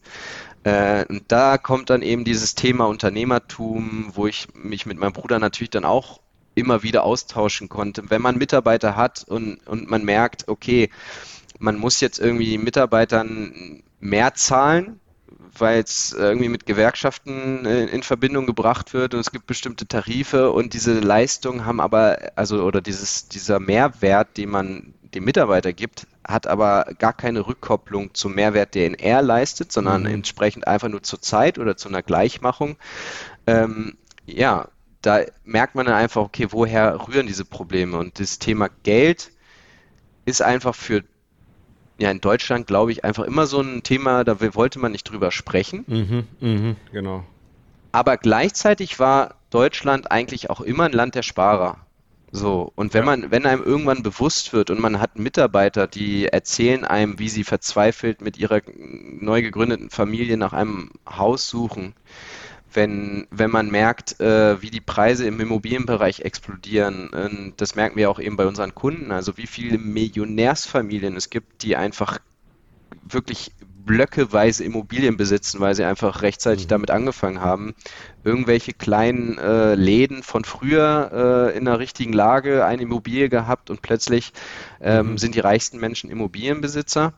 Äh, 0.64 1.04
und 1.08 1.24
da 1.28 1.58
kommt 1.58 1.90
dann 1.90 2.02
eben 2.02 2.24
dieses 2.24 2.54
Thema 2.54 2.86
Unternehmertum, 2.86 4.10
wo 4.14 4.26
ich 4.26 4.48
mich 4.54 4.86
mit 4.86 4.98
meinem 4.98 5.12
Bruder 5.12 5.38
natürlich 5.38 5.70
dann 5.70 5.84
auch 5.84 6.20
immer 6.54 6.82
wieder 6.82 7.04
austauschen 7.04 7.68
konnte. 7.68 8.10
Wenn 8.10 8.22
man 8.22 8.36
Mitarbeiter 8.36 8.96
hat 8.96 9.24
und, 9.28 9.66
und 9.66 9.88
man 9.88 10.04
merkt, 10.04 10.48
okay, 10.48 10.90
man 11.58 11.76
muss 11.76 12.00
jetzt 12.00 12.18
irgendwie 12.18 12.58
Mitarbeitern 12.58 13.82
mehr 14.00 14.34
zahlen, 14.34 15.00
weil 15.56 15.80
es 15.82 16.12
irgendwie 16.12 16.48
mit 16.48 16.66
Gewerkschaften 16.66 17.64
äh, 17.64 17.86
in 17.86 18.02
Verbindung 18.02 18.46
gebracht 18.46 18.94
wird 18.94 19.14
und 19.14 19.20
es 19.20 19.30
gibt 19.30 19.46
bestimmte 19.46 19.86
Tarife 19.86 20.50
und 20.50 20.74
diese 20.74 20.98
Leistungen 21.00 21.64
haben 21.64 21.80
aber, 21.80 22.32
also 22.36 22.62
oder 22.62 22.80
dieses, 22.80 23.28
dieser 23.28 23.60
Mehrwert, 23.60 24.36
den 24.36 24.50
man 24.50 24.94
dem 25.14 25.24
Mitarbeiter 25.24 25.72
gibt, 25.72 26.06
hat 26.28 26.46
aber 26.46 26.86
gar 26.98 27.14
keine 27.14 27.46
Rückkopplung 27.46 28.14
zum 28.14 28.34
Mehrwert, 28.34 28.74
den 28.74 28.94
er 28.94 29.22
leistet, 29.22 29.72
sondern 29.72 30.02
mhm. 30.02 30.08
entsprechend 30.08 30.66
einfach 30.68 30.88
nur 30.88 31.02
zur 31.02 31.22
Zeit 31.22 31.58
oder 31.58 31.76
zu 31.76 31.88
einer 31.88 32.02
Gleichmachung. 32.02 32.76
Ähm, 33.46 33.96
ja, 34.26 34.68
da 35.00 35.20
merkt 35.44 35.74
man 35.74 35.86
dann 35.86 35.94
einfach, 35.94 36.22
okay, 36.22 36.48
woher 36.50 37.08
rühren 37.08 37.26
diese 37.26 37.46
Probleme? 37.46 37.96
Und 37.96 38.20
das 38.20 38.38
Thema 38.38 38.68
Geld 38.82 39.32
ist 40.26 40.42
einfach 40.42 40.74
für 40.74 41.02
ja 41.98 42.10
in 42.10 42.20
Deutschland, 42.20 42.66
glaube 42.66 42.92
ich, 42.92 43.04
einfach 43.04 43.24
immer 43.24 43.46
so 43.46 43.60
ein 43.60 43.82
Thema, 43.82 44.22
da 44.22 44.38
wollte 44.54 44.78
man 44.78 44.92
nicht 44.92 45.04
drüber 45.04 45.30
sprechen. 45.30 45.84
Mhm, 45.86 46.26
mh, 46.40 46.76
genau. 46.92 47.24
Aber 47.90 48.18
gleichzeitig 48.18 49.00
war 49.00 49.36
Deutschland 49.50 50.10
eigentlich 50.12 50.50
auch 50.50 50.60
immer 50.60 50.84
ein 50.84 50.92
Land 50.92 51.14
der 51.14 51.22
Sparer. 51.22 51.78
So, 52.30 52.72
und 52.74 52.92
wenn 52.92 53.04
man, 53.04 53.30
wenn 53.30 53.46
einem 53.46 53.62
irgendwann 53.62 54.02
bewusst 54.02 54.52
wird 54.52 54.70
und 54.70 54.80
man 54.80 55.00
hat 55.00 55.18
Mitarbeiter, 55.18 55.86
die 55.86 56.26
erzählen 56.26 56.84
einem, 56.84 57.18
wie 57.18 57.28
sie 57.30 57.44
verzweifelt 57.44 58.20
mit 58.20 58.36
ihrer 58.36 58.60
neu 58.76 59.40
gegründeten 59.40 59.88
Familie 59.88 60.36
nach 60.36 60.52
einem 60.52 60.90
Haus 61.08 61.48
suchen, 61.48 61.94
wenn, 62.72 63.26
wenn 63.30 63.50
man 63.50 63.70
merkt, 63.70 64.20
äh, 64.20 64.60
wie 64.60 64.70
die 64.70 64.82
Preise 64.82 65.26
im 65.26 65.40
Immobilienbereich 65.40 66.20
explodieren. 66.20 67.08
Und 67.08 67.54
das 67.56 67.74
merken 67.76 67.96
wir 67.96 68.10
auch 68.10 68.20
eben 68.20 68.36
bei 68.36 68.46
unseren 68.46 68.74
Kunden. 68.74 69.10
Also 69.10 69.38
wie 69.38 69.46
viele 69.46 69.78
Millionärsfamilien 69.78 71.16
es 71.16 71.30
gibt, 71.30 71.62
die 71.62 71.76
einfach 71.76 72.18
wirklich 73.02 73.52
blöckeweise 73.88 74.62
Immobilien 74.62 75.16
besitzen, 75.16 75.58
weil 75.60 75.74
sie 75.74 75.84
einfach 75.84 76.22
rechtzeitig 76.22 76.66
mhm. 76.66 76.68
damit 76.68 76.90
angefangen 76.92 77.40
haben. 77.40 77.74
Irgendwelche 78.22 78.74
kleinen 78.74 79.38
äh, 79.38 79.74
Läden 79.74 80.22
von 80.22 80.44
früher 80.44 81.50
äh, 81.52 81.56
in 81.56 81.64
der 81.64 81.80
richtigen 81.80 82.12
Lage 82.12 82.64
eine 82.64 82.82
Immobilie 82.82 83.28
gehabt 83.28 83.70
und 83.70 83.82
plötzlich 83.82 84.32
ähm, 84.80 85.12
mhm. 85.12 85.18
sind 85.18 85.34
die 85.34 85.40
reichsten 85.40 85.80
Menschen 85.80 86.10
Immobilienbesitzer 86.10 87.14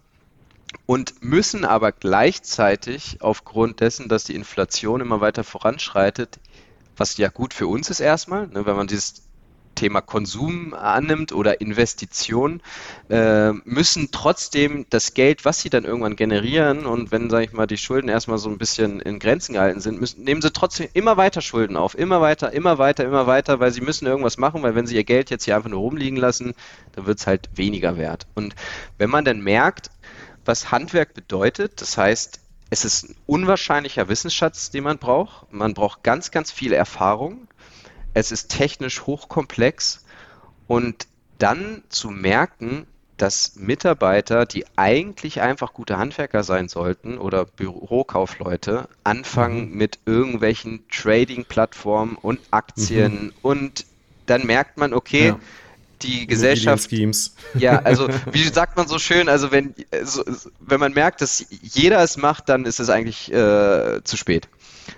und 0.87 1.23
müssen 1.23 1.65
aber 1.65 1.91
gleichzeitig 1.91 3.19
aufgrund 3.21 3.81
dessen, 3.81 4.09
dass 4.09 4.25
die 4.25 4.37
Inflation 4.37 5.01
immer 5.01 5.21
weiter 5.21 5.43
voranschreitet, 5.43 6.39
was 6.97 7.17
ja 7.17 7.29
gut 7.29 7.53
für 7.53 7.67
uns 7.67 7.91
ist 7.91 8.01
erstmal, 8.01 8.47
ne, 8.47 8.65
wenn 8.65 8.77
man 8.77 8.87
dieses 8.87 9.25
Thema 9.81 10.03
Konsum 10.03 10.75
annimmt 10.75 11.33
oder 11.33 11.61
Investition, 11.61 12.61
äh, 13.09 13.53
müssen 13.65 14.11
trotzdem 14.13 14.85
das 14.91 15.15
Geld, 15.15 15.45
was 15.45 15.61
sie 15.61 15.71
dann 15.71 15.85
irgendwann 15.85 16.17
generieren 16.17 16.85
und 16.85 17.11
wenn, 17.11 17.31
sage 17.31 17.47
ich 17.47 17.53
mal, 17.53 17.67
die 17.67 17.79
Schulden 17.79 18.09
erstmal 18.09 18.39
so 18.39 18.51
ein 18.51 18.59
bisschen 18.59 19.01
in 19.01 19.19
Grenzen 19.19 19.55
gehalten 19.55 19.81
sind, 19.81 19.99
müssen, 20.01 20.23
nehmen 20.25 20.43
sie 20.43 20.53
trotzdem 20.53 20.89
immer 20.93 21.17
weiter 21.17 21.41
Schulden 21.41 21.77
auf, 21.77 21.99
immer 21.99 22.21
weiter, 22.21 22.53
immer 22.53 22.79
weiter, 22.79 23.05
immer 23.05 23.27
weiter, 23.27 23.59
weil 23.59 23.73
sie 23.73 23.81
müssen 23.81 24.07
irgendwas 24.07 24.37
machen, 24.37 24.63
weil 24.63 24.75
wenn 24.75 24.87
sie 24.87 24.97
ihr 24.97 25.05
Geld 25.05 25.31
jetzt 25.31 25.45
hier 25.45 25.57
einfach 25.57 25.71
nur 25.71 25.81
rumliegen 25.81 26.19
lassen, 26.19 26.55
dann 26.93 27.07
wird 27.07 27.19
es 27.19 27.27
halt 27.27 27.49
weniger 27.55 27.97
wert. 27.97 28.27
Und 28.35 28.55
wenn 28.99 29.11
man 29.11 29.25
dann 29.25 29.41
merkt, 29.41 29.91
was 30.45 30.71
Handwerk 30.71 31.15
bedeutet. 31.15 31.81
Das 31.81 31.97
heißt, 31.97 32.41
es 32.71 32.85
ist 32.85 33.09
ein 33.09 33.17
unwahrscheinlicher 33.27 34.09
Wissensschatz, 34.09 34.71
den 34.71 34.85
man 34.85 34.99
braucht. 34.99 35.53
Man 35.53 35.75
braucht 35.75 36.03
ganz, 36.03 36.31
ganz 36.31 36.53
viel 36.53 36.73
Erfahrung. 36.73 37.49
Es 38.15 38.33
ist 38.33 38.49
technisch 38.49 39.03
hochkomplex 39.03 40.05
und 40.67 41.07
dann 41.39 41.83
zu 41.89 42.11
merken, 42.11 42.87
dass 43.17 43.57
Mitarbeiter, 43.57 44.47
die 44.47 44.65
eigentlich 44.77 45.43
einfach 45.43 45.75
gute 45.75 45.99
Handwerker 45.99 46.43
sein 46.43 46.69
sollten 46.69 47.19
oder 47.19 47.45
Bürokaufleute, 47.45 48.89
anfangen 49.05 49.71
mhm. 49.71 49.77
mit 49.77 49.99
irgendwelchen 50.07 50.85
Trading-Plattformen 50.91 52.17
und 52.17 52.41
Aktien 52.51 53.25
mhm. 53.25 53.33
und 53.43 53.87
dann 54.27 54.47
merkt 54.47 54.79
man, 54.79 54.95
okay, 54.95 55.29
ja 55.29 55.41
die 56.03 56.27
Gesellschaft. 56.27 56.91
Ja, 57.55 57.81
also 57.81 58.09
wie 58.33 58.45
sagt 58.45 58.77
man 58.77 58.89
so 58.89 58.99
schön, 58.99 59.29
also 59.29 59.53
wenn, 59.53 59.75
also, 59.91 60.25
wenn 60.61 60.81
man 60.81 60.93
merkt, 60.93 61.21
dass 61.21 61.45
jeder 61.63 62.03
es 62.03 62.17
macht, 62.17 62.49
dann 62.49 62.65
ist 62.65 62.81
es 62.81 62.91
eigentlich 62.91 63.33
äh, 63.33 64.03
zu 64.05 64.17
spät. 64.17 64.49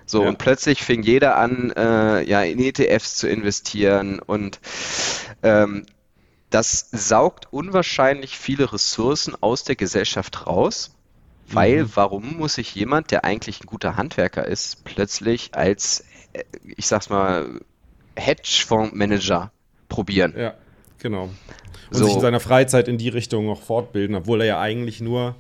So, 0.06 0.22
ja. 0.22 0.28
und 0.28 0.38
plötzlich 0.38 0.82
fing 0.82 1.02
jeder 1.02 1.36
an, 1.36 1.72
äh, 1.76 2.22
ja, 2.22 2.42
in 2.42 2.58
ETFs 2.58 3.16
zu 3.16 3.28
investieren 3.28 4.18
und 4.18 4.60
ähm, 5.42 5.86
das 6.50 6.90
saugt 6.90 7.48
unwahrscheinlich 7.50 8.36
viele 8.36 8.72
Ressourcen 8.72 9.34
aus 9.40 9.64
der 9.64 9.74
Gesellschaft 9.74 10.46
raus, 10.46 10.94
weil 11.48 11.84
mhm. 11.84 11.90
warum 11.94 12.36
muss 12.36 12.54
sich 12.54 12.74
jemand, 12.74 13.10
der 13.10 13.24
eigentlich 13.24 13.62
ein 13.62 13.66
guter 13.66 13.96
Handwerker 13.96 14.46
ist, 14.46 14.84
plötzlich 14.84 15.54
als, 15.54 16.04
äh, 16.34 16.44
ich 16.76 16.86
sag's 16.86 17.08
mal, 17.08 17.60
Hedgefondsmanager 18.16 19.50
probieren? 19.88 20.34
Ja. 20.36 20.54
Genau. 21.02 21.24
Und 21.24 21.32
so. 21.90 22.04
sich 22.04 22.14
in 22.14 22.20
seiner 22.20 22.38
Freizeit 22.38 22.86
in 22.86 22.96
die 22.96 23.08
Richtung 23.08 23.46
noch 23.46 23.60
fortbilden, 23.60 24.14
obwohl 24.14 24.40
er 24.42 24.46
ja 24.46 24.60
eigentlich 24.60 25.00
nur 25.00 25.34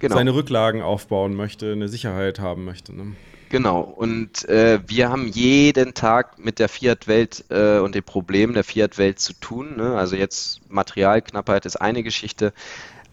genau. 0.00 0.16
seine 0.16 0.34
Rücklagen 0.34 0.82
aufbauen 0.82 1.34
möchte, 1.34 1.72
eine 1.72 1.88
Sicherheit 1.88 2.40
haben 2.40 2.64
möchte. 2.64 2.94
Ne? 2.94 3.14
Genau, 3.50 3.80
und 3.80 4.46
äh, 4.48 4.80
wir 4.86 5.08
haben 5.08 5.26
jeden 5.26 5.94
Tag 5.94 6.38
mit 6.38 6.58
der 6.58 6.68
Fiat-Welt 6.68 7.46
äh, 7.50 7.78
und 7.78 7.94
den 7.94 8.02
Problemen 8.02 8.52
der 8.52 8.64
Fiat-Welt 8.64 9.18
zu 9.18 9.32
tun. 9.32 9.76
Ne? 9.76 9.96
Also 9.96 10.16
jetzt 10.16 10.60
Materialknappheit 10.68 11.64
ist 11.64 11.76
eine 11.76 12.02
Geschichte, 12.02 12.52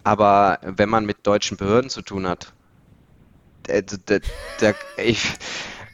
aber 0.04 0.58
wenn 0.62 0.88
man 0.88 1.06
mit 1.06 1.26
deutschen 1.26 1.56
Behörden 1.56 1.90
zu 1.90 2.02
tun 2.02 2.28
hat, 2.28 2.52
der, 3.66 3.82
der, 3.82 4.20
der, 4.60 4.74
ich, 4.98 5.22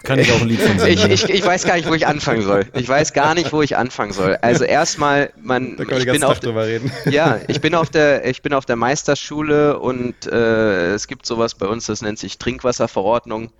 kann 0.02 0.18
ich 0.18 0.32
auch 0.32 0.40
ein 0.40 0.48
Lied 0.48 0.60
von 0.60 0.78
singen. 0.78 1.10
Ich, 1.10 1.24
ich, 1.24 1.30
ich, 1.30 1.44
weiß 1.44 1.64
gar 1.64 1.76
nicht, 1.76 1.88
wo 1.88 1.94
ich 1.94 2.06
anfangen 2.06 2.42
soll. 2.42 2.66
Ich 2.74 2.88
weiß 2.88 3.12
gar 3.12 3.34
nicht, 3.34 3.52
wo 3.52 3.62
ich 3.62 3.76
anfangen 3.76 4.12
soll. 4.12 4.36
Also 4.42 4.64
erstmal, 4.64 5.32
man, 5.40 5.76
da 5.76 5.84
ich 5.96 6.04
bin 6.04 6.24
auf, 6.24 6.40
drüber 6.40 6.66
reden. 6.66 6.90
Ja, 7.10 7.38
ich 7.46 7.60
bin 7.60 7.74
auf 7.74 7.90
der, 7.90 8.26
ich 8.26 8.42
bin 8.42 8.52
auf 8.52 8.66
der 8.66 8.76
Meisterschule 8.76 9.78
und 9.78 10.26
äh, 10.26 10.92
es 10.92 11.06
gibt 11.06 11.26
sowas 11.26 11.54
bei 11.54 11.66
uns, 11.66 11.86
das 11.86 12.02
nennt 12.02 12.18
sich 12.18 12.38
Trinkwasserverordnung. 12.38 13.52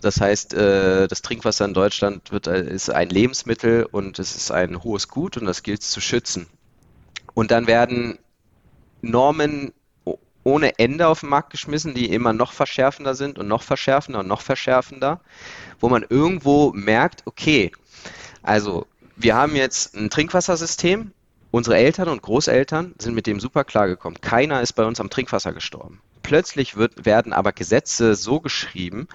Das 0.00 0.20
heißt, 0.20 0.54
äh, 0.54 1.08
das 1.08 1.22
Trinkwasser 1.22 1.64
in 1.64 1.74
Deutschland 1.74 2.32
wird, 2.32 2.46
äh, 2.46 2.62
ist 2.62 2.90
ein 2.90 3.10
Lebensmittel 3.10 3.86
und 3.90 4.18
es 4.18 4.34
ist 4.34 4.50
ein 4.50 4.82
hohes 4.82 5.08
Gut 5.08 5.36
und 5.36 5.46
das 5.46 5.62
gilt 5.62 5.82
zu 5.82 6.00
schützen. 6.00 6.46
Und 7.34 7.50
dann 7.50 7.66
werden 7.66 8.18
Normen 9.02 9.72
ohne 10.42 10.78
Ende 10.78 11.06
auf 11.06 11.20
den 11.20 11.28
Markt 11.28 11.50
geschmissen, 11.50 11.94
die 11.94 12.12
immer 12.12 12.32
noch 12.32 12.52
verschärfender 12.52 13.14
sind 13.14 13.38
und 13.38 13.46
noch 13.46 13.62
verschärfender 13.62 14.20
und 14.20 14.26
noch 14.28 14.40
verschärfender, 14.40 15.20
wo 15.80 15.88
man 15.88 16.04
irgendwo 16.08 16.72
merkt, 16.72 17.22
okay, 17.26 17.72
also 18.42 18.86
wir 19.16 19.34
haben 19.34 19.54
jetzt 19.54 19.94
ein 19.94 20.08
Trinkwassersystem, 20.08 21.12
unsere 21.50 21.76
Eltern 21.76 22.08
und 22.08 22.22
Großeltern 22.22 22.94
sind 22.98 23.14
mit 23.14 23.26
dem 23.26 23.38
super 23.38 23.64
klargekommen. 23.64 24.20
Keiner 24.20 24.62
ist 24.62 24.72
bei 24.72 24.84
uns 24.84 24.98
am 25.00 25.10
Trinkwasser 25.10 25.52
gestorben. 25.52 26.00
Plötzlich 26.22 26.76
wird, 26.76 27.04
werden 27.04 27.32
aber 27.32 27.52
Gesetze 27.52 28.14
so 28.14 28.40
geschrieben, 28.40 29.08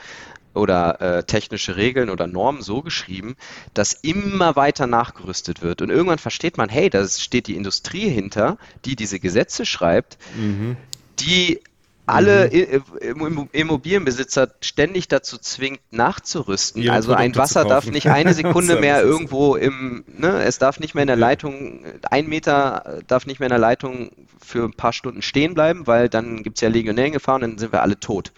oder 0.56 1.02
äh, 1.02 1.24
technische 1.24 1.76
Regeln 1.76 2.10
oder 2.10 2.28
Normen 2.28 2.62
so 2.62 2.82
geschrieben, 2.82 3.36
dass 3.74 3.94
immer 3.94 4.56
weiter 4.56 4.88
nachgerüstet 4.88 5.62
wird. 5.62 5.82
Und 5.82 5.89
irgendwann 5.89 6.20
versteht 6.20 6.58
man, 6.58 6.70
hey, 6.70 6.89
da 6.89 7.08
steht 7.08 7.47
die 7.47 7.56
Industrie 7.56 8.10
hinter, 8.10 8.58
die 8.86 8.95
diese 8.95 9.20
Gesetze 9.20 9.66
schreibt, 9.66 10.18
mhm 10.36 10.78
die 11.20 11.60
alle 12.08 12.51
mhm. 12.51 13.49
Immobilienbesitzer 13.51 14.49
ständig 14.62 15.08
dazu 15.08 15.39
zwingt, 15.39 15.80
nachzurüsten. 15.89 16.84
Ihre 16.84 16.93
also 16.93 17.10
Produkte 17.10 17.24
ein 17.24 17.36
Wasser 17.36 17.66
darf 17.66 17.88
nicht 17.88 18.08
eine 18.08 18.36
Sekunde 18.36 18.76
mehr 18.80 19.01
irgendwo 19.01 19.56
im, 19.56 20.03
ne, 20.08 20.43
es 20.43 20.60
darf 20.60 20.80
nicht 20.80 20.93
mehr 20.93 21.01
in 21.01 21.08
der 21.08 21.16
Leitung, 21.16 21.84
ein 22.12 22.28
Meter 22.28 23.01
darf 23.08 23.26
nicht 23.26 23.39
mehr 23.39 23.47
in 23.47 23.51
der 23.51 23.60
Leitung 23.60 24.12
für 24.39 24.66
ein 24.66 24.74
paar 24.74 24.93
Stunden 24.93 25.24
stehen 25.24 25.56
bleiben, 25.56 25.88
weil 25.88 26.08
dann 26.08 26.43
gibt 26.43 26.58
es 26.58 26.62
ja 26.62 26.70
Legionellengefahr 26.70 27.36
und 27.36 27.41
dann 27.41 27.58
sind 27.58 27.72
wir 27.72 27.82
alle 27.82 27.99
tot. 27.99 28.32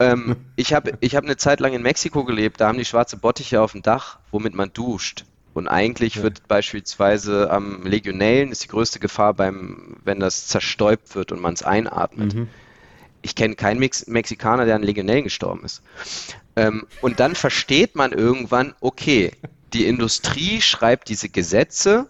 Ähm, 0.00 0.36
ich 0.56 0.74
habe 0.74 0.92
ich 1.00 1.14
hab 1.14 1.24
eine 1.24 1.36
Zeit 1.36 1.60
lang 1.60 1.72
in 1.72 1.82
Mexiko 1.82 2.24
gelebt, 2.24 2.60
da 2.60 2.68
haben 2.68 2.78
die 2.78 2.84
schwarze 2.84 3.16
Bottiche 3.16 3.60
auf 3.60 3.72
dem 3.72 3.82
Dach, 3.82 4.18
womit 4.32 4.54
man 4.54 4.72
duscht. 4.72 5.24
Und 5.52 5.68
eigentlich 5.68 6.16
ja. 6.16 6.22
wird 6.22 6.46
beispielsweise 6.48 7.50
am 7.50 7.84
Legionellen 7.84 8.52
ist 8.52 8.64
die 8.64 8.68
größte 8.68 9.00
Gefahr 9.00 9.34
beim, 9.34 9.96
wenn 10.04 10.20
das 10.20 10.46
zerstäubt 10.46 11.14
wird 11.14 11.32
und 11.32 11.40
man 11.40 11.54
es 11.54 11.62
einatmet. 11.62 12.34
Mhm. 12.34 12.48
Ich 13.22 13.34
kenne 13.34 13.56
keinen 13.56 13.80
Mex 13.80 14.06
Mexikaner, 14.06 14.64
der 14.64 14.76
an 14.76 14.82
Legionellen 14.82 15.24
gestorben 15.24 15.64
ist. 15.64 15.82
Ähm, 16.56 16.86
und 17.02 17.20
dann 17.20 17.34
versteht 17.34 17.96
man 17.96 18.12
irgendwann, 18.12 18.74
okay, 18.80 19.32
die 19.72 19.86
Industrie 19.86 20.60
schreibt 20.60 21.08
diese 21.08 21.28
Gesetze, 21.28 22.08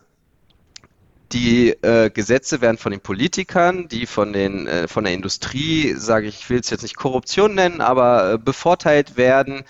die 1.32 1.70
äh, 1.82 2.10
Gesetze 2.10 2.60
werden 2.60 2.78
von 2.78 2.92
den 2.92 3.00
Politikern, 3.00 3.88
die 3.88 4.06
von 4.06 4.32
den 4.32 4.66
äh, 4.66 4.88
von 4.88 5.04
der 5.04 5.12
Industrie, 5.12 5.94
sage 5.94 6.26
ich, 6.26 6.40
ich 6.40 6.50
will 6.50 6.60
es 6.60 6.70
jetzt 6.70 6.82
nicht 6.82 6.96
Korruption 6.96 7.54
nennen, 7.54 7.80
aber 7.80 8.32
äh, 8.32 8.38
bevorteilt 8.38 9.16
werden, 9.16 9.62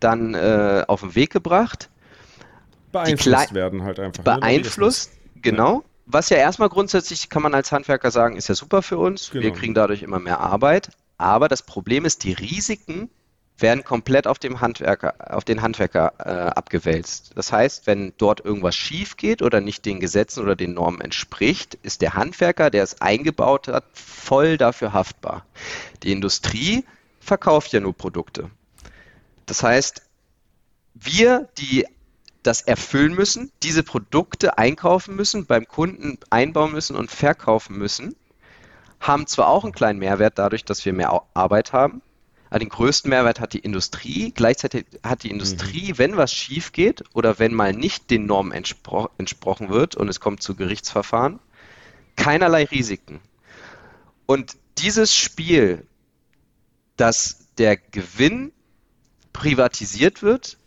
dann 0.00 0.34
äh, 0.34 0.84
auf 0.86 1.00
den 1.00 1.14
Weg 1.14 1.32
gebracht 1.32 1.88
beeinflusst 2.96 3.54
werden 3.54 3.82
halt 3.82 4.00
einfach. 4.00 4.24
Ne? 4.24 4.38
Beeinflusst, 4.38 5.12
ne? 5.34 5.40
genau. 5.42 5.74
Ja. 5.74 5.82
Was 6.06 6.28
ja 6.30 6.36
erstmal 6.36 6.68
grundsätzlich, 6.68 7.28
kann 7.28 7.42
man 7.42 7.54
als 7.54 7.72
Handwerker 7.72 8.10
sagen, 8.10 8.36
ist 8.36 8.48
ja 8.48 8.54
super 8.54 8.82
für 8.82 8.98
uns. 8.98 9.30
Genau. 9.30 9.42
Wir 9.42 9.52
kriegen 9.52 9.74
dadurch 9.74 10.02
immer 10.02 10.20
mehr 10.20 10.40
Arbeit. 10.40 10.90
Aber 11.18 11.48
das 11.48 11.62
Problem 11.62 12.04
ist, 12.04 12.22
die 12.22 12.32
Risiken 12.32 13.10
werden 13.58 13.84
komplett 13.84 14.26
auf, 14.26 14.38
dem 14.38 14.60
Handwerker, 14.60 15.14
auf 15.34 15.44
den 15.44 15.62
Handwerker 15.62 16.12
äh, 16.18 16.50
abgewälzt. 16.50 17.32
Das 17.36 17.52
heißt, 17.52 17.86
wenn 17.86 18.12
dort 18.18 18.44
irgendwas 18.44 18.76
schief 18.76 19.16
geht 19.16 19.40
oder 19.40 19.60
nicht 19.60 19.86
den 19.86 20.00
Gesetzen 20.00 20.42
oder 20.42 20.56
den 20.56 20.74
Normen 20.74 21.00
entspricht, 21.00 21.74
ist 21.82 22.02
der 22.02 22.14
Handwerker, 22.14 22.70
der 22.70 22.82
es 22.82 23.00
eingebaut 23.00 23.68
hat, 23.68 23.84
voll 23.94 24.58
dafür 24.58 24.92
haftbar. 24.92 25.46
Die 26.02 26.12
Industrie 26.12 26.84
verkauft 27.20 27.72
ja 27.72 27.80
nur 27.80 27.94
Produkte. 27.94 28.50
Das 29.46 29.62
heißt, 29.62 30.02
wir, 30.94 31.48
die 31.58 31.86
das 32.42 32.62
erfüllen 32.62 33.14
müssen, 33.14 33.50
diese 33.62 33.82
Produkte 33.82 34.56
einkaufen 34.58 35.16
müssen, 35.16 35.46
beim 35.46 35.66
Kunden 35.66 36.18
einbauen 36.30 36.72
müssen 36.72 36.94
und 36.94 37.10
verkaufen 37.10 37.76
müssen, 37.76 38.14
haben 39.00 39.26
zwar 39.26 39.48
auch 39.48 39.64
einen 39.64 39.72
kleinen 39.72 39.98
Mehrwert 39.98 40.38
dadurch, 40.38 40.64
dass 40.64 40.84
wir 40.84 40.92
mehr 40.92 41.22
Arbeit 41.34 41.72
haben, 41.72 42.02
aber 42.50 42.58
den 42.60 42.68
größten 42.68 43.08
Mehrwert 43.08 43.40
hat 43.40 43.52
die 43.52 43.58
Industrie. 43.58 44.32
Gleichzeitig 44.34 44.86
hat 45.02 45.22
die 45.22 45.30
Industrie, 45.30 45.92
mhm. 45.92 45.98
wenn 45.98 46.16
was 46.16 46.32
schief 46.32 46.72
geht 46.72 47.04
oder 47.14 47.38
wenn 47.38 47.54
mal 47.54 47.72
nicht 47.72 48.10
den 48.10 48.26
Normen 48.26 48.52
entspro 48.52 49.10
entsprochen 49.18 49.68
wird 49.68 49.96
und 49.96 50.08
es 50.08 50.20
kommt 50.20 50.42
zu 50.42 50.54
Gerichtsverfahren, 50.54 51.40
keinerlei 52.16 52.64
Risiken. 52.64 53.20
Und 54.26 54.56
dieses 54.78 55.14
Spiel, 55.14 55.86
dass 56.96 57.46
der 57.58 57.76
Gewinn 57.76 58.52
privatisiert 59.32 60.22
wird, 60.22 60.58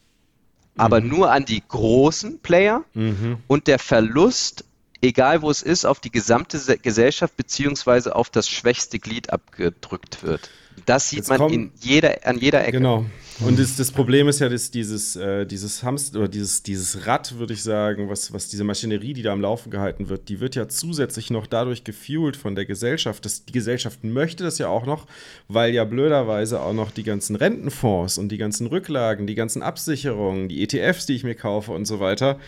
aber 0.77 1.01
mhm. 1.01 1.09
nur 1.09 1.31
an 1.31 1.45
die 1.45 1.61
großen 1.67 2.39
Player 2.39 2.83
mhm. 2.93 3.37
und 3.47 3.67
der 3.67 3.79
Verlust, 3.79 4.63
egal 5.01 5.41
wo 5.41 5.49
es 5.49 5.61
ist, 5.61 5.85
auf 5.85 5.99
die 5.99 6.11
gesamte 6.11 6.77
Gesellschaft 6.77 7.35
beziehungsweise 7.35 8.15
auf 8.15 8.29
das 8.29 8.47
schwächste 8.47 8.99
Glied 8.99 9.31
abgedrückt 9.31 10.23
wird. 10.23 10.49
Das 10.85 11.09
sieht 11.09 11.19
Jetzt 11.19 11.29
man 11.29 11.51
in 11.51 11.71
jeder, 11.79 12.15
an 12.23 12.37
jeder 12.37 12.61
Ecke. 12.61 12.77
Genau. 12.77 13.05
Und 13.41 13.57
das, 13.57 13.77
das 13.77 13.89
Problem 13.91 14.27
ist 14.27 14.39
ja, 14.39 14.49
dass 14.49 14.69
dieses, 14.69 15.15
äh, 15.15 15.45
dieses 15.45 15.81
Hamster 15.81 16.19
oder 16.19 16.27
dieses, 16.27 16.61
dieses 16.61 17.07
Rad, 17.07 17.37
würde 17.37 17.53
ich 17.53 17.63
sagen, 17.63 18.09
was, 18.09 18.33
was 18.33 18.49
diese 18.49 18.65
Maschinerie, 18.65 19.13
die 19.13 19.21
da 19.21 19.31
am 19.31 19.39
Laufen 19.39 19.71
gehalten 19.71 20.09
wird, 20.09 20.27
die 20.27 20.41
wird 20.41 20.55
ja 20.55 20.67
zusätzlich 20.67 21.29
noch 21.29 21.47
dadurch 21.47 21.85
gefuelt 21.85 22.35
von 22.35 22.55
der 22.55 22.65
Gesellschaft. 22.65 23.23
Das, 23.23 23.45
die 23.45 23.53
Gesellschaft 23.53 24.03
möchte 24.03 24.43
das 24.43 24.57
ja 24.57 24.67
auch 24.67 24.85
noch, 24.85 25.07
weil 25.47 25.73
ja 25.73 25.85
blöderweise 25.85 26.59
auch 26.61 26.73
noch 26.73 26.91
die 26.91 27.03
ganzen 27.03 27.37
Rentenfonds 27.37 28.17
und 28.17 28.29
die 28.29 28.37
ganzen 28.37 28.67
Rücklagen, 28.67 29.25
die 29.25 29.35
ganzen 29.35 29.63
Absicherungen, 29.63 30.49
die 30.49 30.61
ETFs, 30.61 31.05
die 31.05 31.15
ich 31.15 31.23
mir 31.23 31.35
kaufe 31.35 31.71
und 31.71 31.85
so 31.85 32.01
weiter, 32.01 32.39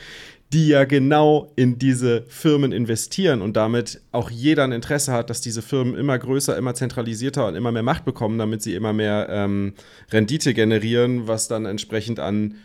die 0.54 0.68
ja 0.68 0.84
genau 0.84 1.52
in 1.56 1.80
diese 1.80 2.24
Firmen 2.28 2.72
investieren 2.74 3.42
und 3.42 3.56
damit 3.56 4.02
auch 4.12 4.30
jeder 4.30 4.66
ein 4.66 4.74
Interesse 4.74 5.14
hat, 5.14 5.30
dass 5.30 5.40
diese 5.40 5.62
Firmen 5.62 5.96
immer 5.96 6.20
größer, 6.20 6.58
immer 6.58 6.74
zentralisierter 6.74 7.48
und 7.48 7.56
immer 7.56 7.72
mehr 7.72 7.84
Macht 7.84 8.04
bekommen, 8.04 8.38
damit 8.38 8.62
sie 8.62 8.76
immer 8.76 8.92
mehr 8.92 9.28
ähm, 9.30 9.74
Rendite 10.12 10.54
generieren, 10.54 11.28
was 11.28 11.48
dann 11.48 11.66
entsprechend 11.66 12.20
an 12.20 12.56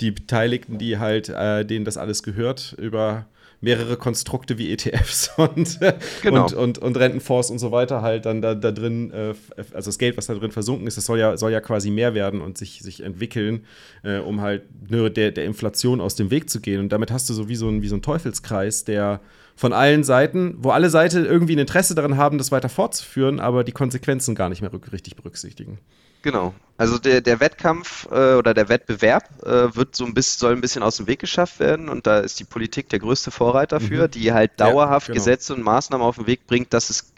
die 0.00 0.10
Beteiligten, 0.10 0.78
die 0.78 0.98
halt, 0.98 1.28
äh, 1.28 1.64
denen 1.64 1.84
das 1.84 1.98
alles 1.98 2.22
gehört, 2.22 2.74
über 2.78 3.26
mehrere 3.64 3.96
Konstrukte 3.96 4.58
wie 4.58 4.70
ETFs 4.70 5.30
und, 5.36 5.80
genau. 6.22 6.44
und, 6.44 6.52
und, 6.54 6.78
und, 6.78 6.96
Rentenfonds 6.96 7.50
und 7.50 7.58
so 7.58 7.72
weiter 7.72 8.02
halt 8.02 8.26
dann 8.26 8.42
da, 8.42 8.54
da 8.54 8.70
drin, 8.70 9.10
äh, 9.10 9.34
also 9.72 9.88
das 9.88 9.98
Geld, 9.98 10.16
was 10.16 10.26
da 10.26 10.34
drin 10.34 10.52
versunken 10.52 10.86
ist, 10.86 10.96
das 10.96 11.06
soll 11.06 11.18
ja, 11.18 11.36
soll 11.36 11.50
ja 11.50 11.60
quasi 11.60 11.90
mehr 11.90 12.14
werden 12.14 12.40
und 12.40 12.58
sich, 12.58 12.80
sich 12.80 13.02
entwickeln, 13.02 13.64
äh, 14.04 14.18
um 14.18 14.40
halt 14.40 14.62
nur 14.88 15.10
der, 15.10 15.32
der 15.32 15.46
Inflation 15.46 16.00
aus 16.00 16.14
dem 16.14 16.30
Weg 16.30 16.48
zu 16.48 16.60
gehen. 16.60 16.80
Und 16.80 16.90
damit 16.90 17.10
hast 17.10 17.28
du 17.28 17.34
so 17.34 17.48
wie 17.48 17.56
so 17.56 17.68
ein, 17.68 17.82
wie 17.82 17.88
so 17.88 17.96
ein 17.96 18.02
Teufelskreis, 18.02 18.84
der 18.84 19.20
von 19.56 19.72
allen 19.72 20.04
Seiten, 20.04 20.56
wo 20.58 20.70
alle 20.70 20.90
Seiten 20.90 21.24
irgendwie 21.24 21.56
ein 21.56 21.60
Interesse 21.60 21.94
daran 21.94 22.16
haben, 22.16 22.38
das 22.38 22.52
weiter 22.52 22.68
fortzuführen, 22.68 23.40
aber 23.40 23.64
die 23.64 23.72
Konsequenzen 23.72 24.34
gar 24.34 24.48
nicht 24.48 24.62
mehr 24.62 24.70
richtig 24.92 25.16
berücksichtigen. 25.16 25.78
Genau. 26.24 26.54
Also 26.76 26.98
der, 26.98 27.20
der 27.20 27.38
Wettkampf 27.38 28.08
äh, 28.10 28.34
oder 28.34 28.52
der 28.52 28.68
Wettbewerb 28.68 29.28
äh, 29.44 29.76
wird 29.76 29.94
so 29.94 30.04
ein 30.04 30.12
bisschen, 30.12 30.40
soll 30.40 30.52
ein 30.54 30.60
bisschen 30.60 30.82
aus 30.82 30.96
dem 30.96 31.06
Weg 31.06 31.20
geschafft 31.20 31.60
werden 31.60 31.88
und 31.88 32.08
da 32.08 32.18
ist 32.18 32.40
die 32.40 32.44
Politik 32.44 32.88
der 32.88 32.98
größte 32.98 33.30
Vorreiter 33.30 33.78
für, 33.78 34.08
mhm. 34.08 34.10
die 34.10 34.32
halt 34.32 34.58
dauerhaft 34.58 35.06
ja, 35.06 35.14
genau. 35.14 35.24
Gesetze 35.24 35.54
und 35.54 35.62
Maßnahmen 35.62 36.04
auf 36.04 36.16
den 36.16 36.26
Weg 36.26 36.48
bringt, 36.48 36.72
dass 36.72 36.90
es 36.90 37.12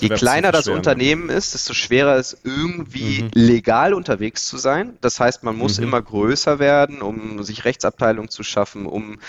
je 0.00 0.08
kleiner 0.08 0.50
das 0.50 0.66
Unternehmen 0.66 1.28
ist, 1.28 1.54
desto 1.54 1.74
schwerer 1.74 2.16
ist 2.16 2.38
irgendwie 2.42 3.22
mhm. 3.22 3.30
legal 3.34 3.94
unterwegs 3.94 4.48
zu 4.48 4.56
sein. 4.56 4.96
Das 5.00 5.20
heißt, 5.20 5.44
man 5.44 5.56
muss 5.56 5.78
mhm. 5.78 5.84
immer 5.84 6.02
größer 6.02 6.58
werden, 6.58 7.00
um 7.00 7.40
sich 7.44 7.64
Rechtsabteilungen 7.64 8.30
zu 8.30 8.42
schaffen, 8.42 8.84
um 8.84 9.20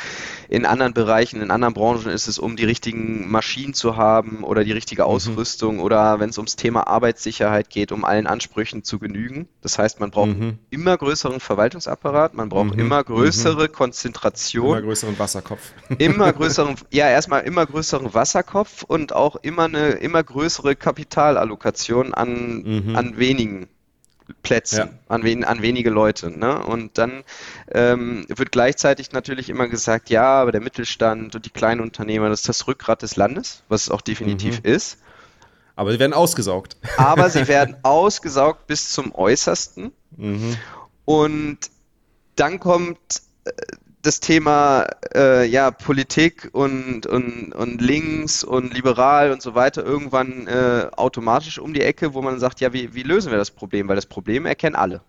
in 0.49 0.65
anderen 0.65 0.95
Bereichen, 0.95 1.43
in 1.43 1.51
anderen 1.51 1.75
Branchen 1.75 2.09
ist 2.09 2.27
es, 2.27 2.39
um 2.39 2.55
die 2.55 2.65
richtigen 2.65 3.29
Maschinen 3.29 3.75
zu 3.75 3.97
haben 3.97 4.43
oder 4.43 4.63
die 4.63 4.71
richtige 4.71 5.03
mhm. 5.03 5.09
Ausrüstung 5.09 5.79
oder 5.79 6.19
wenn 6.19 6.31
es 6.31 6.39
ums 6.39 6.55
Thema 6.55 6.87
Arbeitssicherheit 6.87 7.69
geht, 7.69 7.91
um 7.91 8.03
allen 8.03 8.25
Ansprüchen 8.25 8.83
zu 8.83 8.97
genügen. 8.97 9.08
Das 9.61 9.77
heißt, 9.77 9.99
man 9.99 10.11
braucht 10.11 10.37
mhm. 10.37 10.59
immer 10.69 10.97
größeren 10.97 11.39
Verwaltungsapparat, 11.39 12.33
man 12.33 12.49
braucht 12.49 12.75
mhm. 12.75 12.79
immer 12.79 13.03
größere 13.03 13.67
mhm. 13.67 13.71
Konzentration. 13.71 14.77
Immer 14.77 14.81
größeren 14.81 15.19
Wasserkopf. 15.19 15.61
Immer 15.97 16.31
größeren, 16.39 16.75
ja, 16.91 17.09
erstmal 17.09 17.41
immer 17.41 17.65
größeren 17.65 18.13
Wasserkopf 18.13 18.83
und 18.83 19.13
auch 19.13 19.35
immer 19.37 19.65
eine 19.65 19.89
immer 19.91 20.23
größere 20.23 20.75
Kapitalallokation 20.75 22.13
an, 22.13 22.63
mhm. 22.63 22.95
an 22.95 23.17
wenigen 23.17 23.67
Plätzen, 24.43 24.77
ja. 24.77 24.89
an, 25.07 25.23
wen, 25.23 25.43
an 25.43 25.61
wenige 25.61 25.89
Leute. 25.89 26.29
Ne? 26.29 26.63
Und 26.63 26.97
dann 26.97 27.23
ähm, 27.71 28.25
wird 28.29 28.51
gleichzeitig 28.51 29.11
natürlich 29.11 29.49
immer 29.49 29.67
gesagt, 29.67 30.09
ja, 30.09 30.41
aber 30.41 30.51
der 30.51 30.61
Mittelstand 30.61 31.35
und 31.35 31.45
die 31.45 31.49
kleinen 31.49 31.81
Unternehmer, 31.81 32.29
das 32.29 32.41
ist 32.41 32.49
das 32.49 32.67
Rückgrat 32.67 33.01
des 33.01 33.15
Landes, 33.15 33.63
was 33.69 33.83
es 33.83 33.89
auch 33.89 34.01
definitiv 34.01 34.59
mhm. 34.63 34.69
ist. 34.69 34.99
Aber 35.79 35.93
sie 35.93 35.99
werden 35.99 36.11
ausgesaugt. 36.11 36.75
Aber 36.97 37.29
sie 37.29 37.47
werden 37.47 37.77
ausgesaugt 37.83 38.67
bis 38.67 38.91
zum 38.91 39.15
Äußersten. 39.15 39.93
Mhm. 40.17 40.57
Und 41.05 41.57
dann 42.35 42.59
kommt 42.59 42.99
äh, 43.45 43.51
das 44.01 44.19
Thema 44.19 44.87
äh, 45.15 45.45
ja, 45.45 45.71
Politik 45.71 46.49
und, 46.51 47.05
und, 47.05 47.55
und 47.55 47.81
links 47.81 48.43
und 48.43 48.73
liberal 48.73 49.31
und 49.31 49.41
so 49.41 49.55
weiter 49.55 49.85
irgendwann 49.85 50.47
äh, 50.47 50.87
automatisch 50.97 51.59
um 51.59 51.73
die 51.73 51.81
Ecke, 51.81 52.13
wo 52.13 52.21
man 52.21 52.39
sagt, 52.39 52.59
ja, 52.59 52.73
wie, 52.73 52.93
wie 52.93 53.03
lösen 53.03 53.31
wir 53.31 53.37
das 53.37 53.49
Problem? 53.49 53.87
Weil 53.87 53.95
das 53.95 54.05
Problem 54.05 54.45
erkennen 54.45 54.75
alle. 54.75 54.99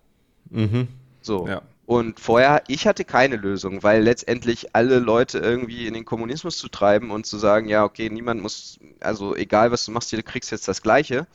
Mhm. 0.51 0.87
So. 1.21 1.49
Ja. 1.49 1.63
Und 1.85 2.19
vorher, 2.19 2.63
ich 2.67 2.87
hatte 2.87 3.03
keine 3.03 3.35
Lösung, 3.35 3.83
weil 3.83 4.01
letztendlich 4.01 4.75
alle 4.75 4.99
Leute 4.99 5.39
irgendwie 5.39 5.87
in 5.87 5.93
den 5.93 6.05
Kommunismus 6.05 6.57
zu 6.57 6.69
treiben 6.69 7.11
und 7.11 7.25
zu 7.25 7.37
sagen, 7.37 7.67
ja, 7.67 7.83
okay, 7.83 8.09
niemand 8.09 8.41
muss, 8.41 8.79
also 8.99 9.35
egal 9.35 9.71
was 9.71 9.85
du 9.85 9.91
machst, 9.91 10.13
du 10.13 10.23
kriegst 10.23 10.51
jetzt 10.51 10.67
das 10.67 10.81
Gleiche. 10.81 11.27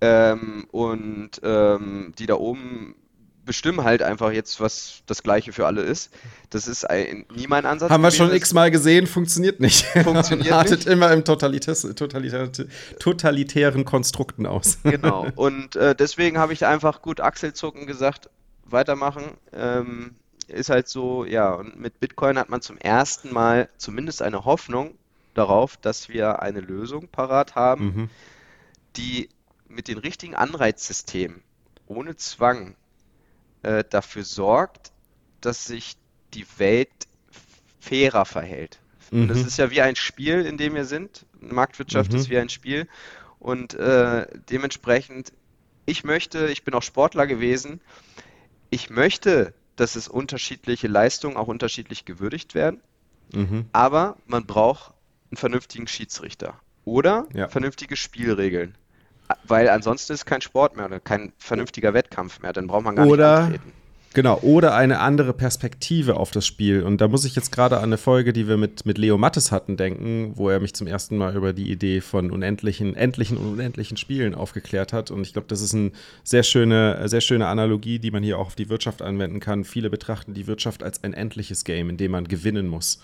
Ähm, 0.00 0.66
und 0.70 1.40
ähm, 1.42 2.12
die 2.18 2.26
da 2.26 2.34
oben 2.34 2.94
bestimmen 3.48 3.82
halt 3.82 4.02
einfach 4.02 4.30
jetzt, 4.30 4.60
was 4.60 5.02
das 5.06 5.22
Gleiche 5.22 5.52
für 5.52 5.66
alle 5.66 5.80
ist. 5.80 6.10
Das 6.50 6.68
ist 6.68 6.88
ein, 6.88 7.24
nie 7.34 7.46
mein 7.46 7.64
Ansatz. 7.64 7.90
Haben 7.90 8.02
wir 8.02 8.10
schon 8.10 8.32
x-mal 8.32 8.70
gesehen, 8.70 9.06
funktioniert 9.06 9.58
nicht. 9.58 9.86
Funktioniert 10.04 10.52
artet 10.52 10.86
immer 10.86 11.10
im 11.12 11.24
Totalitärs, 11.24 11.82
totalitär, 11.96 12.50
totalitären 13.00 13.86
Konstrukten 13.86 14.44
aus. 14.46 14.78
Genau. 14.82 15.26
Und 15.34 15.76
äh, 15.76 15.94
deswegen 15.94 16.36
habe 16.38 16.52
ich 16.52 16.66
einfach 16.66 17.00
gut 17.00 17.20
Achselzucken 17.20 17.86
gesagt, 17.86 18.28
weitermachen. 18.72 19.36
Ähm, 19.52 20.14
ist 20.48 20.70
halt 20.70 20.88
so, 20.88 21.24
ja, 21.24 21.52
und 21.52 21.78
mit 21.78 22.00
Bitcoin 22.00 22.38
hat 22.38 22.48
man 22.48 22.62
zum 22.62 22.78
ersten 22.78 23.32
Mal 23.32 23.68
zumindest 23.76 24.22
eine 24.22 24.44
Hoffnung 24.44 24.96
darauf, 25.34 25.76
dass 25.76 26.08
wir 26.08 26.42
eine 26.42 26.60
Lösung 26.60 27.08
parat 27.08 27.54
haben, 27.54 27.84
mhm. 27.84 28.10
die 28.96 29.28
mit 29.68 29.88
den 29.88 29.98
richtigen 29.98 30.34
Anreizsystemen, 30.34 31.42
ohne 31.86 32.16
Zwang, 32.16 32.76
äh, 33.62 33.84
dafür 33.88 34.24
sorgt, 34.24 34.92
dass 35.40 35.66
sich 35.66 35.96
die 36.34 36.46
Welt 36.58 36.90
fairer 37.80 38.24
verhält. 38.24 38.80
Mhm. 39.10 39.22
Und 39.22 39.28
das 39.28 39.40
ist 39.40 39.58
ja 39.58 39.70
wie 39.70 39.82
ein 39.82 39.96
Spiel, 39.96 40.46
in 40.46 40.56
dem 40.56 40.74
wir 40.74 40.84
sind. 40.84 41.26
Marktwirtschaft 41.40 42.12
mhm. 42.12 42.18
ist 42.18 42.30
wie 42.30 42.38
ein 42.38 42.48
Spiel. 42.48 42.88
Und 43.38 43.74
äh, 43.74 44.26
dementsprechend, 44.50 45.32
ich 45.86 46.04
möchte, 46.04 46.48
ich 46.48 46.64
bin 46.64 46.74
auch 46.74 46.82
Sportler 46.82 47.26
gewesen, 47.26 47.80
ich 48.70 48.90
möchte, 48.90 49.54
dass 49.76 49.96
es 49.96 50.08
unterschiedliche 50.08 50.88
Leistungen 50.88 51.36
auch 51.36 51.48
unterschiedlich 51.48 52.04
gewürdigt 52.04 52.54
werden. 52.54 52.80
Mhm. 53.32 53.66
Aber 53.72 54.16
man 54.26 54.46
braucht 54.46 54.92
einen 55.30 55.36
vernünftigen 55.36 55.86
Schiedsrichter 55.86 56.54
oder 56.84 57.26
ja. 57.32 57.48
vernünftige 57.48 57.96
Spielregeln. 57.96 58.76
Weil 59.44 59.68
ansonsten 59.68 60.14
ist 60.14 60.24
kein 60.24 60.40
Sport 60.40 60.76
mehr 60.76 60.86
oder 60.86 61.00
kein 61.00 61.32
vernünftiger 61.38 61.92
Wettkampf 61.92 62.40
mehr. 62.40 62.54
Dann 62.54 62.66
braucht 62.66 62.84
man 62.84 62.96
gar 62.96 63.06
oder, 63.06 63.48
nicht 63.48 63.60
antreten. 63.60 63.72
Genau, 64.14 64.38
oder 64.40 64.74
eine 64.74 65.00
andere 65.00 65.34
Perspektive 65.34 66.16
auf 66.16 66.30
das 66.30 66.46
Spiel. 66.46 66.82
Und 66.82 67.00
da 67.00 67.08
muss 67.08 67.26
ich 67.26 67.36
jetzt 67.36 67.52
gerade 67.52 67.76
an 67.76 67.84
eine 67.84 67.98
Folge, 67.98 68.32
die 68.32 68.48
wir 68.48 68.56
mit, 68.56 68.86
mit 68.86 68.96
Leo 68.96 69.18
Mattes 69.18 69.52
hatten, 69.52 69.76
denken, 69.76 70.32
wo 70.34 70.48
er 70.48 70.60
mich 70.60 70.74
zum 70.74 70.86
ersten 70.86 71.16
Mal 71.18 71.36
über 71.36 71.52
die 71.52 71.70
Idee 71.70 72.00
von 72.00 72.30
unendlichen, 72.30 72.96
endlichen 72.96 73.36
und 73.36 73.52
unendlichen 73.52 73.98
Spielen 73.98 74.34
aufgeklärt 74.34 74.92
hat. 74.92 75.10
Und 75.10 75.22
ich 75.22 75.34
glaube, 75.34 75.48
das 75.48 75.60
ist 75.60 75.74
eine 75.74 75.92
sehr 76.24 76.42
schöne, 76.42 77.06
sehr 77.08 77.20
schöne 77.20 77.46
Analogie, 77.46 77.98
die 77.98 78.10
man 78.10 78.22
hier 78.22 78.38
auch 78.38 78.46
auf 78.46 78.54
die 78.54 78.70
Wirtschaft 78.70 79.02
anwenden 79.02 79.40
kann. 79.40 79.64
Viele 79.64 79.90
betrachten 79.90 80.32
die 80.32 80.46
Wirtschaft 80.46 80.82
als 80.82 81.04
ein 81.04 81.12
endliches 81.12 81.64
Game, 81.64 81.90
in 81.90 81.98
dem 81.98 82.12
man 82.12 82.26
gewinnen 82.26 82.66
muss. 82.66 83.00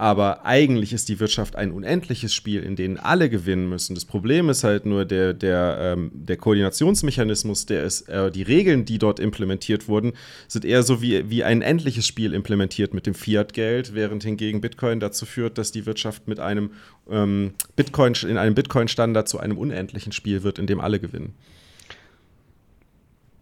Aber 0.00 0.46
eigentlich 0.46 0.94
ist 0.94 1.10
die 1.10 1.20
Wirtschaft 1.20 1.56
ein 1.56 1.72
unendliches 1.72 2.32
Spiel, 2.32 2.62
in 2.62 2.74
dem 2.74 2.98
alle 2.98 3.28
gewinnen 3.28 3.68
müssen. 3.68 3.94
Das 3.94 4.06
Problem 4.06 4.48
ist 4.48 4.64
halt 4.64 4.86
nur 4.86 5.04
der, 5.04 5.34
der, 5.34 5.76
ähm, 5.78 6.10
der 6.14 6.38
Koordinationsmechanismus, 6.38 7.66
der 7.66 7.84
ist, 7.84 8.08
äh, 8.08 8.30
die 8.30 8.40
Regeln, 8.40 8.86
die 8.86 8.96
dort 8.96 9.20
implementiert 9.20 9.88
wurden, 9.88 10.14
sind 10.48 10.64
eher 10.64 10.84
so 10.84 11.02
wie, 11.02 11.28
wie 11.28 11.44
ein 11.44 11.60
endliches 11.60 12.06
Spiel 12.06 12.32
implementiert 12.32 12.94
mit 12.94 13.04
dem 13.04 13.12
Fiat-Geld, 13.12 13.92
während 13.94 14.24
hingegen 14.24 14.62
Bitcoin 14.62 15.00
dazu 15.00 15.26
führt, 15.26 15.58
dass 15.58 15.70
die 15.70 15.84
Wirtschaft 15.84 16.28
mit 16.28 16.40
einem 16.40 16.70
ähm, 17.10 17.52
Bitcoin, 17.76 18.14
in 18.22 18.38
einem 18.38 18.54
Bitcoin-Standard 18.54 19.28
zu 19.28 19.38
einem 19.38 19.58
unendlichen 19.58 20.12
Spiel 20.12 20.42
wird, 20.42 20.58
in 20.58 20.66
dem 20.66 20.80
alle 20.80 20.98
gewinnen. 20.98 21.34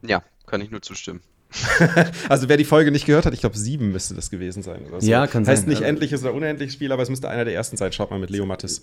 Ja, 0.03 0.25
kann 0.47 0.61
ich 0.61 0.73
nur 0.73 0.83
zustimmen. 0.83 1.21
also 2.29 2.49
wer 2.49 2.57
die 2.57 2.65
Folge 2.65 2.91
nicht 2.91 3.07
gehört 3.07 3.25
hat, 3.25 3.33
ich 3.33 3.41
glaube 3.41 3.57
sieben 3.57 3.91
müsste 3.91 4.15
das 4.15 4.31
gewesen 4.31 4.63
sein. 4.63 4.83
So. 4.99 5.07
Ja, 5.07 5.27
kann 5.27 5.47
heißt 5.47 5.47
sein. 5.47 5.57
Heißt 5.57 5.69
nicht 5.69 5.83
endliches 5.83 6.23
oder 6.23 6.35
unendliches 6.35 6.75
Spiel, 6.75 6.93
aber 6.93 7.03
es 7.03 7.09
müsste 7.09 7.29
einer 7.29 7.45
der 7.45 7.55
ersten 7.55 7.77
sein. 7.77 7.91
Schaut 7.93 8.11
mal 8.11 8.21
mit 8.21 8.31
Leo 8.31 8.45
Mattes. 8.45 8.83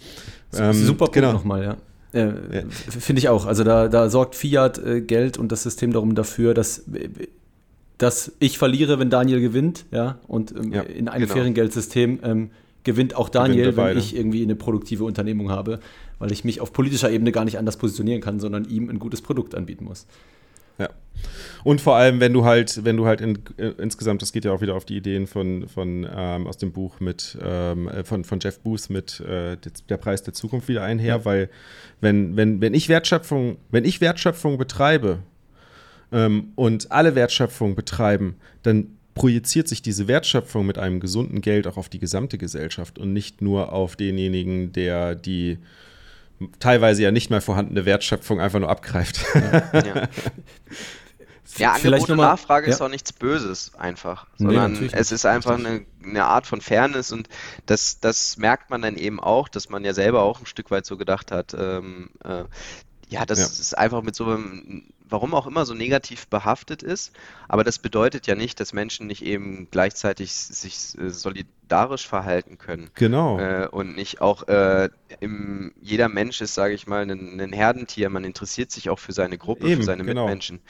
Ähm, 0.57 0.73
Super 0.73 1.05
Punkt 1.05 1.13
genau. 1.13 1.33
nochmal, 1.33 1.63
ja. 1.63 1.77
Äh, 2.13 2.27
ja. 2.27 2.63
Finde 2.69 3.19
ich 3.19 3.29
auch. 3.29 3.45
Also 3.45 3.63
da, 3.63 3.87
da 3.87 4.09
sorgt 4.09 4.35
Fiat 4.35 4.79
äh, 4.79 5.01
Geld 5.01 5.37
und 5.37 5.51
das 5.51 5.63
System 5.63 5.93
darum 5.93 6.15
dafür, 6.15 6.53
dass, 6.53 6.85
dass 7.97 8.31
ich 8.39 8.57
verliere, 8.57 8.99
wenn 8.99 9.09
Daniel 9.09 9.41
gewinnt, 9.41 9.85
ja. 9.91 10.17
Und 10.27 10.51
ähm, 10.55 10.73
ja, 10.73 10.81
in 10.81 11.07
einem 11.07 11.23
genau. 11.23 11.33
fairen 11.33 11.53
Geldsystem 11.53 12.19
ähm, 12.23 12.49
gewinnt 12.83 13.15
auch 13.15 13.29
Daniel, 13.29 13.71
gewinnt 13.71 13.77
wenn 13.77 13.97
ich 13.97 14.15
irgendwie 14.15 14.43
eine 14.43 14.55
produktive 14.55 15.03
Unternehmung 15.03 15.51
habe, 15.51 15.79
weil 16.17 16.31
ich 16.31 16.43
mich 16.43 16.61
auf 16.61 16.73
politischer 16.73 17.11
Ebene 17.11 17.31
gar 17.31 17.45
nicht 17.45 17.59
anders 17.59 17.77
positionieren 17.77 18.21
kann, 18.21 18.39
sondern 18.39 18.65
ihm 18.65 18.89
ein 18.89 18.97
gutes 18.97 19.21
Produkt 19.21 19.53
anbieten 19.53 19.85
muss. 19.85 20.07
Ja. 20.77 20.89
Und 21.63 21.81
vor 21.81 21.95
allem, 21.95 22.19
wenn 22.19 22.33
du 22.33 22.45
halt, 22.45 22.83
wenn 22.85 22.97
du 22.97 23.05
halt 23.05 23.21
in, 23.21 23.39
äh, 23.57 23.69
insgesamt, 23.79 24.21
das 24.21 24.31
geht 24.31 24.45
ja 24.45 24.51
auch 24.51 24.61
wieder 24.61 24.75
auf 24.75 24.85
die 24.85 24.97
Ideen 24.97 25.27
von, 25.27 25.67
von 25.67 26.07
ähm, 26.13 26.47
aus 26.47 26.57
dem 26.57 26.71
Buch 26.71 26.99
mit 26.99 27.37
ähm, 27.41 27.87
äh, 27.87 28.03
von, 28.03 28.23
von 28.23 28.39
Jeff 28.39 28.59
Booth 28.59 28.89
mit 28.89 29.19
äh, 29.21 29.57
der 29.89 29.97
Preis 29.97 30.23
der 30.23 30.33
Zukunft 30.33 30.67
wieder 30.67 30.83
einher, 30.83 31.17
ja. 31.17 31.25
weil 31.25 31.49
wenn, 32.01 32.35
wenn, 32.35 32.61
wenn 32.61 32.73
ich 32.73 32.89
Wertschöpfung, 32.89 33.57
wenn 33.71 33.85
ich 33.85 34.01
Wertschöpfung 34.01 34.57
betreibe 34.57 35.19
ähm, 36.11 36.51
und 36.55 36.91
alle 36.91 37.15
Wertschöpfung 37.15 37.75
betreiben, 37.75 38.35
dann 38.63 38.97
projiziert 39.15 39.67
sich 39.67 39.81
diese 39.81 40.07
Wertschöpfung 40.07 40.65
mit 40.65 40.77
einem 40.77 40.99
gesunden 40.99 41.41
Geld 41.41 41.67
auch 41.67 41.77
auf 41.77 41.89
die 41.89 41.99
gesamte 41.99 42.37
Gesellschaft 42.37 42.99
und 42.99 43.13
nicht 43.13 43.41
nur 43.41 43.71
auf 43.71 43.95
denjenigen, 43.95 44.73
der 44.73 45.15
die 45.15 45.57
teilweise 46.59 47.03
ja 47.03 47.11
nicht 47.11 47.29
mehr 47.29 47.41
vorhandene 47.41 47.85
Wertschöpfung 47.85 48.39
einfach 48.39 48.59
nur 48.59 48.69
abgreift. 48.69 49.19
Ja, 49.33 49.81
ja. 49.81 50.07
ja 51.57 51.71
Angebot 51.73 52.09
und 52.09 52.17
Nachfrage 52.17 52.67
ja. 52.67 52.73
ist 52.73 52.81
auch 52.81 52.89
nichts 52.89 53.13
Böses 53.13 53.73
einfach, 53.75 54.27
sondern 54.37 54.73
nee, 54.73 54.89
es 54.91 55.11
ist 55.11 55.25
einfach 55.25 55.57
eine, 55.57 55.85
eine, 56.03 56.25
Art 56.25 56.47
von 56.47 56.61
Fairness 56.61 57.11
und 57.11 57.29
das, 57.65 57.99
das 57.99 58.37
merkt 58.37 58.69
man 58.69 58.81
dann 58.81 58.95
eben 58.95 59.19
auch, 59.19 59.47
dass 59.47 59.69
man 59.69 59.85
ja 59.85 59.93
selber 59.93 60.23
auch 60.23 60.39
ein 60.39 60.45
Stück 60.45 60.71
weit 60.71 60.85
so 60.85 60.97
gedacht 60.97 61.31
hat, 61.31 61.55
ähm, 61.57 62.09
äh, 62.23 62.43
ja, 63.07 63.25
das 63.25 63.39
ja. 63.39 63.45
ist 63.45 63.77
einfach 63.77 64.01
mit 64.01 64.15
so 64.15 64.25
einem 64.25 64.91
warum 65.09 65.33
auch 65.33 65.47
immer 65.47 65.65
so 65.65 65.73
negativ 65.73 66.27
behaftet 66.27 66.83
ist. 66.83 67.11
Aber 67.47 67.63
das 67.63 67.79
bedeutet 67.79 68.27
ja 68.27 68.35
nicht, 68.35 68.59
dass 68.59 68.73
Menschen 68.73 69.07
nicht 69.07 69.23
eben 69.23 69.67
gleichzeitig 69.71 70.33
sich 70.33 70.97
äh, 70.97 71.09
solidarisch 71.65 72.07
verhalten 72.07 72.57
können. 72.57 72.89
Genau. 72.93 73.39
Äh, 73.39 73.67
und 73.67 73.95
nicht 73.95 74.21
auch 74.21 74.47
äh, 74.47 74.89
im, 75.19 75.73
jeder 75.81 76.09
Mensch 76.09 76.41
ist, 76.41 76.53
sage 76.53 76.73
ich 76.73 76.87
mal, 76.87 77.01
ein, 77.01 77.39
ein, 77.39 77.53
Herdentier. 77.53 78.09
Man 78.09 78.23
interessiert 78.23 78.71
sich 78.71 78.89
auch 78.89 78.99
für 78.99 79.13
seine 79.13 79.37
Gruppe, 79.37 79.67
eben, 79.67 79.81
für 79.81 79.85
seine 79.85 80.03
genau. 80.03 80.25
Mitmenschen 80.25 80.61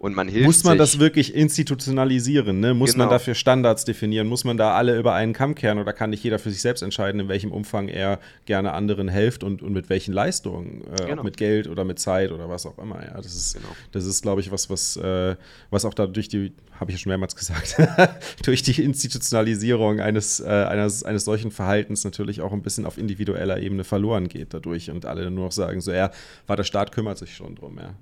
und 0.00 0.14
man 0.14 0.28
hilft 0.28 0.46
Muss 0.46 0.64
man 0.64 0.72
sich. 0.72 0.78
das 0.78 0.98
wirklich 0.98 1.34
institutionalisieren? 1.34 2.58
Ne? 2.58 2.72
Muss 2.72 2.92
genau. 2.92 3.04
man 3.04 3.10
dafür 3.12 3.34
Standards 3.34 3.84
definieren? 3.84 4.28
Muss 4.28 4.44
man 4.44 4.56
da 4.56 4.72
alle 4.72 4.98
über 4.98 5.12
einen 5.12 5.34
Kamm 5.34 5.54
kehren 5.54 5.78
oder 5.78 5.92
kann 5.92 6.08
nicht 6.08 6.24
jeder 6.24 6.38
für 6.38 6.50
sich 6.50 6.62
selbst 6.62 6.80
entscheiden, 6.80 7.20
in 7.20 7.28
welchem 7.28 7.52
Umfang 7.52 7.88
er 7.88 8.18
gerne 8.46 8.72
anderen 8.72 9.08
hilft 9.08 9.44
und, 9.44 9.60
und 9.60 9.74
mit 9.74 9.90
welchen 9.90 10.14
Leistungen? 10.14 10.84
Äh, 10.98 11.04
genau. 11.04 11.22
mit 11.22 11.36
Geld 11.36 11.68
oder 11.68 11.84
mit 11.84 11.98
Zeit 11.98 12.32
oder 12.32 12.48
was 12.48 12.64
auch 12.64 12.78
immer. 12.78 13.04
Ja, 13.04 13.18
das 13.18 13.34
ist, 13.34 13.52
genau. 13.52 13.68
das 13.92 14.06
ist 14.06 14.22
glaube 14.22 14.40
ich, 14.40 14.50
was, 14.50 14.70
was, 14.70 14.96
äh, 14.96 15.36
was 15.68 15.84
auch 15.84 15.92
da 15.92 16.06
durch 16.06 16.28
die, 16.28 16.54
habe 16.72 16.90
ich 16.90 16.96
ja 16.96 17.02
schon 17.02 17.10
mehrmals 17.10 17.36
gesagt, 17.36 17.76
durch 18.46 18.62
die 18.62 18.82
Institutionalisierung 18.82 20.00
eines, 20.00 20.40
äh, 20.40 20.46
eines, 20.46 21.04
eines 21.04 21.26
solchen 21.26 21.50
Verhaltens 21.50 22.04
natürlich 22.04 22.40
auch 22.40 22.54
ein 22.54 22.62
bisschen 22.62 22.86
auf 22.86 22.96
individueller 22.96 23.58
Ebene 23.58 23.84
verloren 23.84 24.28
geht 24.28 24.54
dadurch 24.54 24.90
und 24.90 25.04
alle 25.04 25.30
nur 25.30 25.44
noch 25.44 25.52
sagen, 25.52 25.82
so, 25.82 25.92
ja, 25.92 26.10
war 26.46 26.56
der 26.56 26.64
Staat 26.64 26.90
kümmert 26.90 27.18
sich 27.18 27.36
schon 27.36 27.54
drum, 27.54 27.78
ja. 27.78 27.94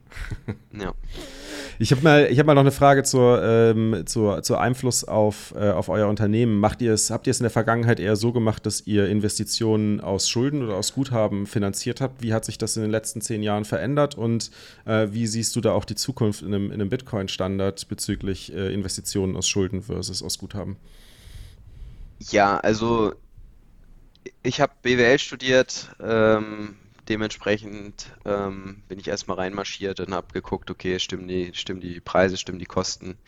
ja. 0.80 0.94
Ich 1.80 1.87
habe 1.92 2.02
mal, 2.02 2.28
hab 2.28 2.46
mal 2.46 2.54
noch 2.54 2.62
eine 2.62 2.72
Frage 2.72 3.02
zur, 3.02 3.42
ähm, 3.42 4.02
zur, 4.06 4.42
zur 4.42 4.60
Einfluss 4.60 5.04
auf, 5.04 5.54
äh, 5.56 5.70
auf 5.70 5.88
euer 5.88 6.08
Unternehmen. 6.08 6.58
Macht 6.58 6.82
ihr 6.82 6.92
es, 6.92 7.10
habt 7.10 7.26
ihr 7.26 7.30
es 7.30 7.40
in 7.40 7.44
der 7.44 7.50
Vergangenheit 7.50 8.00
eher 8.00 8.16
so 8.16 8.32
gemacht, 8.32 8.66
dass 8.66 8.86
ihr 8.86 9.08
Investitionen 9.08 10.00
aus 10.00 10.28
Schulden 10.28 10.62
oder 10.62 10.76
aus 10.76 10.92
Guthaben 10.92 11.46
finanziert 11.46 12.00
habt? 12.00 12.22
Wie 12.22 12.32
hat 12.32 12.44
sich 12.44 12.58
das 12.58 12.76
in 12.76 12.82
den 12.82 12.90
letzten 12.90 13.20
zehn 13.20 13.42
Jahren 13.42 13.64
verändert 13.64 14.16
und 14.16 14.50
äh, 14.86 15.08
wie 15.12 15.26
siehst 15.26 15.54
du 15.56 15.60
da 15.60 15.72
auch 15.72 15.84
die 15.84 15.94
Zukunft 15.94 16.42
in 16.42 16.48
einem, 16.48 16.66
in 16.66 16.80
einem 16.80 16.90
Bitcoin-Standard 16.90 17.88
bezüglich 17.88 18.52
äh, 18.52 18.72
Investitionen 18.72 19.36
aus 19.36 19.48
Schulden 19.48 19.82
versus 19.82 20.22
aus 20.22 20.38
Guthaben? 20.38 20.76
Ja, 22.30 22.58
also 22.58 23.14
ich 24.42 24.60
habe 24.60 24.72
BWL 24.82 25.18
studiert, 25.18 25.88
ähm, 26.02 26.76
dementsprechend 27.08 28.12
ähm, 28.24 28.82
bin 28.88 28.98
ich 28.98 29.08
erstmal 29.08 29.38
reinmarschiert 29.38 30.00
und 30.00 30.14
habe 30.14 30.32
geguckt, 30.32 30.70
okay, 30.70 30.98
stimmen 30.98 31.28
die, 31.28 31.52
stimmen 31.54 31.80
die 31.80 32.00
Preise, 32.00 32.36
stimmen 32.36 32.58
die 32.58 32.66
Kosten. 32.66 33.18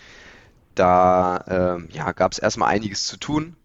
Da 0.74 1.44
ähm, 1.48 1.88
ja, 1.92 2.12
gab 2.12 2.32
es 2.32 2.38
erstmal 2.38 2.70
einiges 2.70 3.06
zu 3.06 3.16
tun. 3.16 3.56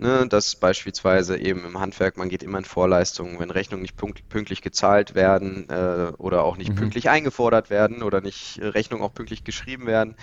Ne, 0.00 0.28
dass 0.28 0.54
beispielsweise 0.54 1.36
eben 1.38 1.64
im 1.64 1.80
Handwerk, 1.80 2.16
man 2.16 2.28
geht 2.28 2.44
immer 2.44 2.58
in 2.58 2.64
Vorleistungen, 2.64 3.40
wenn 3.40 3.50
Rechnungen 3.50 3.82
nicht 3.82 3.96
pünktlich 3.96 4.62
gezahlt 4.62 5.16
werden 5.16 5.68
äh, 5.70 6.12
oder 6.18 6.44
auch 6.44 6.56
nicht 6.56 6.70
mhm. 6.70 6.76
pünktlich 6.76 7.10
eingefordert 7.10 7.68
werden 7.68 8.04
oder 8.04 8.20
nicht 8.20 8.58
äh, 8.58 8.66
Rechnungen 8.66 9.04
auch 9.04 9.12
pünktlich 9.12 9.42
geschrieben 9.42 9.86
werden, 9.86 10.14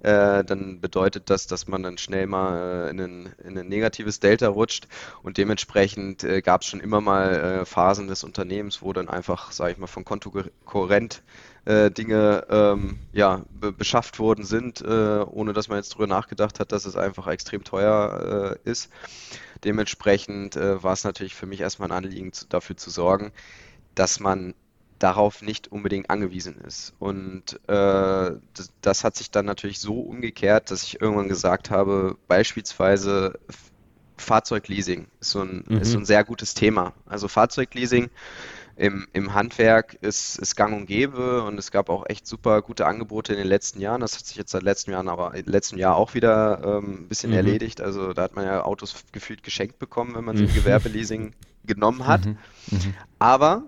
äh, 0.00 0.44
dann 0.44 0.82
bedeutet 0.82 1.30
das, 1.30 1.46
dass 1.46 1.66
man 1.66 1.82
dann 1.82 1.96
schnell 1.96 2.26
mal 2.26 2.88
äh, 2.88 2.90
in, 2.90 3.00
ein, 3.00 3.34
in, 3.42 3.56
ein, 3.56 3.68
negatives 3.68 4.20
Delta 4.20 4.48
rutscht 4.48 4.86
und 5.22 5.38
dementsprechend 5.38 6.24
äh, 6.24 6.42
gab 6.42 6.60
es 6.60 6.66
schon 6.66 6.80
immer 6.80 7.00
mal 7.00 7.32
äh, 7.32 7.64
Phasen 7.64 8.08
des 8.08 8.24
Unternehmens, 8.24 8.82
wo 8.82 8.92
dann 8.92 9.08
einfach, 9.08 9.50
sage 9.50 9.72
ich 9.72 9.78
mal, 9.78 9.86
von 9.86 10.04
Kontokorrent 10.04 11.22
äh, 11.64 11.90
Dinge 11.90 12.46
ähm, 12.50 12.98
ja, 13.12 13.42
be 13.50 13.72
beschafft 13.72 14.18
worden 14.18 14.44
sind, 14.44 14.80
äh, 14.80 15.24
ohne 15.24 15.52
dass 15.52 15.68
man 15.68 15.78
jetzt 15.78 15.90
drüber 15.90 16.06
nachgedacht 16.06 16.60
hat, 16.60 16.72
dass 16.72 16.86
es 16.86 16.96
einfach 16.96 17.26
extrem 17.28 17.64
teuer 17.64 18.58
äh, 18.64 18.70
ist. 18.70 18.90
Dementsprechend 19.64 20.56
äh, 20.56 20.82
war 20.82 20.92
es 20.92 21.04
natürlich 21.04 21.34
für 21.34 21.46
mich 21.46 21.60
erstmal 21.60 21.88
ein 21.88 22.04
Anliegen, 22.04 22.32
zu, 22.32 22.46
dafür 22.48 22.76
zu 22.76 22.90
sorgen, 22.90 23.32
dass 23.94 24.18
man 24.18 24.54
darauf 24.98 25.42
nicht 25.42 25.70
unbedingt 25.70 26.10
angewiesen 26.10 26.60
ist. 26.60 26.94
Und 26.98 27.54
äh, 27.68 28.32
das, 28.54 28.72
das, 28.80 29.04
hat 29.04 29.16
sich 29.16 29.30
dann 29.30 29.46
natürlich 29.46 29.80
so 29.80 30.00
umgekehrt, 30.00 30.70
dass 30.70 30.84
ich 30.84 31.00
irgendwann 31.00 31.28
gesagt 31.28 31.70
habe, 31.70 32.16
beispielsweise 32.28 33.38
Fahrzeugleasing 34.16 35.08
ist 35.20 35.30
so 35.30 35.40
ein, 35.40 35.64
mhm. 35.68 35.78
ist 35.78 35.90
so 35.90 35.98
ein 35.98 36.04
sehr 36.04 36.24
gutes 36.24 36.54
Thema. 36.54 36.92
Also 37.06 37.28
Fahrzeugleasing 37.28 38.10
im, 38.82 39.06
im 39.12 39.32
Handwerk 39.32 39.94
ist, 40.00 40.40
ist 40.40 40.56
gang 40.56 40.74
und 40.74 40.86
gäbe 40.86 41.44
und 41.44 41.56
es 41.56 41.70
gab 41.70 41.88
auch 41.88 42.04
echt 42.08 42.26
super 42.26 42.62
gute 42.62 42.84
Angebote 42.84 43.32
in 43.32 43.38
den 43.38 43.46
letzten 43.46 43.80
Jahren. 43.80 44.00
Das 44.00 44.18
hat 44.18 44.26
sich 44.26 44.36
jetzt 44.36 44.50
seit 44.50 44.64
letztem 44.64 44.92
Jahr, 44.92 45.06
aber 45.06 45.34
letztem 45.44 45.78
Jahr 45.78 45.94
auch 45.94 46.14
wieder 46.14 46.60
ähm, 46.64 47.04
ein 47.04 47.08
bisschen 47.08 47.30
mhm. 47.30 47.36
erledigt. 47.36 47.80
Also 47.80 48.12
da 48.12 48.22
hat 48.22 48.34
man 48.34 48.44
ja 48.44 48.64
Autos 48.64 49.04
gefühlt 49.12 49.44
geschenkt 49.44 49.78
bekommen, 49.78 50.16
wenn 50.16 50.24
man 50.24 50.36
sie 50.36 50.46
im 50.46 50.52
Gewerbeleasing 50.52 51.32
genommen 51.64 52.08
hat. 52.08 52.26
Mhm. 52.26 52.38
Mhm. 52.72 52.94
Aber 53.20 53.62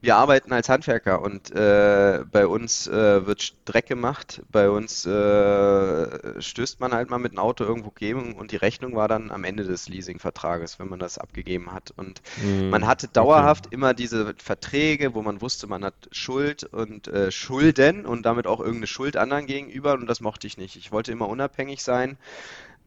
wir 0.00 0.16
arbeiten 0.16 0.52
als 0.52 0.68
Handwerker 0.68 1.22
und 1.22 1.50
äh, 1.50 2.24
bei 2.30 2.46
uns 2.46 2.86
äh, 2.86 3.26
wird 3.26 3.54
Dreck 3.64 3.86
gemacht, 3.86 4.42
bei 4.50 4.70
uns 4.70 5.04
äh, 5.06 6.40
stößt 6.40 6.78
man 6.78 6.92
halt 6.92 7.10
mal 7.10 7.18
mit 7.18 7.32
dem 7.32 7.38
Auto 7.38 7.64
irgendwo 7.64 7.90
gegen 7.90 8.36
und 8.36 8.52
die 8.52 8.56
Rechnung 8.56 8.94
war 8.94 9.08
dann 9.08 9.32
am 9.32 9.42
Ende 9.42 9.64
des 9.64 9.88
Leasingvertrages, 9.88 10.78
wenn 10.78 10.88
man 10.88 11.00
das 11.00 11.18
abgegeben 11.18 11.72
hat. 11.72 11.92
Und 11.96 12.22
mm, 12.42 12.70
man 12.70 12.86
hatte 12.86 13.08
dauerhaft 13.08 13.66
okay. 13.66 13.74
immer 13.74 13.92
diese 13.92 14.34
Verträge, 14.38 15.14
wo 15.14 15.22
man 15.22 15.40
wusste, 15.40 15.66
man 15.66 15.84
hat 15.84 15.94
Schuld 16.12 16.62
und 16.62 17.08
äh, 17.08 17.32
Schulden 17.32 18.06
und 18.06 18.24
damit 18.24 18.46
auch 18.46 18.60
irgendeine 18.60 18.86
Schuld 18.86 19.16
anderen 19.16 19.46
gegenüber 19.46 19.94
und 19.94 20.06
das 20.06 20.20
mochte 20.20 20.46
ich 20.46 20.58
nicht. 20.58 20.76
Ich 20.76 20.92
wollte 20.92 21.10
immer 21.10 21.28
unabhängig 21.28 21.82
sein 21.82 22.18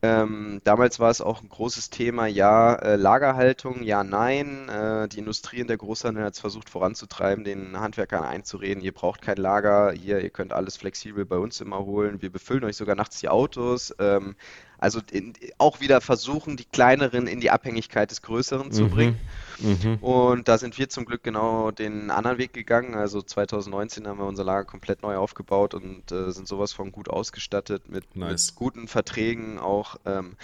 ähm, 0.04 0.62
damals 0.64 1.00
war 1.00 1.12
es 1.12 1.22
auch 1.22 1.42
ein 1.44 1.50
großes 1.50 1.92
Thema, 1.92 2.26
ja, 2.26 2.74
äh, 2.76 2.96
Lagerhaltung, 2.96 3.84
ja, 3.84 4.04
nein. 4.04 4.68
Äh, 4.68 5.08
die 5.08 5.20
Industrie 5.20 5.60
in 5.60 5.68
der 5.68 5.78
Großhandel 5.78 6.24
hat 6.24 6.34
es 6.34 6.40
versucht 6.40 6.70
voranzutreiben, 6.70 7.44
den 7.44 7.80
Handwerkern 7.80 8.24
einzureden, 8.24 8.82
ihr 8.84 8.94
braucht 8.94 9.22
kein 9.22 9.38
Lager, 9.38 9.92
hier, 9.92 10.22
ihr 10.22 10.32
könnt 10.32 10.54
alles 10.54 10.78
flexibel 10.78 11.26
bei 11.26 11.38
uns 11.38 11.62
immer 11.62 11.86
holen, 11.86 12.22
wir 12.22 12.32
befüllen 12.32 12.64
euch 12.64 12.78
sogar 12.78 12.96
nachts 12.96 13.20
die 13.20 13.30
Autos. 13.30 13.94
Ähm, 14.00 14.36
also 14.82 15.00
in, 15.12 15.34
auch 15.60 15.80
wieder 15.80 16.02
versuchen, 16.02 16.58
die 16.58 16.66
Kleineren 16.66 17.28
in 17.28 17.40
die 17.40 17.52
Abhängigkeit 17.52 18.10
des 18.10 18.24
Größeren 18.24 18.72
zu 18.72 18.86
mhm. 18.86 18.90
bringen. 18.90 19.20
Mhm. 19.60 19.98
Und 20.02 20.48
da 20.48 20.58
sind 20.58 20.80
wir 20.80 20.90
zum 20.90 21.06
Glück 21.06 21.24
genau 21.24 21.70
den 21.70 22.10
anderen 22.10 22.40
Weg 22.40 22.52
gegangen. 22.52 22.96
Also 22.96 23.22
2019 23.22 24.08
haben 24.08 24.18
wir 24.18 24.26
unser 24.26 24.44
Lager 24.44 24.66
komplett 24.66 25.04
neu 25.04 25.18
aufgebaut 25.18 25.76
und 25.76 26.12
äh, 26.12 26.32
sind 26.32 26.48
sowas 26.48 26.74
von 26.74 26.92
gut 26.92 27.10
ausgestattet 27.10 27.90
mit, 27.90 28.16
nice. 28.16 28.48
mit 28.48 28.56
guten 28.56 28.88
Verträgen 28.88 29.60
auch. 29.60 29.98
Ähm, 30.06 30.36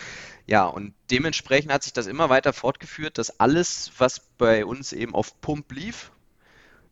ja, 0.45 0.65
und 0.65 0.93
dementsprechend 1.09 1.73
hat 1.73 1.81
sich 1.81 1.93
das 1.93 2.05
immer 2.05 2.29
weiter 2.29 2.53
fortgeführt, 2.53 3.17
dass 3.17 3.39
alles, 3.39 3.91
was 3.97 4.21
bei 4.37 4.65
uns 4.65 4.93
eben 4.93 5.15
auf 5.15 5.41
Pump 5.41 5.71
lief, 5.71 6.11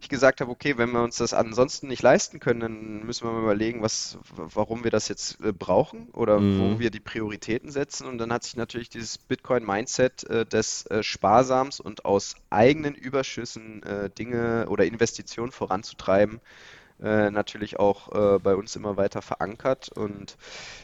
ich 0.05 0.09
gesagt 0.09 0.39
habe, 0.41 0.51
okay, 0.51 0.77
wenn 0.77 0.91
wir 0.91 1.03
uns 1.03 1.17
das 1.17 1.33
ansonsten 1.33 1.87
nicht 1.87 2.03
leisten 2.03 2.39
können, 2.39 2.59
dann 2.59 3.05
müssen 3.05 3.27
wir 3.27 3.31
mal 3.31 3.41
überlegen, 3.41 3.81
was, 3.81 4.17
warum 4.35 4.83
wir 4.83 4.91
das 4.91 5.07
jetzt 5.07 5.41
äh, 5.43 5.51
brauchen 5.51 6.09
oder 6.13 6.39
mhm. 6.39 6.59
wo 6.59 6.79
wir 6.79 6.91
die 6.91 6.99
Prioritäten 6.99 7.71
setzen. 7.71 8.07
Und 8.07 8.19
dann 8.19 8.31
hat 8.31 8.43
sich 8.43 8.55
natürlich 8.55 8.89
dieses 8.89 9.17
Bitcoin-Mindset 9.17 10.23
äh, 10.29 10.45
des 10.45 10.85
äh, 10.85 11.01
Sparsams 11.01 11.79
und 11.79 12.05
aus 12.05 12.35
eigenen 12.49 12.93
Überschüssen 12.93 13.81
äh, 13.83 14.09
Dinge 14.11 14.67
oder 14.69 14.85
Investitionen 14.85 15.51
voranzutreiben, 15.51 16.39
äh, 17.03 17.29
natürlich 17.29 17.77
auch 17.77 18.35
äh, 18.35 18.39
bei 18.39 18.55
uns 18.55 18.75
immer 18.75 18.95
weiter 18.95 19.21
verankert. 19.21 19.89
Und 19.89 20.37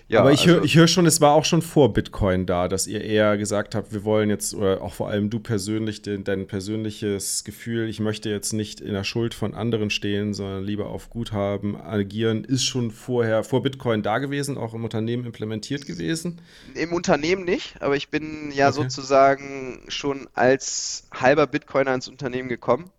ja, 0.10 0.20
Aber 0.20 0.34
ich 0.34 0.42
also, 0.42 0.62
höre 0.62 0.68
hör 0.68 0.88
schon, 0.88 1.06
es 1.06 1.22
war 1.22 1.34
auch 1.34 1.46
schon 1.46 1.62
vor 1.62 1.94
Bitcoin 1.94 2.46
da, 2.46 2.68
dass 2.68 2.86
ihr 2.86 3.02
eher 3.02 3.38
gesagt 3.38 3.76
habt, 3.76 3.94
wir 3.94 4.04
wollen 4.04 4.30
jetzt, 4.30 4.54
oder 4.54 4.82
auch 4.82 4.94
vor 4.94 5.10
allem 5.10 5.30
du 5.30 5.40
persönlich, 5.40 6.02
dein, 6.02 6.26
dein 6.26 6.48
persönliches 6.48 7.46
Gefühl, 7.46 7.88
ich 7.88 8.02
möchte 8.02 8.30
jetzt 8.30 8.52
nicht 8.52 8.82
in 8.82 8.94
der 8.94 9.06
Schuld 9.06 9.34
von 9.34 9.54
anderen 9.54 9.90
stehen, 9.90 10.34
sondern 10.34 10.64
lieber 10.64 10.88
auf 10.88 11.10
Guthaben 11.10 11.80
agieren, 11.80 12.44
ist 12.44 12.64
schon 12.64 12.92
vorher, 12.92 13.46
vor 13.46 13.64
Bitcoin 13.64 14.04
da 14.04 14.20
gewesen, 14.20 14.58
auch 14.58 14.74
im 14.74 14.84
Unternehmen 14.84 15.26
implementiert 15.26 15.86
gewesen? 15.86 16.42
Im 16.74 16.92
Unternehmen 16.92 17.46
nicht, 17.46 17.82
aber 17.82 17.96
ich 17.96 18.10
bin 18.10 18.52
ja 18.54 18.68
okay. 18.68 18.82
sozusagen 18.82 19.86
schon 19.88 20.28
als 20.34 21.08
halber 21.14 21.48
Bitcoiner 21.48 21.94
ins 21.94 22.10
Unternehmen 22.10 22.50
gekommen. 22.50 22.92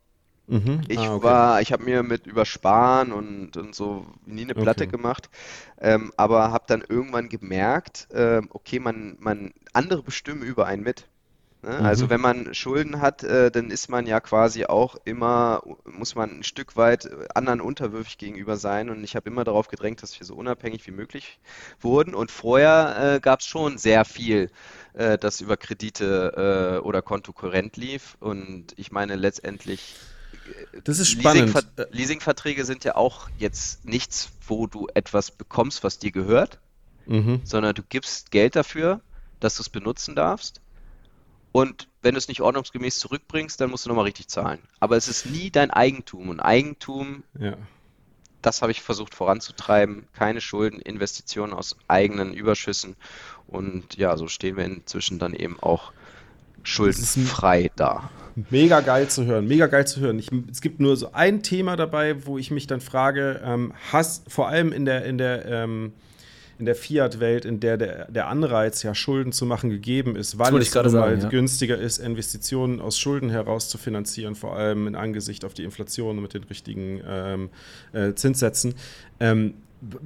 Mhm. 0.53 0.83
Ich 0.87 0.99
ah, 0.99 1.15
okay. 1.15 1.25
war, 1.25 1.61
ich 1.63 1.73
habe 1.73 1.83
mir 1.85 2.03
mit 2.03 2.27
Übersparen 2.27 3.11
und, 3.11 3.57
und 3.57 3.75
so 3.75 4.05
nie 4.27 4.43
eine 4.43 4.55
Platte 4.55 4.85
okay. 4.85 4.91
gemacht, 4.91 5.31
ähm, 5.81 6.13
aber 6.19 6.53
habe 6.53 6.65
dann 6.67 6.85
irgendwann 6.87 7.31
gemerkt, 7.31 8.09
äh, 8.11 8.43
okay, 8.51 8.79
man, 8.79 9.17
man, 9.19 9.55
andere 9.73 10.03
bestimmen 10.03 10.43
über 10.43 10.67
einen 10.67 10.83
mit. 10.83 11.09
Ne? 11.63 11.79
Mhm. 11.79 11.87
Also 11.87 12.11
wenn 12.11 12.21
man 12.21 12.53
Schulden 12.53 13.01
hat, 13.01 13.25
äh, 13.25 13.51
dann 13.51 13.71
ist 13.71 13.89
man 13.89 14.07
ja 14.07 14.21
quasi 14.21 14.67
auch 14.67 14.97
immer, 15.07 15.63
muss 15.87 16.15
man 16.17 16.29
ein 16.29 16.43
Stück 16.43 16.77
weit 16.77 17.09
anderen 17.35 17.63
unterwürfig 17.63 18.19
gegenüber 18.19 18.59
sein 18.59 18.91
und 18.91 19.03
ich 19.05 19.17
habe 19.17 19.31
immer 19.31 19.45
darauf 19.45 19.69
gedrängt, 19.69 20.03
dass 20.03 20.21
wir 20.21 20.27
so 20.27 20.35
unabhängig 20.35 20.87
wie 20.87 20.91
möglich 20.91 21.41
wurden 21.81 22.15
und 22.15 22.31
vorher 22.31 23.15
äh, 23.15 23.21
gab 23.21 23.41
es 23.41 23.47
schon 23.47 23.79
sehr 23.79 24.05
viel, 24.05 24.51
äh, 24.93 25.17
das 25.17 25.41
über 25.41 25.57
Kredite 25.57 26.77
äh, 26.77 26.87
oder 26.87 27.01
Kontokorrent 27.01 27.79
lief 27.79 28.19
und 28.21 28.75
ich 28.77 28.93
meine 28.93 29.17
letztendlich 29.17 29.97
das 30.85 30.99
ist 30.99 31.09
spannend. 31.09 31.55
Leasingver 31.55 31.87
Leasingverträge 31.91 32.65
sind 32.65 32.85
ja 32.85 32.97
auch 32.97 33.29
jetzt 33.39 33.85
nichts, 33.85 34.31
wo 34.47 34.67
du 34.67 34.89
etwas 34.95 35.31
bekommst, 35.31 35.85
was 35.85 35.99
dir 35.99 36.13
gehört, 36.13 36.59
mhm. 37.07 37.41
sondern 37.45 37.75
du 37.75 37.83
gibst 37.83 38.31
Geld 38.31 38.57
dafür, 38.57 39.01
dass 39.41 39.57
du 39.57 39.63
es 39.63 39.69
benutzen 39.69 40.15
darfst. 40.15 40.61
Und 41.53 41.89
wenn 42.01 42.15
du 42.15 42.19
es 42.19 42.29
nicht 42.29 42.41
ordnungsgemäß 42.41 42.99
zurückbringst, 42.99 43.61
dann 43.61 43.71
musst 43.71 43.85
du 43.85 43.91
nochmal 43.91 44.07
richtig 44.07 44.29
zahlen. 44.29 44.61
Aber 44.81 44.97
es 44.97 45.07
ist 45.07 45.27
nie 45.27 45.51
dein 45.51 45.71
Eigentum. 45.71 46.31
Und 46.31 46.41
Eigentum, 46.41 47.23
ja. 47.39 47.57
das 48.41 48.63
habe 48.63 48.73
ich 48.73 48.81
versucht 48.81 49.15
voranzutreiben. 49.15 50.07
Keine 50.15 50.41
Schulden, 50.41 50.81
Investitionen 50.81 51.53
aus 51.53 51.77
eigenen 51.89 52.33
Überschüssen. 52.33 52.97
Und 53.47 53.97
ja, 53.97 54.17
so 54.17 54.29
stehen 54.29 54.57
wir 54.57 54.65
inzwischen 54.65 55.19
dann 55.19 55.35
eben 55.35 55.61
auch 55.61 55.93
schuldenfrei 56.63 57.71
da. 57.77 58.11
Mega 58.51 58.81
geil 58.81 59.09
zu 59.09 59.27
hören, 59.27 59.47
mega 59.47 59.67
geil 59.67 59.87
zu 59.87 60.01
hören. 60.01 60.19
Ich, 60.19 60.31
es 60.51 60.61
gibt 60.61 60.81
nur 60.81 60.97
so 60.97 61.13
ein 61.13 61.43
Thema 61.43 61.77
dabei, 61.77 62.25
wo 62.27 62.39
ich 62.39 62.51
mich 62.51 62.67
dann 62.67 62.81
frage, 62.81 63.41
ähm, 63.45 63.75
hast 63.93 64.31
vor 64.33 64.49
allem 64.49 64.73
in 64.73 64.87
der, 64.87 65.05
in 65.05 65.19
der, 65.19 65.45
ähm, 65.47 65.93
in 66.59 66.65
der 66.65 66.75
Fiat-Welt, 66.75 67.45
in 67.45 67.61
der, 67.61 67.77
der 67.77 68.11
der 68.11 68.29
Anreiz, 68.29 68.83
ja 68.83 68.95
Schulden 68.95 69.33
zu 69.33 69.45
machen, 69.45 69.69
gegeben 69.69 70.17
ist, 70.17 70.39
weil 70.39 70.57
es 70.57 70.75
mal 70.75 70.89
sagen, 70.89 71.21
ja. 71.21 71.29
günstiger 71.29 71.77
ist, 71.77 71.99
Investitionen 71.99 72.81
aus 72.81 72.99
Schulden 72.99 73.31
heraus 73.31 73.69
zu 73.69 73.79
finanzieren, 73.79 74.35
vor 74.35 74.57
allem 74.57 74.87
in 74.87 74.95
Angesicht 74.95 75.45
auf 75.45 75.55
die 75.55 75.65
Inflation 75.65 76.23
mit 76.23 76.35
den 76.35 76.45
richtigen 76.45 77.03
ähm, 77.07 77.51
äh, 77.93 78.15
Zinssätzen. 78.15 78.75
Ähm, 79.21 79.55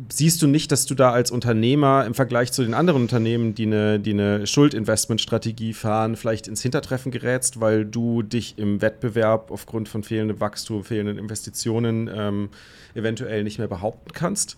siehst 0.09 0.41
du 0.41 0.47
nicht, 0.47 0.72
dass 0.72 0.87
du 0.87 0.95
da 0.95 1.12
als 1.12 1.31
Unternehmer 1.31 2.05
im 2.07 2.14
Vergleich 2.14 2.53
zu 2.53 2.62
den 2.62 2.72
anderen 2.72 3.03
Unternehmen, 3.03 3.55
die 3.55 3.66
eine, 3.66 4.01
die 4.01 4.12
eine 4.12 4.47
Schuldinvestmentstrategie 4.47 5.74
fahren, 5.74 6.16
vielleicht 6.16 6.49
ins 6.49 6.62
Hintertreffen 6.62 7.12
gerätst, 7.12 7.61
weil 7.61 7.85
du 7.85 8.22
dich 8.22 8.59
im 8.59 8.81
Wettbewerb 8.81 9.51
aufgrund 9.51 9.89
von 9.89 10.03
fehlendem 10.03 10.41
Wachstum, 10.41 10.83
fehlenden 10.83 11.18
Investitionen 11.18 12.11
ähm, 12.12 12.49
eventuell 12.95 13.45
nicht 13.45 13.59
mehr 13.59 13.68
behaupten 13.68 14.12
kannst? 14.12 14.57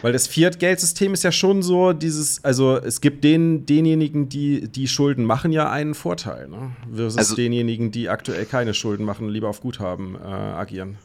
Weil 0.00 0.12
das 0.12 0.28
Fiat-Geldsystem 0.28 1.12
ist 1.12 1.24
ja 1.24 1.32
schon 1.32 1.62
so, 1.62 1.92
dieses, 1.92 2.44
also 2.44 2.76
es 2.76 3.00
gibt 3.00 3.24
den, 3.24 3.66
denjenigen, 3.66 4.28
die 4.28 4.68
die 4.68 4.86
Schulden 4.86 5.24
machen, 5.24 5.50
ja 5.50 5.70
einen 5.70 5.94
Vorteil, 5.94 6.48
ne? 6.48 6.70
Versus 6.94 7.18
also, 7.18 7.34
denjenigen, 7.34 7.90
die 7.90 8.08
aktuell 8.08 8.46
keine 8.46 8.74
Schulden 8.74 9.04
machen 9.04 9.28
lieber 9.28 9.48
auf 9.48 9.60
Guthaben 9.60 10.14
äh, 10.14 10.28
agieren. 10.28 10.98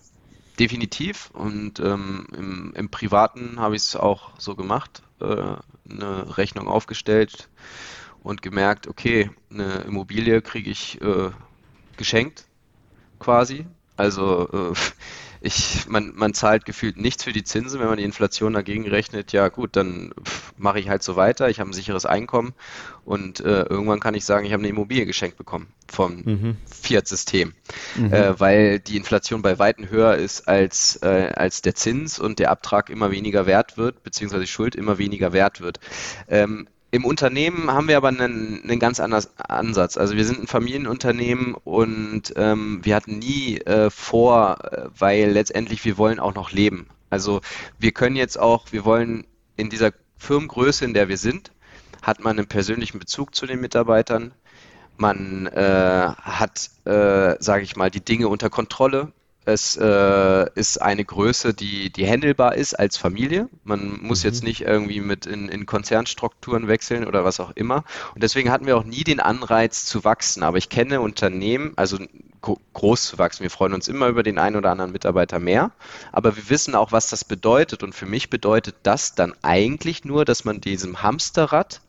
Definitiv. 0.59 1.29
Und 1.33 1.79
ähm, 1.79 2.27
im, 2.35 2.73
im, 2.75 2.89
Privaten 2.89 3.59
habe 3.59 3.75
ich 3.75 3.83
es 3.83 3.95
auch 3.95 4.31
so 4.39 4.55
gemacht, 4.55 5.03
äh, 5.21 5.55
eine 5.89 6.37
Rechnung 6.37 6.67
aufgestellt 6.67 7.49
und 8.23 8.41
gemerkt, 8.41 8.87
okay, 8.87 9.29
eine 9.51 9.81
Immobilie 9.81 10.41
kriege 10.41 10.69
ich 10.69 10.99
äh, 11.01 11.29
geschenkt 11.95 12.45
quasi. 13.19 13.65
Also 13.97 14.49
äh, 14.51 14.73
ich, 15.41 15.87
man, 15.87 16.13
man 16.15 16.33
zahlt 16.33 16.65
gefühlt 16.65 16.97
nichts 16.97 17.23
für 17.23 17.33
die 17.33 17.43
Zinsen, 17.43 17.79
wenn 17.79 17.87
man 17.87 17.97
die 17.97 18.03
Inflation 18.03 18.53
dagegen 18.53 18.87
rechnet. 18.87 19.31
Ja 19.31 19.49
gut, 19.49 19.75
dann 19.75 20.13
mache 20.57 20.79
ich 20.79 20.89
halt 20.89 21.03
so 21.03 21.15
weiter. 21.15 21.49
Ich 21.49 21.59
habe 21.59 21.69
ein 21.69 21.73
sicheres 21.73 22.05
Einkommen 22.05 22.53
und 23.05 23.39
äh, 23.39 23.63
irgendwann 23.63 23.99
kann 23.99 24.15
ich 24.15 24.25
sagen, 24.25 24.45
ich 24.45 24.53
habe 24.53 24.61
eine 24.61 24.69
Immobilie 24.69 25.05
geschenkt 25.05 25.37
bekommen 25.37 25.67
vom 25.87 26.21
mhm. 26.23 26.57
Fiat-System, 26.65 27.53
mhm. 27.95 28.13
äh, 28.13 28.39
weil 28.39 28.79
die 28.79 28.97
Inflation 28.97 29.41
bei 29.41 29.59
weitem 29.59 29.89
höher 29.89 30.15
ist 30.15 30.47
als, 30.47 30.97
äh, 31.01 31.31
als 31.35 31.61
der 31.61 31.75
Zins 31.75 32.19
und 32.19 32.39
der 32.39 32.51
Abtrag 32.51 32.89
immer 32.89 33.11
weniger 33.11 33.45
wert 33.45 33.77
wird, 33.77 34.03
beziehungsweise 34.03 34.41
die 34.41 34.47
Schuld 34.47 34.75
immer 34.75 34.97
weniger 34.97 35.33
wert 35.33 35.61
wird. 35.61 35.79
Ähm, 36.27 36.67
im 36.89 37.05
Unternehmen 37.05 37.71
haben 37.71 37.87
wir 37.87 37.97
aber 37.97 38.07
einen, 38.07 38.63
einen 38.63 38.79
ganz 38.79 38.99
anderen 38.99 39.25
Ansatz. 39.37 39.97
Also 39.97 40.15
wir 40.15 40.25
sind 40.25 40.39
ein 40.39 40.47
Familienunternehmen 40.47 41.53
und 41.53 42.33
ähm, 42.37 42.79
wir 42.83 42.95
hatten 42.95 43.19
nie 43.19 43.57
äh, 43.59 43.89
vor, 43.89 44.57
äh, 44.63 44.89
weil 44.97 45.31
letztendlich 45.31 45.83
wir 45.83 45.97
wollen 45.97 46.19
auch 46.19 46.33
noch 46.33 46.51
leben. 46.51 46.87
Also 47.09 47.41
wir 47.77 47.91
können 47.91 48.15
jetzt 48.15 48.39
auch, 48.39 48.71
wir 48.71 48.85
wollen 48.85 49.25
in 49.57 49.69
dieser 49.69 49.91
Firmengröße, 50.17 50.85
in 50.85 50.93
der 50.93 51.09
wir 51.09 51.17
sind, 51.17 51.51
hat 52.01 52.21
man 52.21 52.37
einen 52.37 52.47
persönlichen 52.47 52.99
Bezug 52.99 53.35
zu 53.35 53.45
den 53.45 53.59
Mitarbeitern. 53.59 54.33
Man 54.95 55.45
äh, 55.47 56.11
hat, 56.21 56.69
äh, 56.85 57.35
sage 57.39 57.63
ich 57.63 57.75
mal, 57.75 57.91
die 57.91 58.03
Dinge 58.03 58.29
unter 58.29 58.49
Kontrolle. 58.49 59.11
Es 59.47 59.77
äh, 59.77 60.45
ist 60.55 60.81
eine 60.81 61.05
Größe, 61.05 61.53
die, 61.53 61.89
die 61.89 62.05
handelbar 62.05 62.55
ist 62.55 62.73
als 62.73 62.97
Familie. 62.97 63.47
Man 63.63 63.97
muss 64.01 64.23
mhm. 64.23 64.27
jetzt 64.27 64.43
nicht 64.43 64.59
irgendwie 64.63 64.99
mit 64.99 65.25
in, 65.25 65.47
in 65.47 65.65
Konzernstrukturen 65.65 66.67
wechseln 66.67 67.07
oder 67.07 67.23
was 67.23 67.39
auch 67.39 67.51
immer. 67.55 67.85
Und 68.13 68.23
deswegen 68.23 68.51
hatten 68.51 68.65
wir 68.65 68.75
auch 68.75 68.83
nie 68.83 69.05
den 69.05 69.21
Anreiz 69.21 69.85
zu 69.85 70.03
wachsen. 70.03 70.43
Aber 70.43 70.57
ich 70.57 70.67
kenne 70.67 70.99
Unternehmen, 70.99 71.71
also 71.77 71.97
groß 72.73 73.03
zu 73.03 73.19
wachsen. 73.19 73.43
Wir 73.43 73.49
freuen 73.49 73.73
uns 73.73 73.87
immer 73.87 74.09
über 74.09 74.21
den 74.21 74.37
einen 74.37 74.57
oder 74.57 74.69
anderen 74.69 74.91
Mitarbeiter 74.91 75.39
mehr. 75.39 75.71
Aber 76.11 76.35
wir 76.35 76.49
wissen 76.49 76.75
auch, 76.75 76.91
was 76.91 77.09
das 77.09 77.23
bedeutet. 77.23 77.83
Und 77.83 77.95
für 77.95 78.05
mich 78.05 78.29
bedeutet 78.29 78.75
das 78.83 79.15
dann 79.15 79.33
eigentlich 79.43 80.03
nur, 80.03 80.25
dass 80.25 80.43
man 80.43 80.59
diesem 80.59 81.03
Hamsterrad 81.03 81.79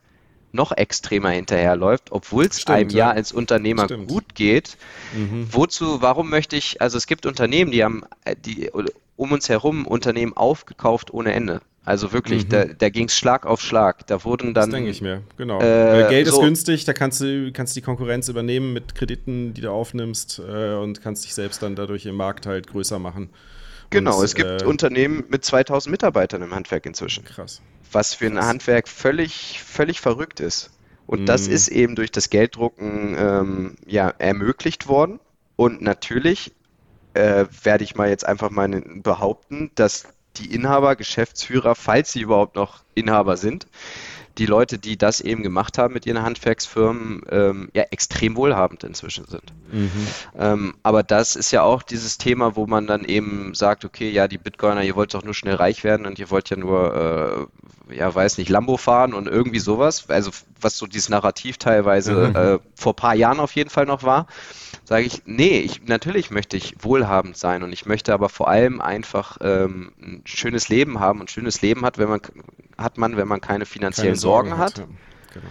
noch 0.52 0.72
extremer 0.72 1.30
hinterherläuft, 1.30 2.10
obwohl 2.10 2.46
es 2.46 2.66
einem 2.66 2.90
ja 2.90 3.10
als 3.10 3.32
Unternehmer 3.32 3.84
Stimmt. 3.84 4.08
gut 4.08 4.34
geht. 4.34 4.76
Mhm. 5.14 5.48
Wozu, 5.50 6.00
warum 6.02 6.30
möchte 6.30 6.56
ich, 6.56 6.80
also 6.80 6.96
es 6.96 7.06
gibt 7.06 7.26
Unternehmen, 7.26 7.70
die 7.70 7.84
haben, 7.84 8.02
äh, 8.24 8.34
die 8.36 8.70
um 9.16 9.32
uns 9.32 9.48
herum 9.48 9.86
Unternehmen 9.86 10.36
aufgekauft 10.36 11.12
ohne 11.12 11.32
Ende. 11.32 11.60
Also 11.84 12.12
wirklich, 12.12 12.44
mhm. 12.44 12.48
da, 12.50 12.64
da 12.66 12.90
ging 12.90 13.06
es 13.06 13.16
Schlag 13.16 13.46
auf 13.46 13.62
Schlag. 13.62 14.06
Da 14.06 14.22
wurden 14.22 14.52
dann. 14.52 14.70
Das 14.70 14.76
denke 14.76 14.90
ich 14.90 15.00
mir, 15.00 15.22
genau. 15.38 15.58
Äh, 15.58 16.06
Geld 16.10 16.26
so 16.26 16.34
ist 16.34 16.44
günstig, 16.44 16.84
da 16.84 16.92
kannst 16.92 17.22
du 17.22 17.50
kannst 17.52 17.76
die 17.76 17.80
Konkurrenz 17.80 18.28
übernehmen 18.28 18.74
mit 18.74 18.94
Krediten, 18.94 19.54
die 19.54 19.62
du 19.62 19.70
aufnimmst 19.70 20.38
äh, 20.38 20.74
und 20.74 21.00
kannst 21.02 21.24
dich 21.24 21.34
selbst 21.34 21.62
dann 21.62 21.76
dadurch 21.76 22.04
im 22.04 22.14
Markt 22.14 22.44
halt 22.44 22.66
größer 22.66 22.98
machen. 22.98 23.30
Genau, 23.90 24.18
und, 24.18 24.24
es 24.24 24.34
gibt 24.34 24.62
äh, 24.62 24.64
Unternehmen 24.64 25.24
mit 25.28 25.44
2000 25.44 25.90
Mitarbeitern 25.90 26.42
im 26.42 26.54
Handwerk 26.54 26.86
inzwischen. 26.86 27.24
Krass. 27.24 27.62
Was 27.90 28.14
für 28.14 28.26
ein 28.26 28.38
Handwerk 28.38 28.88
völlig, 28.88 29.62
völlig 29.62 30.00
verrückt 30.00 30.40
ist. 30.40 30.70
Und 31.06 31.22
mhm. 31.22 31.26
das 31.26 31.46
ist 31.46 31.68
eben 31.68 31.94
durch 31.94 32.12
das 32.12 32.28
Gelddrucken 32.28 33.16
ähm, 33.18 33.76
ja, 33.86 34.10
ermöglicht 34.18 34.88
worden. 34.88 35.20
Und 35.56 35.80
natürlich 35.80 36.52
äh, 37.14 37.46
werde 37.62 37.84
ich 37.84 37.94
mal 37.94 38.08
jetzt 38.10 38.26
einfach 38.26 38.50
mal 38.50 38.68
behaupten, 38.68 39.70
dass 39.74 40.04
die 40.36 40.54
Inhaber, 40.54 40.96
Geschäftsführer, 40.96 41.74
falls 41.74 42.12
sie 42.12 42.20
überhaupt 42.20 42.56
noch 42.56 42.82
Inhaber 42.94 43.36
sind, 43.36 43.66
die 44.38 44.46
Leute, 44.46 44.78
die 44.78 44.96
das 44.96 45.20
eben 45.20 45.42
gemacht 45.42 45.78
haben 45.78 45.94
mit 45.94 46.06
ihren 46.06 46.22
Handwerksfirmen, 46.22 47.22
ähm, 47.30 47.68
ja 47.74 47.84
extrem 47.90 48.36
wohlhabend 48.36 48.84
inzwischen 48.84 49.26
sind. 49.26 49.52
Mhm. 49.72 49.90
Ähm, 50.38 50.74
aber 50.82 51.02
das 51.02 51.36
ist 51.36 51.50
ja 51.50 51.62
auch 51.62 51.82
dieses 51.82 52.18
Thema, 52.18 52.56
wo 52.56 52.66
man 52.66 52.86
dann 52.86 53.04
eben 53.04 53.54
sagt, 53.54 53.84
okay, 53.84 54.10
ja, 54.10 54.28
die 54.28 54.38
Bitcoiner, 54.38 54.82
ihr 54.82 54.96
wollt 54.96 55.14
doch 55.14 55.24
nur 55.24 55.34
schnell 55.34 55.56
reich 55.56 55.84
werden 55.84 56.06
und 56.06 56.18
ihr 56.18 56.30
wollt 56.30 56.50
ja 56.50 56.56
nur, 56.56 57.48
äh, 57.90 57.96
ja, 57.96 58.14
weiß 58.14 58.38
nicht, 58.38 58.48
Lambo 58.48 58.76
fahren 58.76 59.14
und 59.14 59.26
irgendwie 59.26 59.58
sowas. 59.58 60.08
Also 60.08 60.30
was 60.60 60.76
so 60.76 60.86
dieses 60.86 61.08
Narrativ 61.08 61.58
teilweise 61.58 62.28
mhm. 62.28 62.36
äh, 62.36 62.58
vor 62.74 62.94
paar 62.94 63.14
Jahren 63.14 63.40
auf 63.40 63.54
jeden 63.54 63.70
Fall 63.70 63.86
noch 63.86 64.02
war 64.02 64.26
sage 64.88 65.04
ich, 65.04 65.22
nee, 65.26 65.60
ich, 65.60 65.86
natürlich 65.86 66.30
möchte 66.30 66.56
ich 66.56 66.74
wohlhabend 66.80 67.36
sein 67.36 67.62
und 67.62 67.74
ich 67.74 67.84
möchte 67.84 68.14
aber 68.14 68.30
vor 68.30 68.48
allem 68.48 68.80
einfach 68.80 69.36
ähm, 69.42 69.92
ein 70.00 70.22
schönes 70.24 70.70
Leben 70.70 70.98
haben. 70.98 71.20
Und 71.20 71.26
ein 71.26 71.28
schönes 71.28 71.60
Leben 71.60 71.84
hat, 71.84 71.98
wenn 71.98 72.08
man, 72.08 72.20
hat 72.78 72.96
man, 72.96 73.16
wenn 73.16 73.28
man 73.28 73.40
keine 73.40 73.66
finanziellen 73.66 74.12
keine 74.12 74.20
Sorgen, 74.20 74.48
Sorgen, 74.50 74.62
hat. 74.62 74.80
hat. 74.80 74.88
Genau. 75.34 75.46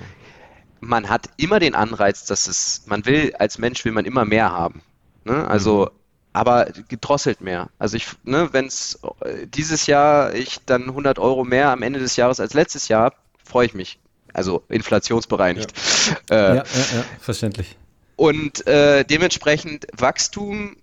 Man 0.80 1.10
hat 1.10 1.30
immer 1.38 1.60
den 1.60 1.76
Anreiz, 1.76 2.26
dass 2.26 2.48
es, 2.48 2.84
man 2.86 3.06
will, 3.06 3.34
als 3.38 3.58
Mensch 3.58 3.84
will 3.84 3.92
man 3.92 4.06
immer 4.06 4.26
mehr 4.26 4.52
haben. 4.52 4.82
Ne? 5.26 5.48
Also, 5.48 5.86
mhm. 5.86 6.00
aber 6.34 6.68
gedrosselt 6.88 7.42
mehr. 7.42 7.70
Also 7.78 7.98
ich, 7.98 8.08
ne, 8.24 8.50
wenn 8.54 8.66
es 8.66 9.00
äh, 9.22 9.48
dieses 9.48 9.88
Jahr 9.88 10.34
ich 10.34 10.60
dann 10.66 10.84
100 10.84 11.20
Euro 11.20 11.44
mehr 11.44 11.70
am 11.70 11.82
Ende 11.82 12.00
des 12.00 12.16
Jahres 12.16 12.40
als 12.40 12.54
letztes 12.54 12.88
Jahr, 12.88 13.14
freue 13.44 13.66
ich 13.66 13.74
mich. 13.74 14.00
Also 14.34 14.64
inflationsbereinigt. 14.70 15.74
Ja, 16.30 16.36
äh, 16.36 16.36
ja, 16.36 16.56
ja, 16.56 16.64
ja, 16.64 17.06
verständlich. 17.20 17.76
Und 18.16 18.66
äh, 18.68 19.04
dementsprechend 19.04 19.88
Wachstum 19.94 20.76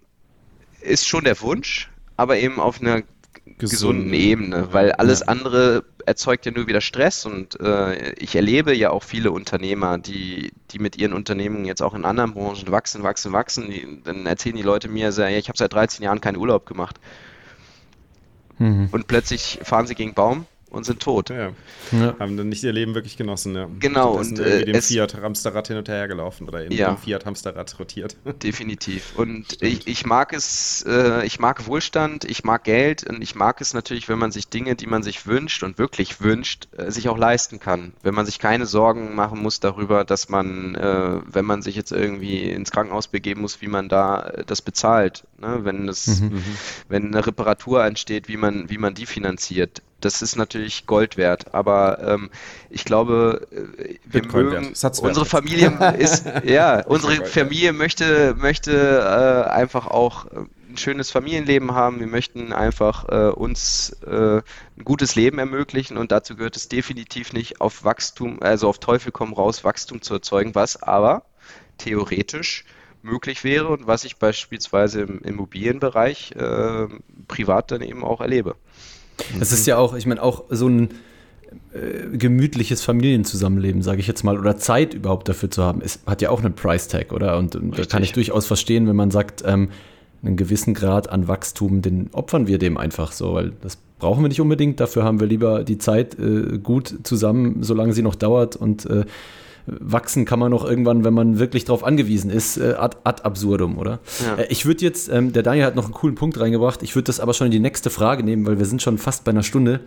ist 0.80 1.06
schon 1.06 1.24
der 1.24 1.40
Wunsch, 1.40 1.90
aber 2.16 2.36
eben 2.36 2.60
auf 2.60 2.80
einer 2.80 3.02
gesunden, 3.02 3.58
gesunden 3.58 4.14
Ebene, 4.14 4.72
weil 4.72 4.92
alles 4.92 5.20
ja. 5.20 5.28
andere 5.28 5.84
erzeugt 6.06 6.46
ja 6.46 6.52
nur 6.52 6.66
wieder 6.66 6.80
Stress 6.80 7.26
und 7.26 7.60
äh, 7.60 8.12
ich 8.14 8.36
erlebe 8.36 8.74
ja 8.74 8.90
auch 8.90 9.02
viele 9.02 9.30
Unternehmer, 9.30 9.98
die, 9.98 10.52
die 10.70 10.78
mit 10.78 10.96
ihren 10.96 11.12
Unternehmen 11.12 11.64
jetzt 11.64 11.82
auch 11.82 11.94
in 11.94 12.04
anderen 12.04 12.34
Branchen 12.34 12.70
wachsen, 12.70 13.02
wachsen, 13.02 13.32
wachsen. 13.32 13.70
Die, 13.70 14.00
dann 14.04 14.26
erzählen 14.26 14.56
die 14.56 14.62
Leute 14.62 14.88
mir, 14.88 15.10
ja, 15.10 15.28
ich 15.28 15.48
habe 15.48 15.58
seit 15.58 15.72
13 15.72 16.04
Jahren 16.04 16.20
keinen 16.20 16.36
Urlaub 16.36 16.66
gemacht. 16.66 17.00
Mhm. 18.58 18.88
Und 18.92 19.06
plötzlich 19.06 19.58
fahren 19.62 19.86
sie 19.86 19.94
gegen 19.94 20.14
Baum 20.14 20.46
und 20.74 20.84
sind 20.84 21.00
tot. 21.00 21.30
Ja. 21.30 21.52
Ja. 21.92 22.16
Haben 22.18 22.36
dann 22.36 22.48
nicht 22.48 22.62
ihr 22.64 22.72
Leben 22.72 22.94
wirklich 22.94 23.16
genossen. 23.16 23.54
Ja. 23.54 23.68
Genau. 23.78 24.18
Und 24.18 24.38
äh, 24.38 24.64
dem 24.64 24.80
Fiat-Hamsterrad 24.80 25.68
hin 25.68 25.76
und 25.76 25.88
her 25.88 26.08
gelaufen 26.08 26.48
oder 26.48 26.64
in 26.64 26.72
ja. 26.72 26.92
dem 26.92 26.98
Fiat-Hamsterrad 26.98 27.78
rotiert. 27.78 28.16
Definitiv. 28.42 29.12
Und 29.16 29.62
ich, 29.62 29.86
ich, 29.86 30.06
mag 30.06 30.32
es, 30.32 30.84
äh, 30.86 31.24
ich 31.24 31.38
mag 31.38 31.66
Wohlstand, 31.66 32.24
ich 32.24 32.44
mag 32.44 32.64
Geld 32.64 33.08
und 33.08 33.22
ich 33.22 33.34
mag 33.34 33.60
es 33.60 33.74
natürlich, 33.74 34.08
wenn 34.08 34.18
man 34.18 34.32
sich 34.32 34.48
Dinge, 34.48 34.74
die 34.74 34.86
man 34.86 35.02
sich 35.02 35.26
wünscht 35.26 35.62
und 35.62 35.78
wirklich 35.78 36.20
wünscht, 36.20 36.68
äh, 36.76 36.90
sich 36.90 37.08
auch 37.08 37.18
leisten 37.18 37.60
kann. 37.60 37.92
Wenn 38.02 38.14
man 38.14 38.26
sich 38.26 38.38
keine 38.38 38.66
Sorgen 38.66 39.14
machen 39.14 39.40
muss 39.40 39.60
darüber, 39.60 40.04
dass 40.04 40.28
man, 40.28 40.74
äh, 40.74 41.20
wenn 41.26 41.44
man 41.44 41.62
sich 41.62 41.76
jetzt 41.76 41.92
irgendwie 41.92 42.50
ins 42.50 42.70
Krankenhaus 42.70 43.08
begeben 43.08 43.42
muss, 43.42 43.60
wie 43.60 43.68
man 43.68 43.88
da 43.88 44.22
äh, 44.22 44.44
das 44.44 44.62
bezahlt. 44.62 45.24
Ne? 45.38 45.60
Wenn, 45.62 45.86
das, 45.86 46.20
mhm. 46.20 46.42
wenn 46.88 47.06
eine 47.06 47.26
Reparatur 47.26 47.84
entsteht, 47.84 48.28
wie 48.28 48.36
man, 48.36 48.70
wie 48.70 48.78
man 48.78 48.94
die 48.94 49.06
finanziert 49.06 49.82
das 50.04 50.22
ist 50.22 50.36
natürlich 50.36 50.86
Gold 50.86 51.16
wert. 51.16 51.54
Aber 51.54 51.98
ähm, 52.00 52.30
ich 52.70 52.84
glaube, 52.84 53.46
äh, 53.50 53.96
wir 54.04 54.22
Bitcoin 54.22 54.46
mögen, 54.46 54.74
unsere 55.00 55.26
Familie 55.26 55.94
ist, 55.98 56.26
ja, 56.44 56.84
unsere 56.86 57.24
Familie 57.26 57.72
möchte, 57.72 58.34
möchte 58.36 58.72
äh, 58.72 59.50
einfach 59.50 59.86
auch 59.86 60.26
äh, 60.26 60.44
ein 60.74 60.76
schönes 60.76 61.10
Familienleben 61.10 61.74
haben. 61.74 62.00
Wir 62.00 62.06
möchten 62.06 62.52
einfach 62.52 63.08
äh, 63.08 63.30
uns 63.30 63.90
äh, 64.06 64.38
ein 64.38 64.84
gutes 64.84 65.14
Leben 65.14 65.38
ermöglichen 65.38 65.96
und 65.96 66.12
dazu 66.12 66.36
gehört 66.36 66.56
es 66.56 66.68
definitiv 66.68 67.32
nicht 67.32 67.60
auf 67.60 67.84
Wachstum, 67.84 68.42
also 68.42 68.68
auf 68.68 68.78
Teufel 68.78 69.12
komm 69.12 69.32
raus, 69.32 69.64
Wachstum 69.64 70.02
zu 70.02 70.14
erzeugen, 70.14 70.54
was 70.54 70.82
aber 70.82 71.24
theoretisch 71.78 72.64
möglich 73.02 73.44
wäre 73.44 73.68
und 73.68 73.86
was 73.86 74.04
ich 74.04 74.16
beispielsweise 74.16 75.02
im 75.02 75.20
Immobilienbereich 75.20 76.32
äh, 76.32 76.88
privat 77.28 77.70
dann 77.70 77.82
eben 77.82 78.02
auch 78.02 78.20
erlebe. 78.20 78.56
Das 79.38 79.52
ist 79.52 79.66
ja 79.66 79.76
auch, 79.76 79.94
ich 79.94 80.06
meine, 80.06 80.22
auch 80.22 80.44
so 80.50 80.68
ein 80.68 80.90
äh, 81.72 82.16
gemütliches 82.16 82.82
Familienzusammenleben, 82.82 83.82
sage 83.82 84.00
ich 84.00 84.06
jetzt 84.06 84.24
mal, 84.24 84.38
oder 84.38 84.56
Zeit 84.56 84.94
überhaupt 84.94 85.28
dafür 85.28 85.50
zu 85.50 85.62
haben, 85.62 85.80
ist, 85.80 86.00
hat 86.06 86.22
ja 86.22 86.30
auch 86.30 86.40
einen 86.42 86.54
Price 86.54 86.88
Tag, 86.88 87.12
oder? 87.12 87.38
Und, 87.38 87.56
und 87.56 87.78
da 87.78 87.84
kann 87.84 88.02
ich 88.02 88.12
durchaus 88.12 88.46
verstehen, 88.46 88.86
wenn 88.86 88.96
man 88.96 89.10
sagt, 89.10 89.42
ähm, 89.46 89.68
einen 90.22 90.36
gewissen 90.36 90.74
Grad 90.74 91.10
an 91.10 91.28
Wachstum, 91.28 91.82
den 91.82 92.08
opfern 92.12 92.46
wir 92.46 92.58
dem 92.58 92.76
einfach 92.76 93.12
so, 93.12 93.34
weil 93.34 93.52
das 93.60 93.78
brauchen 93.98 94.22
wir 94.24 94.28
nicht 94.28 94.40
unbedingt. 94.40 94.80
Dafür 94.80 95.04
haben 95.04 95.20
wir 95.20 95.26
lieber 95.26 95.64
die 95.64 95.78
Zeit 95.78 96.18
äh, 96.18 96.58
gut 96.58 96.94
zusammen, 97.02 97.62
solange 97.62 97.92
sie 97.92 98.02
noch 98.02 98.14
dauert 98.14 98.56
und 98.56 98.86
äh, 98.86 99.04
wachsen 99.66 100.24
kann 100.24 100.38
man 100.38 100.50
noch 100.50 100.64
irgendwann, 100.64 101.04
wenn 101.04 101.14
man 101.14 101.38
wirklich 101.38 101.64
darauf 101.64 101.84
angewiesen 101.84 102.30
ist, 102.30 102.56
äh, 102.56 102.74
ad, 102.78 102.98
ad 103.04 103.22
absurdum, 103.22 103.78
oder? 103.78 104.00
Ja. 104.24 104.42
Äh, 104.42 104.46
ich 104.50 104.66
würde 104.66 104.84
jetzt, 104.84 105.08
ähm, 105.08 105.32
der 105.32 105.42
Daniel 105.42 105.66
hat 105.66 105.76
noch 105.76 105.84
einen 105.84 105.94
coolen 105.94 106.14
Punkt 106.14 106.38
reingebracht, 106.38 106.82
ich 106.82 106.94
würde 106.94 107.06
das 107.06 107.20
aber 107.20 107.34
schon 107.34 107.46
in 107.46 107.52
die 107.52 107.60
nächste 107.60 107.90
Frage 107.90 108.22
nehmen, 108.22 108.46
weil 108.46 108.58
wir 108.58 108.66
sind 108.66 108.82
schon 108.82 108.98
fast 108.98 109.24
bei 109.24 109.30
einer 109.30 109.42
Stunde. 109.42 109.80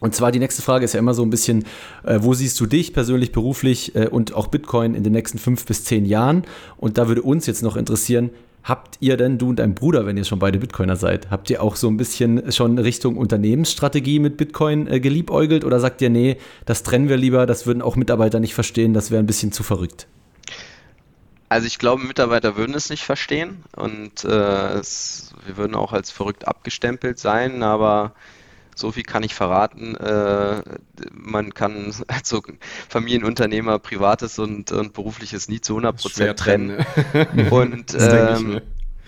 Und 0.00 0.14
zwar 0.14 0.32
die 0.32 0.38
nächste 0.38 0.62
Frage 0.62 0.86
ist 0.86 0.94
ja 0.94 0.98
immer 0.98 1.12
so 1.12 1.22
ein 1.22 1.30
bisschen, 1.30 1.64
äh, 2.04 2.18
wo 2.20 2.32
siehst 2.32 2.58
du 2.58 2.66
dich 2.66 2.94
persönlich, 2.94 3.32
beruflich 3.32 3.94
äh, 3.94 4.08
und 4.08 4.34
auch 4.34 4.46
Bitcoin 4.46 4.94
in 4.94 5.04
den 5.04 5.12
nächsten 5.12 5.38
fünf 5.38 5.66
bis 5.66 5.84
zehn 5.84 6.06
Jahren? 6.06 6.44
Und 6.78 6.96
da 6.96 7.06
würde 7.06 7.22
uns 7.22 7.46
jetzt 7.46 7.62
noch 7.62 7.76
interessieren, 7.76 8.30
Habt 8.62 8.98
ihr 9.00 9.16
denn, 9.16 9.38
du 9.38 9.48
und 9.50 9.58
dein 9.58 9.74
Bruder, 9.74 10.04
wenn 10.04 10.16
ihr 10.16 10.24
schon 10.24 10.38
beide 10.38 10.58
Bitcoiner 10.58 10.96
seid, 10.96 11.30
habt 11.30 11.48
ihr 11.48 11.62
auch 11.62 11.76
so 11.76 11.88
ein 11.88 11.96
bisschen 11.96 12.52
schon 12.52 12.78
Richtung 12.78 13.16
Unternehmensstrategie 13.16 14.18
mit 14.18 14.36
Bitcoin 14.36 14.86
äh, 14.86 15.00
geliebäugelt 15.00 15.64
oder 15.64 15.80
sagt 15.80 16.02
ihr, 16.02 16.10
nee, 16.10 16.36
das 16.66 16.82
trennen 16.82 17.08
wir 17.08 17.16
lieber, 17.16 17.46
das 17.46 17.66
würden 17.66 17.80
auch 17.80 17.96
Mitarbeiter 17.96 18.38
nicht 18.38 18.54
verstehen, 18.54 18.92
das 18.92 19.10
wäre 19.10 19.22
ein 19.22 19.26
bisschen 19.26 19.50
zu 19.52 19.62
verrückt? 19.62 20.06
Also 21.48 21.66
ich 21.66 21.78
glaube, 21.78 22.04
Mitarbeiter 22.04 22.56
würden 22.56 22.74
es 22.74 22.90
nicht 22.90 23.02
verstehen 23.02 23.64
und 23.74 24.24
äh, 24.24 24.74
es, 24.74 25.32
wir 25.46 25.56
würden 25.56 25.74
auch 25.74 25.92
als 25.92 26.10
verrückt 26.10 26.46
abgestempelt 26.46 27.18
sein, 27.18 27.62
aber 27.62 28.12
so 28.80 28.92
viel 28.92 29.02
kann 29.02 29.22
ich 29.22 29.34
verraten. 29.34 29.94
Äh, 29.96 30.62
man 31.12 31.54
kann 31.54 31.94
also 32.08 32.42
Familienunternehmer 32.88 33.78
privates 33.78 34.38
und, 34.38 34.72
und 34.72 34.92
berufliches 34.92 35.48
nie 35.48 35.60
zu 35.60 35.74
100 35.74 36.00
Prozent 36.00 36.38
trennen. 36.38 36.84
und 37.50 37.96
ähm, 37.98 38.60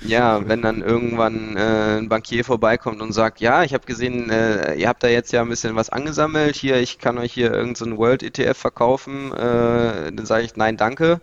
ja, 0.04 0.48
wenn 0.48 0.62
dann 0.62 0.82
irgendwann 0.82 1.56
äh, 1.56 1.98
ein 1.98 2.08
Bankier 2.08 2.44
vorbeikommt 2.44 3.00
und 3.00 3.12
sagt, 3.12 3.40
ja, 3.40 3.62
ich 3.62 3.72
habe 3.72 3.86
gesehen, 3.86 4.30
äh, 4.30 4.74
ihr 4.74 4.88
habt 4.88 5.02
da 5.02 5.08
jetzt 5.08 5.32
ja 5.32 5.42
ein 5.42 5.48
bisschen 5.48 5.76
was 5.76 5.90
angesammelt, 5.90 6.56
hier, 6.56 6.80
ich 6.80 6.98
kann 6.98 7.18
euch 7.18 7.32
hier 7.32 7.52
irgendeinen 7.52 7.92
so 7.92 7.98
World 7.98 8.22
ETF 8.22 8.58
verkaufen, 8.58 9.32
äh, 9.32 10.12
dann 10.12 10.26
sage 10.26 10.44
ich, 10.44 10.56
nein, 10.56 10.76
danke. 10.76 11.20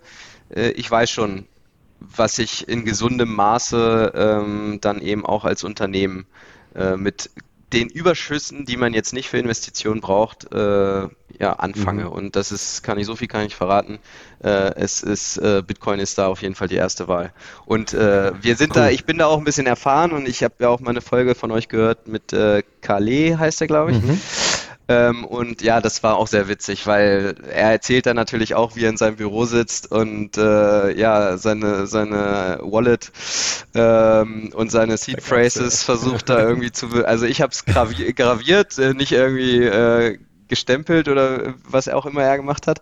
Äh, 0.50 0.72
ich 0.72 0.89
weiß 0.89 1.10
schon, 1.10 1.45
was 2.00 2.39
ich 2.39 2.70
in 2.70 2.86
gesundem 2.86 3.36
Maße 3.36 4.14
ähm, 4.16 4.78
dann 4.82 5.02
eben 5.02 5.26
auch 5.26 5.43
als 5.43 5.64
Unternehmen 5.66 6.26
äh, 6.76 6.95
mit 6.95 7.30
den 7.74 7.89
Überschüssen, 7.89 8.65
die 8.65 8.78
man 8.78 8.93
jetzt 8.93 9.13
nicht 9.13 9.30
für 9.30 9.38
Investitionen 9.38 10.01
braucht, 10.01 10.51
äh, 10.51 11.07
ja, 11.39 11.53
anfange. 11.53 12.05
Mhm. 12.05 12.11
Und 12.11 12.36
das 12.36 12.51
ist, 12.51 12.84
kann 12.84 12.97
ich 12.97 13.05
so 13.05 13.15
viel 13.15 13.28
kann 13.28 13.45
ich 13.45 13.55
verraten. 13.55 13.99
Äh, 14.43 14.74
es 14.76 15.03
ist, 15.03 15.38
äh, 15.38 15.61
Bitcoin 15.65 15.99
ist 15.99 16.17
da 16.17 16.28
auf 16.28 16.41
jeden 16.41 16.55
Fall 16.55 16.67
die 16.67 16.76
erste 16.76 17.07
Wahl. 17.07 17.32
Und 17.65 17.93
äh, 17.93 18.32
wir 18.41 18.55
sind 18.55 18.72
cool. 18.72 18.82
da, 18.82 18.89
ich 18.89 19.05
bin 19.05 19.17
da 19.17 19.28
auch 19.28 19.38
ein 19.38 19.43
bisschen 19.43 19.67
erfahren 19.67 20.11
und 20.11 20.28
ich 20.28 20.43
habe 20.43 20.55
ja 20.59 20.70
auch 20.70 20.80
mal 20.80 20.91
eine 20.91 21.01
Folge 21.01 21.36
von 21.36 21.51
euch 21.51 21.70
gehört 21.70 22.07
mit 22.07 22.34
äh, 22.34 22.63
Kale, 22.82 23.38
heißt 23.38 23.61
er, 23.61 23.67
glaube 23.67 23.91
ich. 23.91 24.01
Mhm. 24.01 24.20
Ähm, 24.89 25.23
und 25.23 25.61
ja, 25.61 25.81
das 25.81 26.01
war 26.01 26.17
auch 26.17 26.25
sehr 26.25 26.47
witzig, 26.47 26.87
weil 26.87 27.35
er 27.47 27.71
erzählt 27.73 28.07
dann 28.07 28.15
natürlich 28.15 28.55
auch, 28.55 28.75
wie 28.75 28.85
er 28.85 28.89
in 28.89 28.97
seinem 28.97 29.17
Büro 29.17 29.45
sitzt 29.45 29.91
und 29.91 30.35
äh, 30.35 30.97
ja, 30.97 31.37
seine, 31.37 31.85
seine 31.85 32.59
Wallet 32.63 33.11
ähm, 33.75 34.49
und 34.51 34.71
seine 34.71 34.97
Seed 34.97 35.21
Phrases 35.21 35.83
versucht 35.83 36.29
da 36.29 36.39
irgendwie 36.39 36.71
zu. 36.71 37.05
Also 37.05 37.27
ich 37.27 37.41
habe 37.41 37.51
es 37.51 37.65
gravi 37.65 38.13
graviert, 38.13 38.79
äh, 38.79 38.95
nicht 38.95 39.11
irgendwie 39.11 39.63
äh, 39.63 40.17
gestempelt 40.47 41.07
oder 41.07 41.53
was 41.63 41.87
auch 41.87 42.07
immer 42.07 42.23
er 42.23 42.37
gemacht 42.37 42.65
hat. 42.65 42.81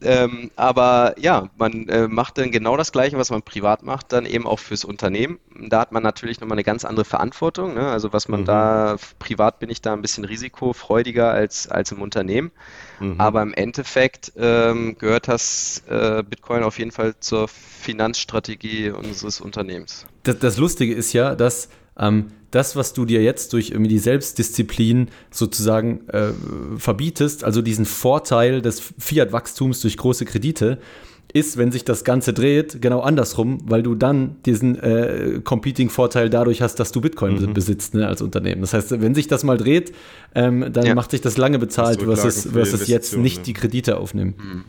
Ähm, 0.00 0.50
aber 0.54 1.14
ja, 1.18 1.48
man 1.56 1.88
äh, 1.88 2.06
macht 2.06 2.38
dann 2.38 2.50
genau 2.52 2.76
das 2.76 2.92
Gleiche, 2.92 3.18
was 3.18 3.30
man 3.30 3.42
privat 3.42 3.82
macht, 3.82 4.12
dann 4.12 4.26
eben 4.26 4.46
auch 4.46 4.58
fürs 4.58 4.84
Unternehmen. 4.84 5.38
Da 5.68 5.80
hat 5.80 5.92
man 5.92 6.02
natürlich 6.02 6.40
nochmal 6.40 6.56
eine 6.56 6.64
ganz 6.64 6.84
andere 6.84 7.04
Verantwortung. 7.04 7.74
Ne? 7.74 7.88
Also 7.88 8.12
was 8.12 8.28
man 8.28 8.42
mhm. 8.42 8.44
da, 8.44 8.96
privat 9.18 9.58
bin 9.58 9.70
ich 9.70 9.82
da 9.82 9.92
ein 9.92 10.02
bisschen 10.02 10.24
risikofreudiger 10.24 11.30
als, 11.30 11.68
als 11.68 11.90
im 11.90 12.00
Unternehmen. 12.00 12.52
Mhm. 13.00 13.20
Aber 13.20 13.42
im 13.42 13.52
Endeffekt 13.54 14.32
ähm, 14.36 14.96
gehört 14.98 15.26
das 15.26 15.82
äh, 15.88 16.22
Bitcoin 16.22 16.62
auf 16.62 16.78
jeden 16.78 16.92
Fall 16.92 17.14
zur 17.18 17.48
Finanzstrategie 17.48 18.90
unseres 18.90 19.40
Unternehmens. 19.40 20.06
Das, 20.22 20.38
das 20.38 20.58
Lustige 20.58 20.94
ist 20.94 21.12
ja, 21.12 21.34
dass 21.34 21.68
ähm, 21.98 22.26
das, 22.50 22.76
was 22.76 22.94
du 22.94 23.04
dir 23.04 23.22
jetzt 23.22 23.52
durch 23.52 23.70
irgendwie 23.70 23.90
die 23.90 23.98
Selbstdisziplin 23.98 25.08
sozusagen 25.30 26.08
äh, 26.08 26.30
verbietest, 26.78 27.44
also 27.44 27.60
diesen 27.60 27.84
Vorteil 27.84 28.62
des 28.62 28.80
Fiat-Wachstums 28.98 29.80
durch 29.80 29.96
große 29.98 30.24
Kredite, 30.24 30.78
ist, 31.32 31.58
wenn 31.58 31.70
sich 31.70 31.84
das 31.84 32.04
Ganze 32.04 32.32
dreht, 32.32 32.80
genau 32.80 33.00
andersrum, 33.00 33.58
weil 33.64 33.82
du 33.82 33.94
dann 33.94 34.36
diesen 34.46 34.78
äh, 34.78 35.40
Competing-Vorteil 35.44 36.30
dadurch 36.30 36.62
hast, 36.62 36.76
dass 36.76 36.90
du 36.90 37.02
Bitcoin 37.02 37.34
mhm. 37.34 37.52
besitzt 37.52 37.92
ne, 37.94 38.08
als 38.08 38.22
Unternehmen. 38.22 38.62
Das 38.62 38.72
heißt, 38.72 39.00
wenn 39.02 39.14
sich 39.14 39.26
das 39.26 39.44
mal 39.44 39.58
dreht, 39.58 39.92
ähm, 40.34 40.72
dann 40.72 40.86
ja. 40.86 40.94
macht 40.94 41.10
sich 41.10 41.20
das 41.20 41.36
lange 41.36 41.58
bezahlt, 41.58 42.00
versus, 42.00 42.48
versus 42.50 42.88
jetzt 42.88 43.16
nicht 43.16 43.38
ne? 43.38 43.42
die 43.44 43.52
Kredite 43.52 43.98
aufnehmen. 43.98 44.34
Mhm. 44.38 44.64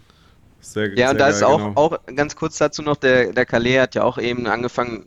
Sehr, 0.60 0.94
ja, 0.98 1.12
und 1.12 1.20
da 1.20 1.30
ist 1.30 1.42
auch, 1.42 1.60
genau. 1.60 1.72
auch 1.76 1.98
ganz 2.14 2.36
kurz 2.36 2.58
dazu 2.58 2.82
noch, 2.82 2.98
der, 2.98 3.32
der 3.32 3.46
Calais 3.46 3.80
hat 3.80 3.96
ja 3.96 4.04
auch 4.04 4.18
eben 4.18 4.46
angefangen, 4.46 5.06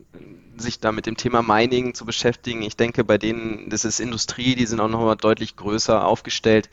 sich 0.63 0.81
da 0.81 0.93
mit 0.93 1.07
dem 1.07 1.17
Thema 1.17 1.43
Mining 1.43 1.95
zu 1.95 2.05
beschäftigen. 2.07 2.63
Ich 2.63 2.77
denke, 2.77 3.05
bei 3.05 3.19
denen, 3.19 3.69
das 3.69 3.85
ist 3.85 4.01
Industrie, 4.01 4.55
die 4.55 4.67
sind 4.67 4.81
auch 4.81 4.89
noch 4.89 5.01
mal 5.01 5.17
deutlich 5.17 5.57
größer 5.57 6.05
aufgestellt. 6.07 6.71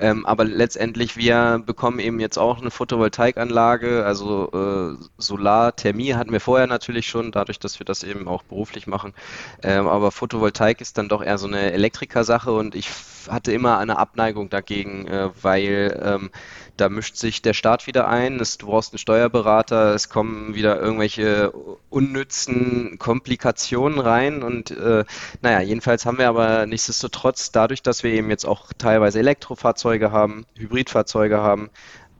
Ähm, 0.00 0.26
aber 0.26 0.44
letztendlich, 0.44 1.16
wir 1.16 1.62
bekommen 1.64 1.98
eben 1.98 2.18
jetzt 2.18 2.38
auch 2.38 2.60
eine 2.60 2.70
Photovoltaikanlage, 2.70 4.04
also 4.04 4.50
äh, 4.98 5.04
Solarthermie 5.18 6.14
hatten 6.14 6.32
wir 6.32 6.40
vorher 6.40 6.66
natürlich 6.66 7.06
schon, 7.06 7.30
dadurch, 7.30 7.58
dass 7.58 7.78
wir 7.78 7.84
das 7.84 8.02
eben 8.02 8.26
auch 8.26 8.42
beruflich 8.42 8.86
machen. 8.86 9.14
Ähm, 9.62 9.86
aber 9.86 10.10
Photovoltaik 10.10 10.80
ist 10.80 10.98
dann 10.98 11.08
doch 11.08 11.22
eher 11.22 11.38
so 11.38 11.46
eine 11.46 11.72
Elektrikersache 11.72 12.52
und 12.52 12.74
ich 12.74 12.90
hatte 13.28 13.52
immer 13.52 13.78
eine 13.78 13.98
Abneigung 13.98 14.50
dagegen, 14.50 15.06
äh, 15.06 15.30
weil 15.42 16.00
ähm, 16.02 16.30
da 16.76 16.88
mischt 16.88 17.16
sich 17.16 17.42
der 17.42 17.54
Staat 17.54 17.86
wieder 17.86 18.08
ein, 18.08 18.38
es, 18.40 18.58
du 18.58 18.66
brauchst 18.66 18.92
einen 18.92 18.98
Steuerberater, 18.98 19.94
es 19.94 20.08
kommen 20.08 20.54
wieder 20.54 20.80
irgendwelche 20.80 21.52
unnützen 21.90 22.98
Komplikationen 22.98 23.98
rein 23.98 24.42
und 24.42 24.70
äh, 24.70 25.04
naja, 25.42 25.60
jedenfalls 25.60 26.06
haben 26.06 26.18
wir 26.18 26.28
aber 26.28 26.66
nichtsdestotrotz 26.66 27.52
dadurch, 27.52 27.82
dass 27.82 28.02
wir 28.02 28.12
eben 28.12 28.30
jetzt 28.30 28.46
auch 28.46 28.72
teilweise 28.76 29.18
Elektrofahrzeuge 29.18 30.12
haben, 30.12 30.44
Hybridfahrzeuge 30.56 31.38
haben, 31.38 31.70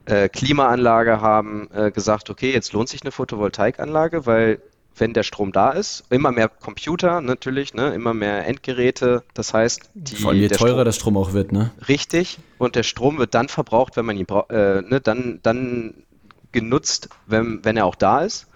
äh, 0.06 0.28
Klimaanlage 0.28 1.20
haben, 1.20 1.68
äh, 1.72 1.90
gesagt, 1.90 2.30
okay, 2.30 2.52
jetzt 2.52 2.72
lohnt 2.72 2.88
sich 2.88 3.02
eine 3.02 3.12
Photovoltaikanlage, 3.12 4.24
weil 4.24 4.60
wenn 4.98 5.12
der 5.12 5.22
Strom 5.22 5.52
da 5.52 5.70
ist. 5.70 6.04
Immer 6.10 6.32
mehr 6.32 6.48
Computer 6.48 7.20
natürlich, 7.20 7.74
ne? 7.74 7.94
immer 7.94 8.14
mehr 8.14 8.46
Endgeräte. 8.46 9.22
Das 9.34 9.54
heißt, 9.54 9.90
die, 9.94 10.16
Vor 10.16 10.30
allem 10.30 10.40
je 10.40 10.48
teurer 10.48 10.70
Strom, 10.70 10.84
der 10.84 10.92
Strom 10.92 11.16
auch 11.16 11.32
wird, 11.32 11.52
ne? 11.52 11.70
Richtig. 11.88 12.38
Und 12.58 12.76
der 12.76 12.82
Strom 12.82 13.18
wird 13.18 13.34
dann 13.34 13.48
verbraucht, 13.48 13.96
wenn 13.96 14.06
man 14.06 14.16
ihn 14.16 14.26
äh, 14.48 14.82
ne? 14.82 15.00
dann, 15.02 15.40
dann 15.42 15.94
genutzt, 16.52 17.08
wenn, 17.26 17.64
wenn 17.64 17.76
er 17.76 17.86
auch 17.86 17.94
da 17.94 18.20
ist. 18.20 18.46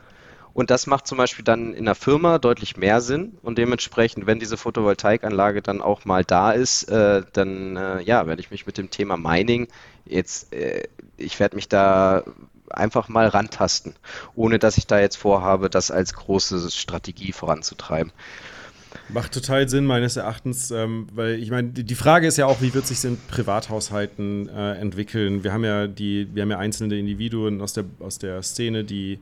Und 0.53 0.71
das 0.71 0.87
macht 0.87 1.07
zum 1.07 1.19
Beispiel 1.19 1.45
dann 1.45 1.75
in 1.75 1.87
einer 1.87 1.95
Firma 1.95 2.39
deutlich 2.39 2.77
mehr 2.77 3.01
Sinn. 3.01 3.39
Und 3.43 3.57
dementsprechend, 3.57 4.27
wenn 4.27 4.41
diese 4.41 4.57
Photovoltaikanlage 4.57 5.63
dann 5.63 5.81
auch 5.81 6.05
mal 6.05 6.25
da 6.25 6.53
ist, 6.53 6.85
äh, 6.91 7.23
dann 7.33 7.77
äh, 7.77 8.03
ja, 8.03 8.27
werde 8.27 8.41
ich 8.41 8.51
mich 8.51 8.67
mit 8.67 8.77
dem 8.77 8.91
Thema 8.91 9.17
Mining 9.17 9.69
jetzt, 10.05 10.53
äh, 10.53 10.89
ich 11.17 11.39
werde 11.39 11.57
mich 11.57 11.69
da 11.69 12.25
einfach 12.71 13.09
mal 13.09 13.27
rantasten, 13.29 13.95
ohne 14.35 14.59
dass 14.59 14.79
ich 14.79 14.87
da 14.87 15.01
jetzt 15.01 15.17
vorhabe, 15.17 15.71
das 15.71 15.91
als 15.91 16.15
große 16.15 16.71
Strategie 16.71 17.33
voranzutreiben. 17.33 18.13
Macht 19.09 19.33
total 19.33 19.69
Sinn 19.69 19.87
meines 19.87 20.17
Erachtens, 20.17 20.71
ähm, 20.71 21.07
weil 21.13 21.35
ich 21.35 21.51
meine, 21.51 21.69
die, 21.69 21.95
Frage 21.95 22.27
ist 22.27 22.37
ja 22.39 22.47
auch, 22.47 22.61
wie 22.61 22.75
wird 22.75 22.87
sich 22.87 23.05
in 23.05 23.19
Privathaushalten 23.29 24.49
äh, 24.49 24.75
entwickeln? 24.75 25.45
Wir 25.45 25.53
haben 25.53 25.65
ja 25.65 25.87
die, 25.87 26.29
wir 26.33 26.43
haben 26.43 26.51
ja 26.51 26.59
einzelne 26.59 26.99
Individuen 26.99 27.61
aus 27.61 27.73
der, 27.73 27.85
aus 28.01 28.19
der 28.19 28.43
Szene, 28.43 28.85
die 28.85 29.21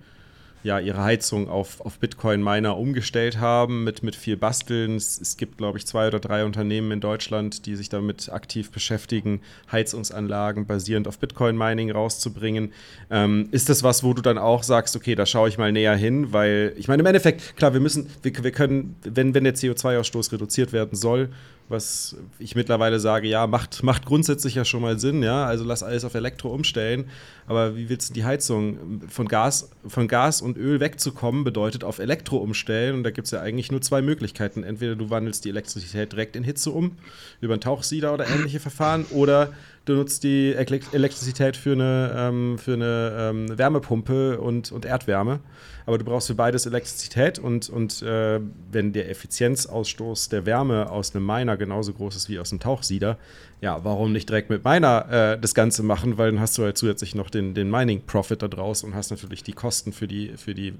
ja, 0.62 0.78
ihre 0.78 1.02
Heizung 1.02 1.48
auf, 1.48 1.80
auf 1.80 1.98
Bitcoin-Miner 1.98 2.76
umgestellt 2.76 3.38
haben 3.38 3.84
mit, 3.84 4.02
mit 4.02 4.16
viel 4.16 4.36
Basteln. 4.36 4.96
Es, 4.96 5.20
es 5.20 5.36
gibt, 5.36 5.58
glaube 5.58 5.78
ich, 5.78 5.86
zwei 5.86 6.08
oder 6.08 6.18
drei 6.18 6.44
Unternehmen 6.44 6.90
in 6.92 7.00
Deutschland, 7.00 7.66
die 7.66 7.76
sich 7.76 7.88
damit 7.88 8.30
aktiv 8.30 8.70
beschäftigen, 8.70 9.40
Heizungsanlagen 9.70 10.66
basierend 10.66 11.06
auf 11.06 11.18
Bitcoin-Mining 11.18 11.90
rauszubringen. 11.90 12.72
Ähm, 13.10 13.48
ist 13.52 13.68
das 13.68 13.82
was, 13.82 14.02
wo 14.02 14.14
du 14.14 14.22
dann 14.22 14.38
auch 14.38 14.62
sagst, 14.62 14.96
okay, 14.96 15.14
da 15.14 15.26
schaue 15.26 15.48
ich 15.48 15.58
mal 15.58 15.72
näher 15.72 15.96
hin? 15.96 16.32
Weil, 16.32 16.74
ich 16.76 16.88
meine, 16.88 17.00
im 17.00 17.06
Endeffekt, 17.06 17.56
klar, 17.56 17.72
wir 17.72 17.80
müssen, 17.80 18.08
wir, 18.22 18.32
wir 18.42 18.52
können, 18.52 18.96
wenn, 19.02 19.34
wenn 19.34 19.44
der 19.44 19.54
CO2-Ausstoß 19.54 20.32
reduziert 20.32 20.72
werden 20.72 20.96
soll, 20.96 21.30
was 21.68 22.16
ich 22.38 22.54
mittlerweile 22.54 22.98
sage, 22.98 23.28
ja, 23.28 23.46
macht, 23.46 23.82
macht 23.82 24.06
grundsätzlich 24.06 24.54
ja 24.54 24.64
schon 24.64 24.80
mal 24.80 24.98
Sinn, 24.98 25.22
ja, 25.22 25.44
also 25.44 25.64
lass 25.64 25.82
alles 25.82 26.04
auf 26.04 26.14
Elektro 26.14 26.48
umstellen, 26.48 27.10
aber 27.46 27.76
wie 27.76 27.88
willst 27.88 28.10
du 28.10 28.14
die 28.14 28.24
Heizung 28.24 29.02
von 29.08 29.28
Gas, 29.28 29.70
von 29.86 30.08
Gas 30.08 30.40
und 30.40 30.47
Öl 30.56 30.80
wegzukommen, 30.80 31.44
bedeutet 31.44 31.84
auf 31.84 31.98
Elektro 31.98 32.38
umstellen. 32.38 32.94
Und 32.94 33.02
da 33.04 33.10
gibt 33.10 33.26
es 33.26 33.32
ja 33.32 33.40
eigentlich 33.40 33.70
nur 33.70 33.80
zwei 33.82 34.02
Möglichkeiten, 34.02 34.62
entweder 34.62 34.96
du 34.96 35.10
wandelst 35.10 35.44
die 35.44 35.50
Elektrizität 35.50 36.12
direkt 36.12 36.36
in 36.36 36.44
Hitze 36.44 36.70
um, 36.70 36.96
über 37.40 37.54
einen 37.54 37.60
Tauchsieder 37.60 38.14
oder 38.14 38.28
ähnliche 38.28 38.60
Verfahren, 38.60 39.04
oder 39.10 39.52
du 39.88 39.94
nutzt 39.94 40.22
die 40.22 40.54
Elektrizität 40.54 41.56
für 41.56 41.72
eine, 41.72 42.14
ähm, 42.16 42.58
für 42.58 42.74
eine 42.74 43.16
ähm, 43.18 43.58
Wärmepumpe 43.58 44.38
und, 44.40 44.70
und 44.70 44.84
Erdwärme. 44.84 45.40
Aber 45.86 45.96
du 45.96 46.04
brauchst 46.04 46.26
für 46.26 46.34
beides 46.34 46.66
Elektrizität 46.66 47.38
und, 47.38 47.70
und 47.70 48.02
äh, 48.02 48.40
wenn 48.70 48.92
der 48.92 49.08
Effizienzausstoß 49.08 50.28
der 50.28 50.44
Wärme 50.44 50.90
aus 50.90 51.14
einem 51.14 51.24
Miner 51.24 51.56
genauso 51.56 51.94
groß 51.94 52.14
ist 52.14 52.28
wie 52.28 52.38
aus 52.38 52.52
einem 52.52 52.60
Tauchsieder, 52.60 53.16
ja, 53.62 53.82
warum 53.84 54.12
nicht 54.12 54.28
direkt 54.28 54.50
mit 54.50 54.64
Miner 54.64 55.06
äh, 55.10 55.40
das 55.40 55.54
Ganze 55.54 55.82
machen, 55.82 56.18
weil 56.18 56.30
dann 56.30 56.40
hast 56.40 56.58
du 56.58 56.62
halt 56.62 56.76
zusätzlich 56.76 57.14
noch 57.14 57.30
den, 57.30 57.54
den 57.54 57.70
Mining-Profit 57.70 58.42
da 58.42 58.48
draus 58.48 58.84
und 58.84 58.94
hast 58.94 59.10
natürlich 59.10 59.42
die 59.42 59.54
Kosten 59.54 59.92
für 59.92 60.06
die, 60.06 60.36
für 60.36 60.54
die, 60.54 60.74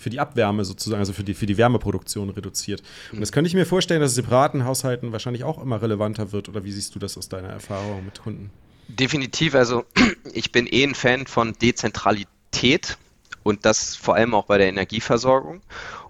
für 0.00 0.10
die 0.10 0.18
Abwärme 0.18 0.64
sozusagen, 0.64 1.00
also 1.00 1.12
für 1.12 1.24
die, 1.24 1.34
für 1.34 1.46
die 1.46 1.58
Wärmeproduktion 1.58 2.30
reduziert. 2.30 2.82
Und 3.12 3.20
das 3.20 3.32
könnte 3.32 3.48
ich 3.48 3.54
mir 3.54 3.66
vorstellen, 3.66 4.00
dass 4.00 4.10
es 4.10 4.16
separaten 4.16 4.64
Haushalten 4.64 5.12
wahrscheinlich 5.12 5.44
auch 5.44 5.62
immer 5.62 5.82
relevanter 5.82 6.32
wird. 6.32 6.48
Oder 6.48 6.64
wie 6.64 6.72
siehst 6.72 6.94
du 6.94 6.98
das 6.98 7.18
aus 7.18 7.28
deiner 7.28 7.48
Erfahrung 7.48 8.04
mit 8.04 8.22
Kunden? 8.22 8.50
Definitiv, 8.88 9.54
also 9.54 9.84
ich 10.32 10.52
bin 10.52 10.66
eh 10.66 10.84
ein 10.84 10.94
Fan 10.94 11.26
von 11.26 11.52
Dezentralität 11.60 12.96
und 13.42 13.64
das 13.64 13.94
vor 13.94 14.14
allem 14.16 14.34
auch 14.34 14.46
bei 14.46 14.58
der 14.58 14.68
Energieversorgung. 14.68 15.60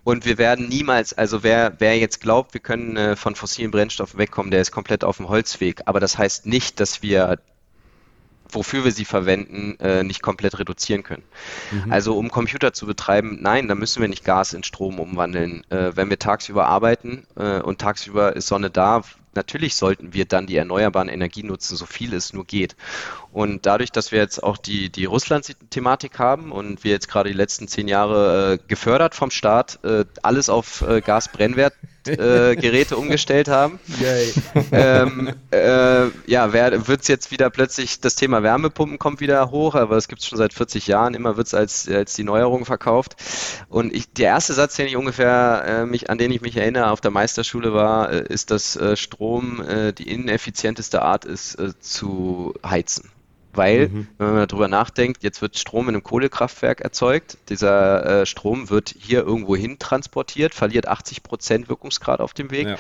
Und 0.03 0.24
wir 0.24 0.38
werden 0.38 0.68
niemals, 0.68 1.12
also 1.12 1.43
wer, 1.43 1.74
wer 1.78 1.99
jetzt 1.99 2.20
glaubt, 2.20 2.55
wir 2.55 2.61
können 2.61 2.97
äh, 2.97 3.16
von 3.16 3.34
fossilen 3.34 3.70
Brennstoffen 3.70 4.18
wegkommen, 4.18 4.51
der 4.51 4.62
ist 4.62 4.70
komplett 4.70 5.05
auf 5.05 5.18
dem 5.18 5.28
Holzweg. 5.28 5.82
Aber 5.84 6.01
das 6.01 6.16
heißt 6.16 6.47
nicht, 6.47 6.80
dass 6.80 7.03
wir 7.03 7.38
wofür 8.55 8.84
wir 8.84 8.92
sie 8.92 9.05
verwenden, 9.05 9.78
äh, 9.80 10.03
nicht 10.03 10.22
komplett 10.22 10.59
reduzieren 10.59 11.03
können. 11.03 11.22
Mhm. 11.70 11.92
Also 11.92 12.16
um 12.16 12.30
Computer 12.30 12.72
zu 12.72 12.86
betreiben, 12.86 13.38
nein, 13.40 13.68
da 13.68 13.74
müssen 13.74 14.01
wir 14.01 14.09
nicht 14.09 14.24
Gas 14.24 14.53
in 14.53 14.62
Strom 14.62 14.98
umwandeln. 14.98 15.64
Äh, 15.70 15.96
wenn 15.96 16.11
wir 16.11 16.18
tagsüber 16.18 16.66
arbeiten 16.66 17.26
äh, 17.36 17.61
und 17.61 17.80
tagsüber 17.80 18.36
ist 18.36 18.46
Sonne 18.46 18.70
da, 18.70 19.03
natürlich 19.34 19.76
sollten 19.76 20.12
wir 20.12 20.24
dann 20.24 20.46
die 20.46 20.57
erneuerbaren 20.57 21.09
Energien 21.09 21.46
nutzen, 21.46 21.76
so 21.76 21.86
viel 21.86 22.14
es 22.14 22.32
nur 22.32 22.44
geht. 22.44 22.76
Und 23.32 23.66
dadurch, 23.66 23.92
dass 23.92 24.12
wir 24.12 24.18
jetzt 24.18 24.42
auch 24.42 24.57
die, 24.57 24.90
die 24.90 25.05
Russland-Thematik 25.05 26.18
haben 26.18 26.53
und 26.53 26.82
wir 26.84 26.90
jetzt 26.90 27.09
gerade 27.09 27.30
die 27.30 27.36
letzten 27.36 27.68
zehn 27.68 27.88
Jahre 27.88 28.55
äh, 28.55 28.59
gefördert 28.66 29.14
vom 29.14 29.30
Staat 29.30 29.78
äh, 29.84 30.05
alles 30.22 30.48
auf 30.48 30.84
äh, 32.18 32.56
Gasbrennwertgeräte 32.61 32.96
umgestellt 32.96 33.48
haben, 33.48 33.78
ähm, 34.72 35.34
äh, 35.50 36.06
ja, 36.26 36.52
wird 36.52 37.02
es 37.02 37.08
jetzt 37.08 37.30
wieder 37.30 37.50
plötzlich, 37.50 38.00
das 38.00 38.14
Thema 38.14 38.42
Wärmepumpen 38.42 38.98
kommt 38.98 39.20
wieder 39.20 39.50
hoch, 39.50 39.74
aber 39.74 39.96
es 39.96 40.08
gibt 40.08 40.22
es 40.22 40.28
schon 40.28 40.38
seit 40.38 40.52
40 40.52 40.86
Jahren, 40.86 41.14
immer 41.14 41.36
wird 41.36 41.46
es 41.46 41.54
als, 41.54 41.88
als 41.88 42.14
die 42.14 42.24
Neuerung 42.24 42.64
verkauft. 42.64 43.16
Und 43.68 43.92
ich, 43.92 44.12
der 44.12 44.28
erste 44.28 44.54
Satz, 44.54 44.76
den 44.76 44.86
ich 44.86 44.96
ungefähr, 44.96 45.64
äh, 45.66 45.86
mich, 45.86 46.11
an 46.11 46.18
den 46.18 46.30
ich 46.30 46.40
mich 46.40 46.56
erinnere, 46.56 46.90
auf 46.90 47.00
der 47.00 47.11
Meisterschule 47.11 47.72
war, 47.72 48.12
äh, 48.12 48.24
ist, 48.28 48.50
dass 48.50 48.78
Strom 48.94 49.62
die 49.98 50.11
ineffizienteste 50.11 51.02
Art 51.02 51.24
ist, 51.24 51.56
zu 51.80 52.54
heizen. 52.64 53.11
Weil, 53.53 53.88
mhm. 53.88 54.09
wenn 54.18 54.34
man 54.34 54.48
darüber 54.48 54.68
nachdenkt, 54.68 55.22
jetzt 55.22 55.42
wird 55.42 55.59
Strom 55.59 55.88
in 55.88 55.94
einem 55.94 56.05
Kohlekraftwerk 56.05 56.80
erzeugt. 56.80 57.36
Dieser 57.48 58.22
äh, 58.22 58.26
Strom 58.26 58.70
wird 58.70 58.94
hier 58.96 59.20
irgendwo 59.20 59.57
hin 59.57 59.78
transportiert, 59.78 60.55
verliert 60.55 60.86
80 60.86 61.22
Prozent 61.22 61.68
Wirkungsgrad 61.68 62.20
auf 62.20 62.32
dem 62.32 62.51
Weg. 62.51 62.68
Ja. 62.68 62.76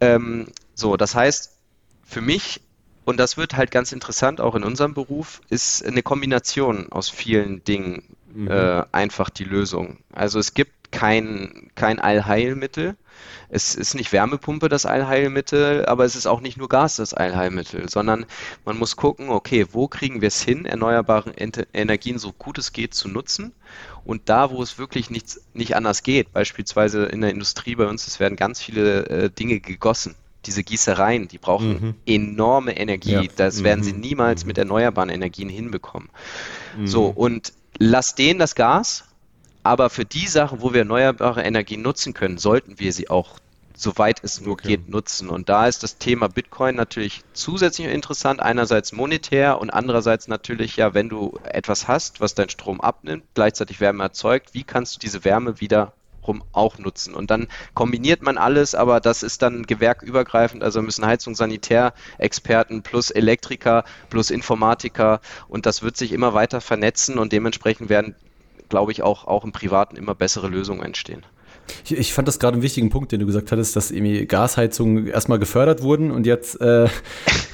Ähm, 0.00 0.46
so, 0.74 0.96
das 0.96 1.14
heißt, 1.14 1.58
für 2.04 2.20
mich, 2.22 2.62
und 3.04 3.18
das 3.18 3.36
wird 3.36 3.56
halt 3.56 3.70
ganz 3.70 3.92
interessant 3.92 4.40
auch 4.40 4.54
in 4.54 4.64
unserem 4.64 4.94
Beruf, 4.94 5.42
ist 5.50 5.84
eine 5.84 6.02
Kombination 6.02 6.90
aus 6.90 7.10
vielen 7.10 7.62
Dingen 7.64 8.02
mhm. 8.32 8.48
äh, 8.50 8.84
einfach 8.92 9.28
die 9.28 9.44
Lösung. 9.44 9.98
Also 10.12 10.38
es 10.38 10.54
gibt 10.54 10.72
kein, 10.90 11.70
kein 11.74 11.98
Allheilmittel. 11.98 12.96
Es 13.48 13.74
ist 13.74 13.94
nicht 13.94 14.12
Wärmepumpe 14.12 14.68
das 14.68 14.86
Allheilmittel, 14.86 15.86
aber 15.86 16.04
es 16.04 16.16
ist 16.16 16.26
auch 16.26 16.40
nicht 16.40 16.56
nur 16.56 16.68
Gas 16.68 16.96
das 16.96 17.14
Allheilmittel, 17.14 17.88
sondern 17.88 18.26
man 18.64 18.78
muss 18.78 18.96
gucken, 18.96 19.30
okay, 19.30 19.66
wo 19.72 19.88
kriegen 19.88 20.20
wir 20.20 20.28
es 20.28 20.42
hin, 20.42 20.66
erneuerbare 20.66 21.32
Energien 21.72 22.18
so 22.18 22.32
gut 22.32 22.58
es 22.58 22.72
geht 22.72 22.94
zu 22.94 23.08
nutzen 23.08 23.52
und 24.04 24.30
da, 24.30 24.50
wo 24.50 24.62
es 24.62 24.78
wirklich 24.78 25.10
nichts, 25.10 25.42
nicht 25.52 25.76
anders 25.76 26.02
geht, 26.02 26.32
beispielsweise 26.32 27.04
in 27.04 27.20
der 27.20 27.30
Industrie 27.30 27.74
bei 27.74 27.86
uns, 27.86 28.06
es 28.06 28.20
werden 28.20 28.36
ganz 28.36 28.60
viele 28.60 29.06
äh, 29.06 29.30
Dinge 29.30 29.60
gegossen. 29.60 30.14
Diese 30.46 30.62
Gießereien, 30.62 31.28
die 31.28 31.36
brauchen 31.36 31.68
mhm. 31.68 31.94
enorme 32.06 32.74
Energie. 32.78 33.10
Ja. 33.10 33.22
Das 33.36 33.60
mhm. 33.60 33.64
werden 33.64 33.84
sie 33.84 33.92
mhm. 33.92 34.00
niemals 34.00 34.46
mit 34.46 34.56
erneuerbaren 34.56 35.10
Energien 35.10 35.50
hinbekommen. 35.50 36.08
Mhm. 36.78 36.86
So, 36.86 37.06
und 37.06 37.52
lass 37.78 38.14
denen 38.14 38.38
das 38.38 38.54
Gas, 38.54 39.04
aber 39.68 39.90
für 39.90 40.06
die 40.06 40.26
Sachen, 40.26 40.62
wo 40.62 40.72
wir 40.72 40.80
erneuerbare 40.80 41.42
Energien 41.42 41.82
nutzen 41.82 42.14
können, 42.14 42.38
sollten 42.38 42.78
wir 42.78 42.90
sie 42.94 43.10
auch 43.10 43.38
soweit 43.74 44.24
es 44.24 44.40
nur 44.40 44.54
okay. 44.54 44.68
geht, 44.68 44.88
nutzen. 44.88 45.28
Und 45.28 45.50
da 45.50 45.68
ist 45.68 45.82
das 45.82 45.98
Thema 45.98 46.26
Bitcoin 46.28 46.74
natürlich 46.74 47.22
zusätzlich 47.34 47.86
interessant, 47.86 48.40
einerseits 48.40 48.92
monetär 48.92 49.60
und 49.60 49.70
andererseits 49.70 50.26
natürlich 50.26 50.76
ja, 50.76 50.94
wenn 50.94 51.10
du 51.10 51.38
etwas 51.44 51.86
hast, 51.86 52.20
was 52.20 52.34
deinen 52.34 52.48
Strom 52.48 52.80
abnimmt, 52.80 53.24
gleichzeitig 53.34 53.78
Wärme 53.78 54.02
erzeugt, 54.02 54.54
wie 54.54 54.64
kannst 54.64 54.96
du 54.96 54.98
diese 55.00 55.22
Wärme 55.24 55.60
wieder 55.60 55.92
auch 56.52 56.78
nutzen. 56.78 57.14
Und 57.14 57.30
dann 57.30 57.48
kombiniert 57.74 58.22
man 58.22 58.36
alles, 58.36 58.74
aber 58.74 59.00
das 59.00 59.22
ist 59.22 59.42
dann 59.42 59.64
gewerkübergreifend, 59.64 60.62
also 60.62 60.82
müssen 60.82 61.06
Heizung, 61.06 61.34
Sanitärexperten 61.34 62.82
plus 62.82 63.10
Elektriker 63.10 63.84
plus 64.10 64.30
Informatiker 64.30 65.20
und 65.48 65.66
das 65.66 65.82
wird 65.82 65.96
sich 65.96 66.12
immer 66.12 66.34
weiter 66.34 66.60
vernetzen 66.60 67.18
und 67.18 67.32
dementsprechend 67.32 67.88
werden, 67.88 68.14
glaube 68.68 68.92
ich, 68.92 69.02
auch, 69.02 69.26
auch 69.26 69.44
im 69.44 69.52
Privaten 69.52 69.96
immer 69.96 70.14
bessere 70.14 70.48
Lösungen 70.48 70.82
entstehen. 70.82 71.24
Ich, 71.84 71.92
ich, 71.92 72.12
fand 72.12 72.28
das 72.28 72.38
gerade 72.38 72.54
einen 72.54 72.62
wichtigen 72.62 72.90
Punkt, 72.90 73.12
den 73.12 73.20
du 73.20 73.26
gesagt 73.26 73.52
hattest, 73.52 73.76
dass 73.76 73.90
irgendwie 73.90 74.26
Gasheizungen 74.26 75.06
erstmal 75.06 75.38
gefördert 75.38 75.82
wurden 75.82 76.10
und 76.10 76.26
jetzt 76.26 76.60
äh, 76.60 76.88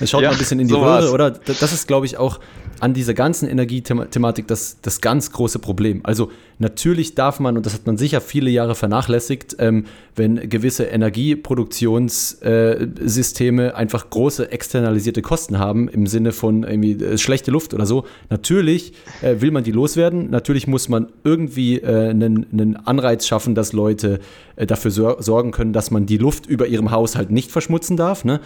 schaut 0.05 0.23
ja, 0.23 0.29
mal 0.29 0.35
ein 0.35 0.39
bisschen 0.39 0.61
in 0.61 0.69
die 0.69 0.75
so 0.75 0.83
Röhre, 0.83 1.13
oder? 1.13 1.31
Das 1.31 1.73
ist, 1.73 1.87
glaube 1.87 2.07
ich, 2.07 2.19
auch 2.19 2.41
an 2.81 2.93
dieser 2.93 3.15
ganzen 3.15 3.49
Energiethematik 3.49 4.47
das, 4.47 4.77
das 4.83 5.01
ganz 5.01 5.33
große 5.33 5.59
Problem. 5.59 6.01
Also 6.05 6.31
natürlich 6.59 7.15
darf 7.15 7.41
man, 7.41 7.57
und 7.57 7.65
das 7.65 7.73
hat 7.75 7.87
man 7.87 7.97
sicher 7.97 8.21
viele 8.21 8.51
Jahre 8.51 8.75
vernachlässigt, 8.75 9.57
ähm, 9.59 9.87
wenn 10.17 10.49
gewisse 10.49 10.85
Energieproduktionssysteme 10.85 13.69
äh, 13.69 13.73
einfach 13.73 14.11
große 14.11 14.53
externalisierte 14.53 15.23
Kosten 15.23 15.59
haben, 15.59 15.89
im 15.89 16.07
Sinne 16.07 16.33
von 16.33 16.65
irgendwie 16.65 16.93
äh, 16.93 17.17
schlechte 17.19 17.51
Luft 17.51 17.75
oder 17.75 17.87
so. 17.87 18.05
Natürlich 18.31 18.93
äh, 19.23 19.41
will 19.41 19.51
man 19.51 19.65
die 19.65 19.73
loswerden, 19.73 20.31
natürlich 20.31 20.67
muss 20.67 20.89
man 20.89 21.09
irgendwie 21.25 21.79
äh, 21.79 22.11
einen, 22.11 22.47
einen 22.53 22.77
Anreiz 22.77 23.27
schaffen, 23.27 23.55
dass 23.55 23.73
Leute 23.73 24.04
äh, 24.05 24.67
dafür 24.67 24.91
sor 24.91 25.23
sorgen 25.23 25.51
können, 25.51 25.73
dass 25.73 25.91
man 25.91 26.07
die 26.07 26.19
Luft 26.19 26.47
über 26.47 26.67
ihrem 26.67 26.91
Haushalt 26.91 27.31
nicht 27.31 27.51
verschmutzen 27.51 27.97
darf. 27.97 28.25
Ne? 28.25 28.41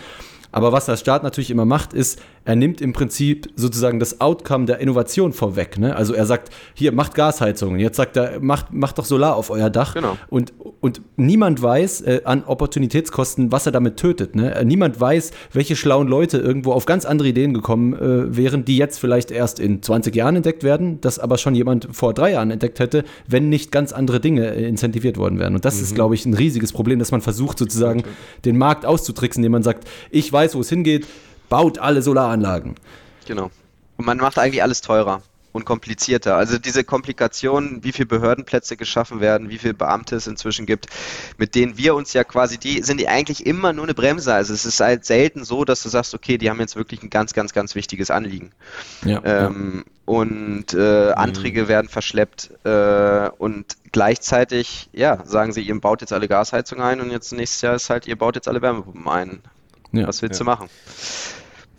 Aber 0.53 0.73
was 0.73 0.87
der 0.87 0.97
Staat 0.97 1.23
natürlich 1.23 1.51
immer 1.51 1.65
macht, 1.65 1.93
ist, 1.93 2.21
er 2.49 2.57
nimmt 2.57 2.81
im 2.81 2.95
Prinzip 2.95 3.51
sozusagen 3.57 4.01
das 4.01 4.23
Outcome 4.23 4.65
der 4.65 4.79
Innovation 4.79 5.35
vorweg. 5.35 5.79
Ne? 5.79 5.95
Also 5.95 6.15
er 6.15 6.25
sagt, 6.25 6.49
hier, 6.73 6.93
macht 6.93 7.15
Gasheizungen. 7.15 7.79
Jetzt 7.79 7.99
sagt 7.99 8.17
er, 8.17 8.41
macht, 8.41 8.73
macht 8.73 8.97
doch 8.97 9.05
Solar 9.05 9.37
auf 9.37 9.51
euer 9.51 9.69
Dach. 9.69 9.93
Genau. 9.93 10.17
Und, 10.31 10.55
und 10.81 11.03
niemand 11.17 11.61
weiß 11.61 12.01
äh, 12.01 12.23
an 12.25 12.45
Opportunitätskosten, 12.45 13.53
was 13.53 13.67
er 13.67 13.73
damit 13.73 13.99
tötet. 13.99 14.35
Ne? 14.35 14.55
Äh, 14.55 14.65
niemand 14.65 14.99
weiß, 14.99 15.33
welche 15.53 15.77
schlauen 15.77 16.09
Leute 16.09 16.39
irgendwo 16.39 16.73
auf 16.73 16.87
ganz 16.87 17.05
andere 17.05 17.29
Ideen 17.29 17.53
gekommen 17.53 17.93
äh, 17.93 18.35
wären, 18.35 18.65
die 18.65 18.79
jetzt 18.79 18.99
vielleicht 18.99 19.31
erst 19.31 19.61
in 19.61 19.83
20 19.83 20.17
Jahren 20.17 20.37
entdeckt 20.37 20.63
werden, 20.63 21.03
das 21.03 21.19
aber 21.19 21.37
schon 21.37 21.55
jemand 21.55 21.89
vor 21.93 22.15
drei 22.15 22.33
Jahren 22.33 22.51
entdeckt 22.51 22.81
hätte, 22.81 23.05
wenn 23.27 23.51
nicht 23.51 23.73
ganz 23.73 23.93
andere 23.93 24.21
Dinge 24.21 24.55
äh, 24.55 24.67
incentiviert 24.67 25.19
worden 25.19 25.39
wären. 25.39 25.55
Und 25.55 25.67
das 25.67 25.77
mhm. 25.77 25.83
ist, 25.83 25.95
glaube 25.95 26.15
ich, 26.15 26.25
ein 26.25 26.33
riesiges 26.33 26.73
Problem, 26.73 26.99
dass 26.99 27.11
man 27.11 27.21
versucht, 27.21 27.59
sozusagen 27.59 28.05
den 28.47 28.57
Markt 28.57 28.87
auszutricksen, 28.87 29.43
indem 29.43 29.53
man 29.53 29.63
sagt, 29.63 29.87
ich 30.11 30.33
weiß, 30.33 30.38
wo 30.55 30.61
es 30.61 30.69
hingeht, 30.69 31.07
baut 31.49 31.79
alle 31.79 32.03
Solaranlagen. 32.03 32.77
Genau. 33.27 33.51
Und 33.97 34.07
man 34.07 34.19
macht 34.19 34.39
eigentlich 34.39 34.63
alles 34.63 34.81
teurer 34.81 35.23
und 35.53 35.65
komplizierter. 35.65 36.37
Also 36.37 36.59
diese 36.59 36.85
Komplikationen, 36.85 37.83
wie 37.83 37.93
viele 37.93 38.07
Behördenplätze 38.07 38.77
geschaffen 38.77 39.21
werden, 39.21 39.49
wie 39.49 39.59
viele 39.59 39.75
Beamte 39.75 40.17
es 40.17 40.27
inzwischen 40.27 40.67
gibt, 40.67 40.87
mit 41.37 41.55
denen 41.55 41.77
wir 41.77 41.95
uns 41.95 42.13
ja 42.13 42.25
quasi, 42.25 42.59
die 42.59 42.83
sind 42.83 43.01
die 43.01 43.09
eigentlich 43.09 43.47
immer 43.47 43.73
nur 43.73 43.85
eine 43.85 43.95
Bremse. 43.95 44.33
Also 44.33 44.55
es 44.55 44.65
ist 44.65 44.81
halt 44.81 45.05
selten 45.05 45.45
so, 45.45 45.65
dass 45.65 45.83
du 45.83 45.89
sagst, 45.89 46.15
okay, 46.15 46.39
die 46.39 46.51
haben 46.51 46.61
jetzt 46.61 46.77
wirklich 46.77 47.03
ein 47.03 47.11
ganz, 47.11 47.33
ganz, 47.35 47.53
ganz 47.53 47.75
wichtiges 47.75 48.11
Anliegen. 48.11 48.53
Ja, 49.05 49.21
ähm, 49.25 49.85
ja. 49.85 49.93
Und 50.05 50.75
äh, 50.75 51.13
Anträge 51.13 51.65
mhm. 51.65 51.69
werden 51.69 51.89
verschleppt 51.89 52.51
äh, 52.65 53.29
und 53.39 53.77
gleichzeitig, 53.93 54.89
ja, 54.93 55.23
sagen 55.27 55.53
sie, 55.53 55.61
ihr 55.61 55.79
baut 55.81 56.01
jetzt 56.01 56.13
alle 56.13 56.29
Gasheizung 56.29 56.81
ein 56.81 57.01
und 57.01 57.11
jetzt 57.11 57.33
nächstes 57.33 57.61
Jahr 57.61 57.75
ist 57.75 57.91
halt, 57.91 58.07
ihr 58.07 58.17
baut 58.17 58.37
jetzt 58.37 58.49
alle 58.49 58.63
Wärmepumpen 58.63 59.09
ein. 59.09 59.43
Ja, 59.93 60.07
Was 60.07 60.23
willst 60.23 60.41
ja. 60.41 60.45
du 60.45 60.51
machen? 60.51 60.69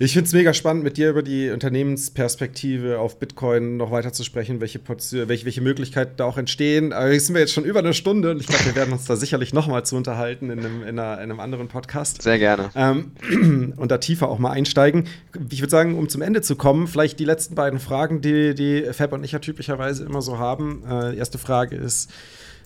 Ich 0.02 0.14
finde 0.14 0.28
es 0.28 0.34
mega 0.34 0.54
spannend, 0.54 0.86
mit 0.86 0.96
dir 0.96 1.10
über 1.10 1.22
die 1.22 1.50
Unternehmensperspektive 1.50 3.00
auf 3.00 3.20
Bitcoin 3.20 3.76
noch 3.76 3.92
weiter 3.92 4.14
zu 4.14 4.24
sprechen, 4.24 4.62
welche, 4.62 4.80
welche, 4.88 5.28
welche 5.28 5.60
Möglichkeiten 5.60 6.14
da 6.16 6.24
auch 6.24 6.38
entstehen. 6.38 6.94
Aber 6.94 7.12
jetzt 7.12 7.26
sind 7.26 7.36
wir 7.36 7.42
jetzt 7.42 7.52
schon 7.52 7.66
über 7.66 7.80
eine 7.80 7.94
Stunde 7.94 8.32
und 8.32 8.40
ich 8.40 8.48
glaube, 8.48 8.64
wir 8.64 8.76
werden 8.76 8.94
uns 8.94 9.04
da 9.04 9.18
sicherlich 9.18 9.52
noch 9.52 9.68
mal 9.68 9.84
zu 9.84 9.98
unterhalten 9.98 10.52
in 10.52 10.60
einem, 10.60 10.84
in, 10.84 10.98
einer, 10.98 11.16
in 11.16 11.24
einem 11.24 11.42
anderen 11.42 11.68
Podcast. 11.68 12.22
Sehr 12.22 12.40
gerne. 12.40 12.70
Ähm, 12.76 13.12
und 13.76 13.92
da 13.92 13.98
tiefer 13.98 14.30
auch 14.30 14.40
mal 14.40 14.52
einsteigen. 14.52 15.04
Ich 15.50 15.60
würde 15.60 15.72
sagen, 15.72 15.98
um 15.98 16.08
zum 16.08 16.22
Ende 16.22 16.42
zu 16.42 16.56
kommen, 16.56 16.88
vielleicht 16.88 17.20
die 17.20 17.26
letzten 17.26 17.56
beiden 17.56 17.80
Fragen, 17.80 18.22
die, 18.22 18.56
die 18.56 18.84
Fab 18.94 19.12
und 19.12 19.26
ich 19.26 19.34
ja 19.34 19.40
typischerweise 19.40 20.06
immer 20.06 20.22
so 20.22 20.38
haben. 20.38 20.82
Äh, 20.90 21.18
erste 21.18 21.40
Frage 21.40 21.76
ist, 21.76 22.10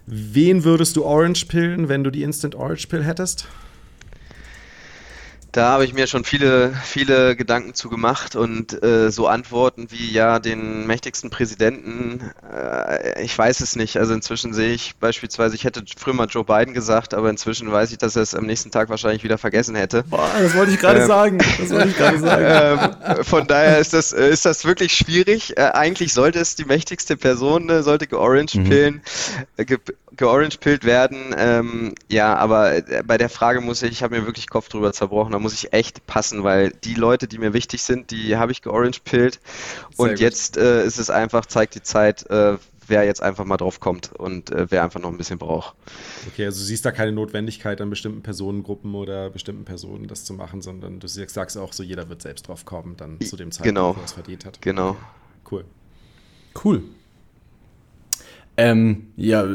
wen 0.05 0.65
würdest 0.65 0.97
du 0.97 1.03
Orange 1.03 1.47
pillen, 1.47 1.89
wenn 1.89 2.03
du 2.03 2.11
die 2.11 2.21
Instant 2.21 2.53
Orange 2.53 2.85
Pill 2.85 3.03
hättest? 3.03 3.47
Da 5.53 5.69
habe 5.69 5.85
ich 5.85 5.93
mir 5.93 6.07
schon 6.07 6.23
viele, 6.23 6.73
viele 6.83 7.35
Gedanken 7.35 7.75
zu 7.75 7.87
gemacht 7.87 8.35
und 8.35 8.83
äh, 8.83 9.11
so 9.11 9.27
Antworten 9.27 9.91
wie 9.91 10.11
ja 10.11 10.39
den 10.39 10.87
mächtigsten 10.87 11.29
Präsidenten, 11.29 12.31
äh, 12.51 13.21
ich 13.23 13.37
weiß 13.37 13.59
es 13.59 13.75
nicht. 13.75 13.97
Also 13.97 14.15
inzwischen 14.15 14.55
sehe 14.55 14.73
ich 14.73 14.95
beispielsweise, 14.95 15.53
ich 15.53 15.63
hätte 15.63 15.83
früher 15.95 16.15
mal 16.15 16.25
Joe 16.25 16.43
Biden 16.43 16.73
gesagt, 16.73 17.13
aber 17.13 17.29
inzwischen 17.29 17.71
weiß 17.71 17.91
ich, 17.91 17.99
dass 17.99 18.15
er 18.15 18.23
es 18.23 18.33
am 18.33 18.47
nächsten 18.47 18.71
Tag 18.71 18.89
wahrscheinlich 18.89 19.23
wieder 19.23 19.37
vergessen 19.37 19.75
hätte. 19.75 20.01
Boah, 20.09 20.27
das 20.39 20.55
wollte 20.55 20.71
ich 20.71 20.79
gerade 20.79 21.01
ähm, 21.01 21.07
sagen. 21.07 21.37
Das 21.37 21.69
wollte 21.69 21.89
ich 21.89 21.97
gerade 21.97 22.19
sagen. 22.19 22.43
Ähm, 22.63 23.23
von 23.23 23.47
daher 23.47 23.79
ist 23.79 23.93
das, 23.93 24.13
äh, 24.13 24.29
ist 24.29 24.45
das 24.45 24.65
wirklich 24.65 24.93
schwierig. 24.95 25.57
Äh, 25.57 25.71
eigentlich 25.73 26.13
sollte 26.13 26.39
es 26.39 26.55
die 26.55 26.65
mächtigste 26.65 27.17
Person, 27.17 27.69
äh, 27.69 27.83
sollte 27.83 28.07
georange 28.07 28.45
pillen, 28.45 29.01
mhm. 29.57 29.65
ge 29.65 29.77
georange-pillt 30.15 30.83
werden. 30.83 31.35
Ähm, 31.37 31.95
ja, 32.09 32.35
aber 32.35 32.75
äh, 32.75 33.03
bei 33.05 33.17
der 33.17 33.29
Frage 33.29 33.61
muss 33.61 33.81
ich, 33.81 33.91
ich 33.91 34.03
habe 34.03 34.19
mir 34.19 34.25
wirklich 34.25 34.49
Kopf 34.49 34.69
drüber 34.69 34.93
zerbrochen, 34.93 35.31
da 35.31 35.39
muss 35.39 35.53
ich 35.53 35.73
echt 35.73 36.05
passen, 36.07 36.43
weil 36.43 36.71
die 36.83 36.93
Leute, 36.93 37.27
die 37.27 37.37
mir 37.37 37.53
wichtig 37.53 37.83
sind, 37.83 38.11
die 38.11 38.37
habe 38.37 38.51
ich 38.51 38.61
georange-pillt. 38.61 39.39
Und 39.97 40.09
gut. 40.09 40.19
jetzt 40.19 40.57
äh, 40.57 40.85
ist 40.85 40.99
es 40.99 41.09
einfach, 41.09 41.45
zeigt 41.45 41.75
die 41.75 41.83
Zeit, 41.83 42.29
äh, 42.29 42.57
wer 42.87 43.03
jetzt 43.05 43.21
einfach 43.21 43.45
mal 43.45 43.57
drauf 43.57 43.79
kommt 43.79 44.11
und 44.13 44.51
äh, 44.51 44.67
wer 44.69 44.83
einfach 44.83 44.99
noch 44.99 45.09
ein 45.09 45.17
bisschen 45.17 45.39
braucht. 45.39 45.75
Okay, 46.27 46.45
also 46.45 46.59
du 46.59 46.65
siehst 46.65 46.85
da 46.85 46.91
keine 46.91 47.11
Notwendigkeit 47.11 47.79
an 47.81 47.89
bestimmten 47.89 48.21
Personengruppen 48.21 48.93
oder 48.95 49.29
bestimmten 49.29 49.65
Personen 49.65 50.07
das 50.07 50.25
zu 50.25 50.33
machen, 50.33 50.61
sondern 50.61 50.99
du 50.99 51.07
sagst 51.07 51.57
auch 51.57 51.73
so, 51.73 51.83
jeder 51.83 52.09
wird 52.09 52.21
selbst 52.21 52.47
drauf 52.47 52.65
kommen, 52.65 52.97
dann 52.97 53.19
zu 53.21 53.37
dem 53.37 53.51
Zeitpunkt, 53.51 53.75
genau. 53.75 53.95
wo 53.95 54.01
er 54.01 54.05
es 54.05 54.13
verdient 54.13 54.45
hat. 54.45 54.61
Genau. 54.61 54.97
Cool. 55.49 55.65
Cool. 56.63 56.83
Ähm, 58.55 59.07
ja, 59.15 59.45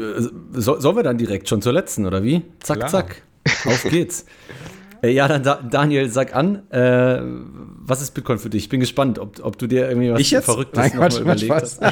so, 0.52 0.80
sollen 0.80 0.96
wir 0.96 1.02
dann 1.02 1.18
direkt 1.18 1.48
schon 1.48 1.62
zur 1.62 1.72
letzten, 1.72 2.06
oder 2.06 2.22
wie? 2.22 2.42
Zack, 2.60 2.78
Klar. 2.78 2.90
zack. 2.90 3.22
Auf 3.64 3.84
geht's. 3.84 4.26
äh, 5.02 5.10
ja, 5.10 5.28
dann 5.28 5.42
da, 5.42 5.56
Daniel, 5.56 6.08
sag 6.10 6.34
an, 6.34 6.68
äh, 6.70 7.20
was 7.22 8.02
ist 8.02 8.12
Bitcoin 8.12 8.38
für 8.38 8.50
dich? 8.50 8.64
Ich 8.64 8.68
bin 8.68 8.80
gespannt, 8.80 9.18
ob, 9.18 9.38
ob 9.44 9.56
du 9.56 9.66
dir 9.66 9.88
irgendwie 9.88 10.12
was 10.12 10.20
ich 10.20 10.30
jetzt? 10.32 10.46
Verrücktes 10.46 10.94
nochmal 10.94 11.16
überlegt 11.20 11.50
hast. 11.50 11.80
ja, 11.82 11.90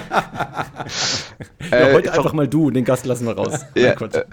heute 1.71 2.09
äh, 2.09 2.13
einfach 2.13 2.33
mal 2.33 2.49
du, 2.49 2.71
den 2.71 2.85
Gast 2.85 3.07
lassen 3.07 3.27
wir 3.27 3.37
raus. 3.37 3.61
Ja, 3.77 3.93
äh, 3.93 4.25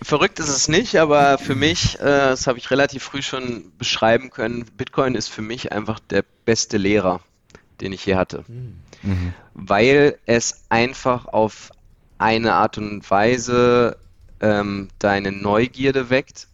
verrückt 0.00 0.38
ist 0.38 0.48
es 0.48 0.68
nicht, 0.68 0.96
aber 0.96 1.38
für 1.38 1.56
mich, 1.56 1.98
äh, 1.98 2.04
das 2.04 2.46
habe 2.46 2.58
ich 2.58 2.70
relativ 2.70 3.02
früh 3.02 3.20
schon 3.20 3.72
beschreiben 3.78 4.30
können, 4.30 4.64
Bitcoin 4.76 5.16
ist 5.16 5.28
für 5.28 5.42
mich 5.42 5.72
einfach 5.72 5.98
der 5.98 6.24
beste 6.44 6.78
Lehrer, 6.78 7.20
den 7.80 7.92
ich 7.92 8.06
je 8.06 8.14
hatte. 8.14 8.44
Mhm 8.46 8.76
mhm. 9.02 9.34
weil 9.54 10.18
es 10.26 10.64
einfach 10.68 11.26
auf 11.26 11.70
eine 12.18 12.54
Art 12.54 12.78
und 12.78 13.08
Weise 13.10 13.96
ähm, 14.40 14.88
deine 14.98 15.32
Neugierde 15.32 16.10
weckt, 16.10 16.48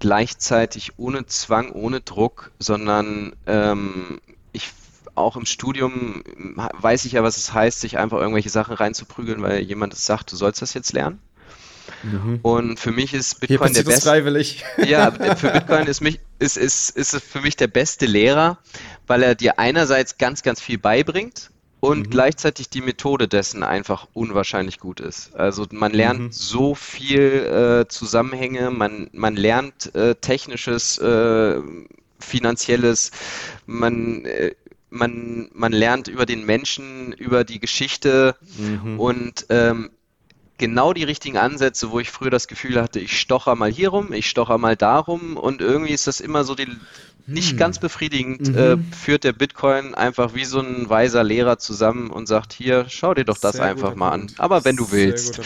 gleichzeitig 0.00 0.98
ohne 0.98 1.26
Zwang, 1.26 1.70
ohne 1.70 2.00
Druck, 2.00 2.50
sondern 2.58 3.34
ähm, 3.46 4.20
ich 4.52 4.70
auch 5.14 5.36
im 5.36 5.46
Studium 5.46 6.24
weiß 6.56 7.04
ich 7.04 7.12
ja, 7.12 7.22
was 7.22 7.36
es 7.36 7.52
heißt, 7.52 7.80
sich 7.80 7.98
einfach 7.98 8.18
irgendwelche 8.18 8.50
Sachen 8.50 8.74
reinzuprügeln, 8.74 9.42
weil 9.42 9.60
jemand 9.60 9.92
es 9.92 10.06
sagt, 10.06 10.32
du 10.32 10.36
sollst 10.36 10.62
das 10.62 10.74
jetzt 10.74 10.92
lernen. 10.92 11.20
Mhm. 12.02 12.40
Und 12.42 12.80
für 12.80 12.90
mich 12.90 13.14
ist 13.14 13.40
Bitcoin 13.40 13.74
der 13.74 13.84
beste. 13.84 14.08
freiwillig. 14.08 14.64
Ja, 14.84 15.10
für 15.36 15.50
Bitcoin 15.50 15.86
ist, 15.86 16.00
mich, 16.00 16.18
ist, 16.38 16.56
ist, 16.56 16.90
ist 16.90 17.14
für 17.22 17.40
mich 17.40 17.56
der 17.56 17.66
beste 17.66 18.06
Lehrer, 18.06 18.58
weil 19.06 19.22
er 19.22 19.34
dir 19.34 19.58
einerseits 19.58 20.18
ganz, 20.18 20.42
ganz 20.42 20.60
viel 20.60 20.78
beibringt 20.78 21.51
und 21.82 22.06
mhm. 22.06 22.10
gleichzeitig 22.10 22.68
die 22.70 22.80
Methode 22.80 23.26
dessen 23.26 23.64
einfach 23.64 24.06
unwahrscheinlich 24.12 24.78
gut 24.78 25.00
ist. 25.00 25.34
Also 25.34 25.66
man 25.72 25.90
lernt 25.92 26.20
mhm. 26.20 26.30
so 26.30 26.76
viel 26.76 27.82
äh, 27.82 27.88
Zusammenhänge, 27.88 28.70
man, 28.70 29.10
man 29.12 29.34
lernt 29.34 29.92
äh, 29.96 30.14
technisches, 30.14 30.98
äh, 30.98 31.60
finanzielles, 32.20 33.10
man, 33.66 34.24
äh, 34.26 34.54
man, 34.90 35.50
man 35.54 35.72
lernt 35.72 36.06
über 36.06 36.24
den 36.24 36.46
Menschen, 36.46 37.12
über 37.14 37.42
die 37.42 37.58
Geschichte 37.58 38.36
mhm. 38.58 39.00
und 39.00 39.46
ähm, 39.48 39.90
genau 40.58 40.92
die 40.92 41.02
richtigen 41.02 41.36
Ansätze, 41.36 41.90
wo 41.90 41.98
ich 41.98 42.12
früher 42.12 42.30
das 42.30 42.46
Gefühl 42.46 42.80
hatte, 42.80 43.00
ich 43.00 43.18
stocher 43.18 43.56
mal 43.56 43.72
hier 43.72 43.88
rum, 43.88 44.12
ich 44.12 44.30
stocher 44.30 44.56
mal 44.56 44.76
darum 44.76 45.36
und 45.36 45.60
irgendwie 45.60 45.92
ist 45.92 46.06
das 46.06 46.20
immer 46.20 46.44
so 46.44 46.54
die, 46.54 46.68
nicht 47.26 47.52
hm. 47.52 47.56
ganz 47.56 47.78
befriedigend, 47.78 48.48
mhm. 48.48 48.58
äh, 48.58 48.76
führt 48.94 49.24
der 49.24 49.32
Bitcoin 49.32 49.94
einfach 49.94 50.34
wie 50.34 50.44
so 50.44 50.60
ein 50.60 50.88
weiser 50.88 51.22
Lehrer 51.22 51.58
zusammen 51.58 52.10
und 52.10 52.26
sagt, 52.26 52.52
hier, 52.52 52.86
schau 52.88 53.14
dir 53.14 53.24
doch 53.24 53.38
das 53.38 53.56
Sehr 53.56 53.64
einfach 53.64 53.94
mal 53.94 54.10
Punkt. 54.10 54.32
an. 54.38 54.44
Aber 54.44 54.64
wenn 54.64 54.76
du 54.76 54.90
willst. 54.90 55.40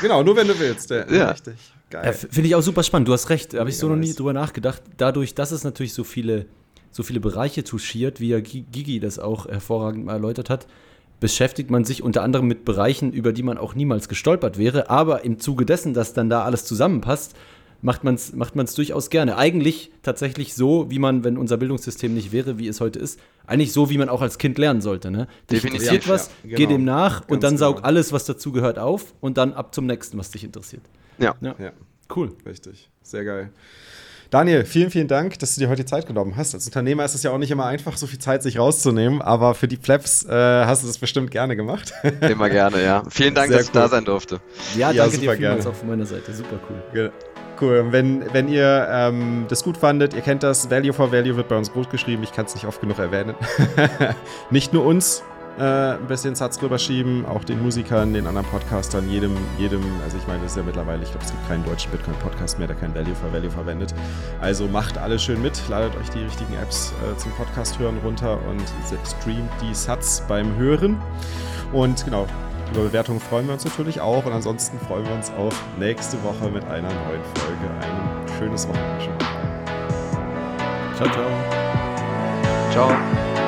genau, 0.00 0.22
nur 0.22 0.36
wenn 0.36 0.48
du 0.48 0.58
willst. 0.58 0.90
Ja, 0.90 1.10
ja. 1.10 1.30
Richtig. 1.30 1.54
Geil. 1.90 2.06
Ja, 2.06 2.12
Finde 2.12 2.48
ich 2.48 2.54
auch 2.54 2.62
super 2.62 2.82
spannend. 2.82 3.08
Du 3.08 3.12
hast 3.12 3.28
recht. 3.28 3.52
Da 3.52 3.58
habe 3.58 3.68
ich 3.68 3.76
so 3.76 3.88
noch 3.88 3.96
nie 3.96 4.14
drüber 4.14 4.32
nachgedacht. 4.32 4.82
Dadurch, 4.96 5.34
dass 5.34 5.52
es 5.52 5.62
natürlich 5.62 5.92
so 5.92 6.04
viele, 6.04 6.46
so 6.90 7.02
viele 7.02 7.20
Bereiche 7.20 7.64
touchiert, 7.64 8.18
wie 8.18 8.28
ja 8.28 8.40
Gigi 8.40 8.98
das 8.98 9.18
auch 9.18 9.46
hervorragend 9.46 10.06
mal 10.06 10.14
erläutert 10.14 10.48
hat, 10.48 10.66
beschäftigt 11.20 11.70
man 11.70 11.84
sich 11.84 12.02
unter 12.02 12.22
anderem 12.22 12.46
mit 12.46 12.64
Bereichen, 12.64 13.12
über 13.12 13.32
die 13.32 13.42
man 13.42 13.58
auch 13.58 13.74
niemals 13.74 14.08
gestolpert 14.08 14.56
wäre. 14.56 14.88
Aber 14.88 15.24
im 15.24 15.38
Zuge 15.38 15.66
dessen, 15.66 15.92
dass 15.92 16.14
dann 16.14 16.30
da 16.30 16.44
alles 16.44 16.64
zusammenpasst, 16.64 17.36
macht 17.82 18.04
man 18.04 18.14
es 18.14 18.32
macht 18.32 18.56
man's 18.56 18.74
durchaus 18.74 19.10
gerne. 19.10 19.36
Eigentlich 19.36 19.90
tatsächlich 20.02 20.54
so, 20.54 20.90
wie 20.90 20.98
man, 20.98 21.24
wenn 21.24 21.36
unser 21.36 21.58
Bildungssystem 21.58 22.14
nicht 22.14 22.32
wäre, 22.32 22.58
wie 22.58 22.68
es 22.68 22.80
heute 22.80 22.98
ist, 22.98 23.20
eigentlich 23.46 23.72
so, 23.72 23.90
wie 23.90 23.98
man 23.98 24.08
auch 24.08 24.22
als 24.22 24.38
Kind 24.38 24.56
lernen 24.56 24.80
sollte. 24.80 25.10
Ne? 25.10 25.26
Dich 25.50 25.60
Definitiv, 25.60 25.92
interessiert 25.92 26.08
was, 26.08 26.30
ja, 26.44 26.56
genau. 26.56 26.56
geh 26.56 26.66
dem 26.66 26.84
nach 26.84 27.20
Ganz 27.20 27.32
und 27.32 27.42
dann 27.42 27.58
saug 27.58 27.76
genau. 27.76 27.88
alles, 27.88 28.12
was 28.12 28.24
dazu 28.24 28.52
gehört, 28.52 28.78
auf 28.78 29.12
und 29.20 29.36
dann 29.36 29.52
ab 29.52 29.74
zum 29.74 29.86
nächsten, 29.86 30.16
was 30.16 30.30
dich 30.30 30.44
interessiert. 30.44 30.82
Ja. 31.18 31.34
ja. 31.40 31.54
ja. 31.58 31.72
Cool. 32.14 32.32
Richtig. 32.46 32.88
Sehr 33.02 33.24
geil. 33.24 33.50
Daniel, 34.30 34.64
vielen, 34.64 34.90
vielen 34.90 35.08
Dank, 35.08 35.38
dass 35.40 35.54
du 35.54 35.60
dir 35.60 35.68
heute 35.68 35.82
die 35.82 35.90
Zeit 35.90 36.06
genommen 36.06 36.36
hast. 36.36 36.54
Als 36.54 36.64
Unternehmer 36.64 37.04
ist 37.04 37.14
es 37.14 37.22
ja 37.22 37.32
auch 37.32 37.38
nicht 37.38 37.50
immer 37.50 37.66
einfach, 37.66 37.98
so 37.98 38.06
viel 38.06 38.18
Zeit 38.18 38.42
sich 38.42 38.58
rauszunehmen, 38.58 39.20
aber 39.20 39.54
für 39.54 39.68
die 39.68 39.76
Flaps 39.76 40.24
äh, 40.24 40.30
hast 40.30 40.82
du 40.82 40.86
das 40.86 40.96
bestimmt 40.96 41.30
gerne 41.30 41.54
gemacht. 41.54 41.92
Immer 42.22 42.48
gerne, 42.48 42.82
ja. 42.82 43.02
Vielen 43.10 43.34
Dank, 43.34 43.48
Sehr 43.48 43.58
dass 43.58 43.66
cool. 43.66 43.72
ich 43.74 43.82
da 43.82 43.88
sein 43.88 44.06
durfte. 44.06 44.40
Ja, 44.74 44.90
ja 44.90 45.02
danke 45.02 45.18
dir 45.18 45.32
vielmals 45.32 45.66
auch 45.66 45.74
von 45.74 45.88
meiner 45.88 46.06
Seite. 46.06 46.32
Super 46.32 46.58
cool. 46.70 47.12
Cool. 47.60 47.86
Wenn, 47.90 48.32
wenn 48.32 48.48
ihr 48.48 48.88
ähm, 48.90 49.46
das 49.48 49.62
gut 49.62 49.76
fandet, 49.76 50.14
ihr 50.14 50.20
kennt 50.20 50.42
das, 50.42 50.70
Value 50.70 50.92
for 50.92 51.12
Value 51.12 51.36
wird 51.36 51.48
bei 51.48 51.56
uns 51.56 51.72
groß 51.72 51.88
geschrieben, 51.88 52.22
ich 52.22 52.32
kann 52.32 52.46
es 52.46 52.54
nicht 52.54 52.66
oft 52.66 52.80
genug 52.80 52.98
erwähnen. 52.98 53.34
nicht 54.50 54.72
nur 54.72 54.84
uns, 54.84 55.22
äh, 55.58 55.62
ein 55.62 56.06
bisschen 56.06 56.34
Satz 56.34 56.60
rüberschieben, 56.62 57.26
auch 57.26 57.44
den 57.44 57.62
Musikern, 57.62 58.14
den 58.14 58.26
anderen 58.26 58.46
Podcastern, 58.46 59.08
jedem, 59.08 59.36
jedem, 59.58 59.82
also 60.02 60.16
ich 60.16 60.26
meine, 60.26 60.40
das 60.42 60.52
ist 60.52 60.56
ja 60.56 60.62
mittlerweile, 60.62 61.02
ich 61.02 61.10
glaube, 61.10 61.24
es 61.24 61.30
gibt 61.30 61.46
keinen 61.46 61.64
deutschen 61.64 61.90
Bitcoin-Podcast 61.90 62.58
mehr, 62.58 62.68
der 62.68 62.76
kein 62.76 62.94
Value 62.94 63.14
for 63.14 63.32
Value 63.32 63.50
verwendet. 63.50 63.94
Also 64.40 64.66
macht 64.66 64.96
alles 64.96 65.22
schön 65.22 65.42
mit, 65.42 65.60
ladet 65.68 65.94
euch 65.96 66.08
die 66.10 66.20
richtigen 66.20 66.54
Apps 66.54 66.92
äh, 67.02 67.16
zum 67.18 67.32
Podcast 67.32 67.78
hören 67.78 67.98
runter 68.02 68.38
und 68.48 68.62
streamt 69.06 69.50
die 69.60 69.74
Satz 69.74 70.22
beim 70.26 70.56
Hören. 70.56 71.00
Und 71.72 72.04
genau, 72.04 72.26
über 72.72 72.84
Bewertungen 72.84 73.20
freuen 73.20 73.46
wir 73.46 73.54
uns 73.54 73.64
natürlich 73.64 74.00
auch. 74.00 74.24
Und 74.24 74.32
ansonsten 74.32 74.78
freuen 74.78 75.06
wir 75.06 75.14
uns 75.14 75.30
auf 75.30 75.54
nächste 75.78 76.22
Woche 76.22 76.50
mit 76.50 76.64
einer 76.64 76.88
neuen 76.88 77.22
Folge. 77.34 77.70
Ein 77.80 78.38
schönes 78.38 78.66
Wochenende. 78.68 79.16
Ciao, 80.96 81.10
ciao. 81.10 81.30
Ciao. 82.70 83.41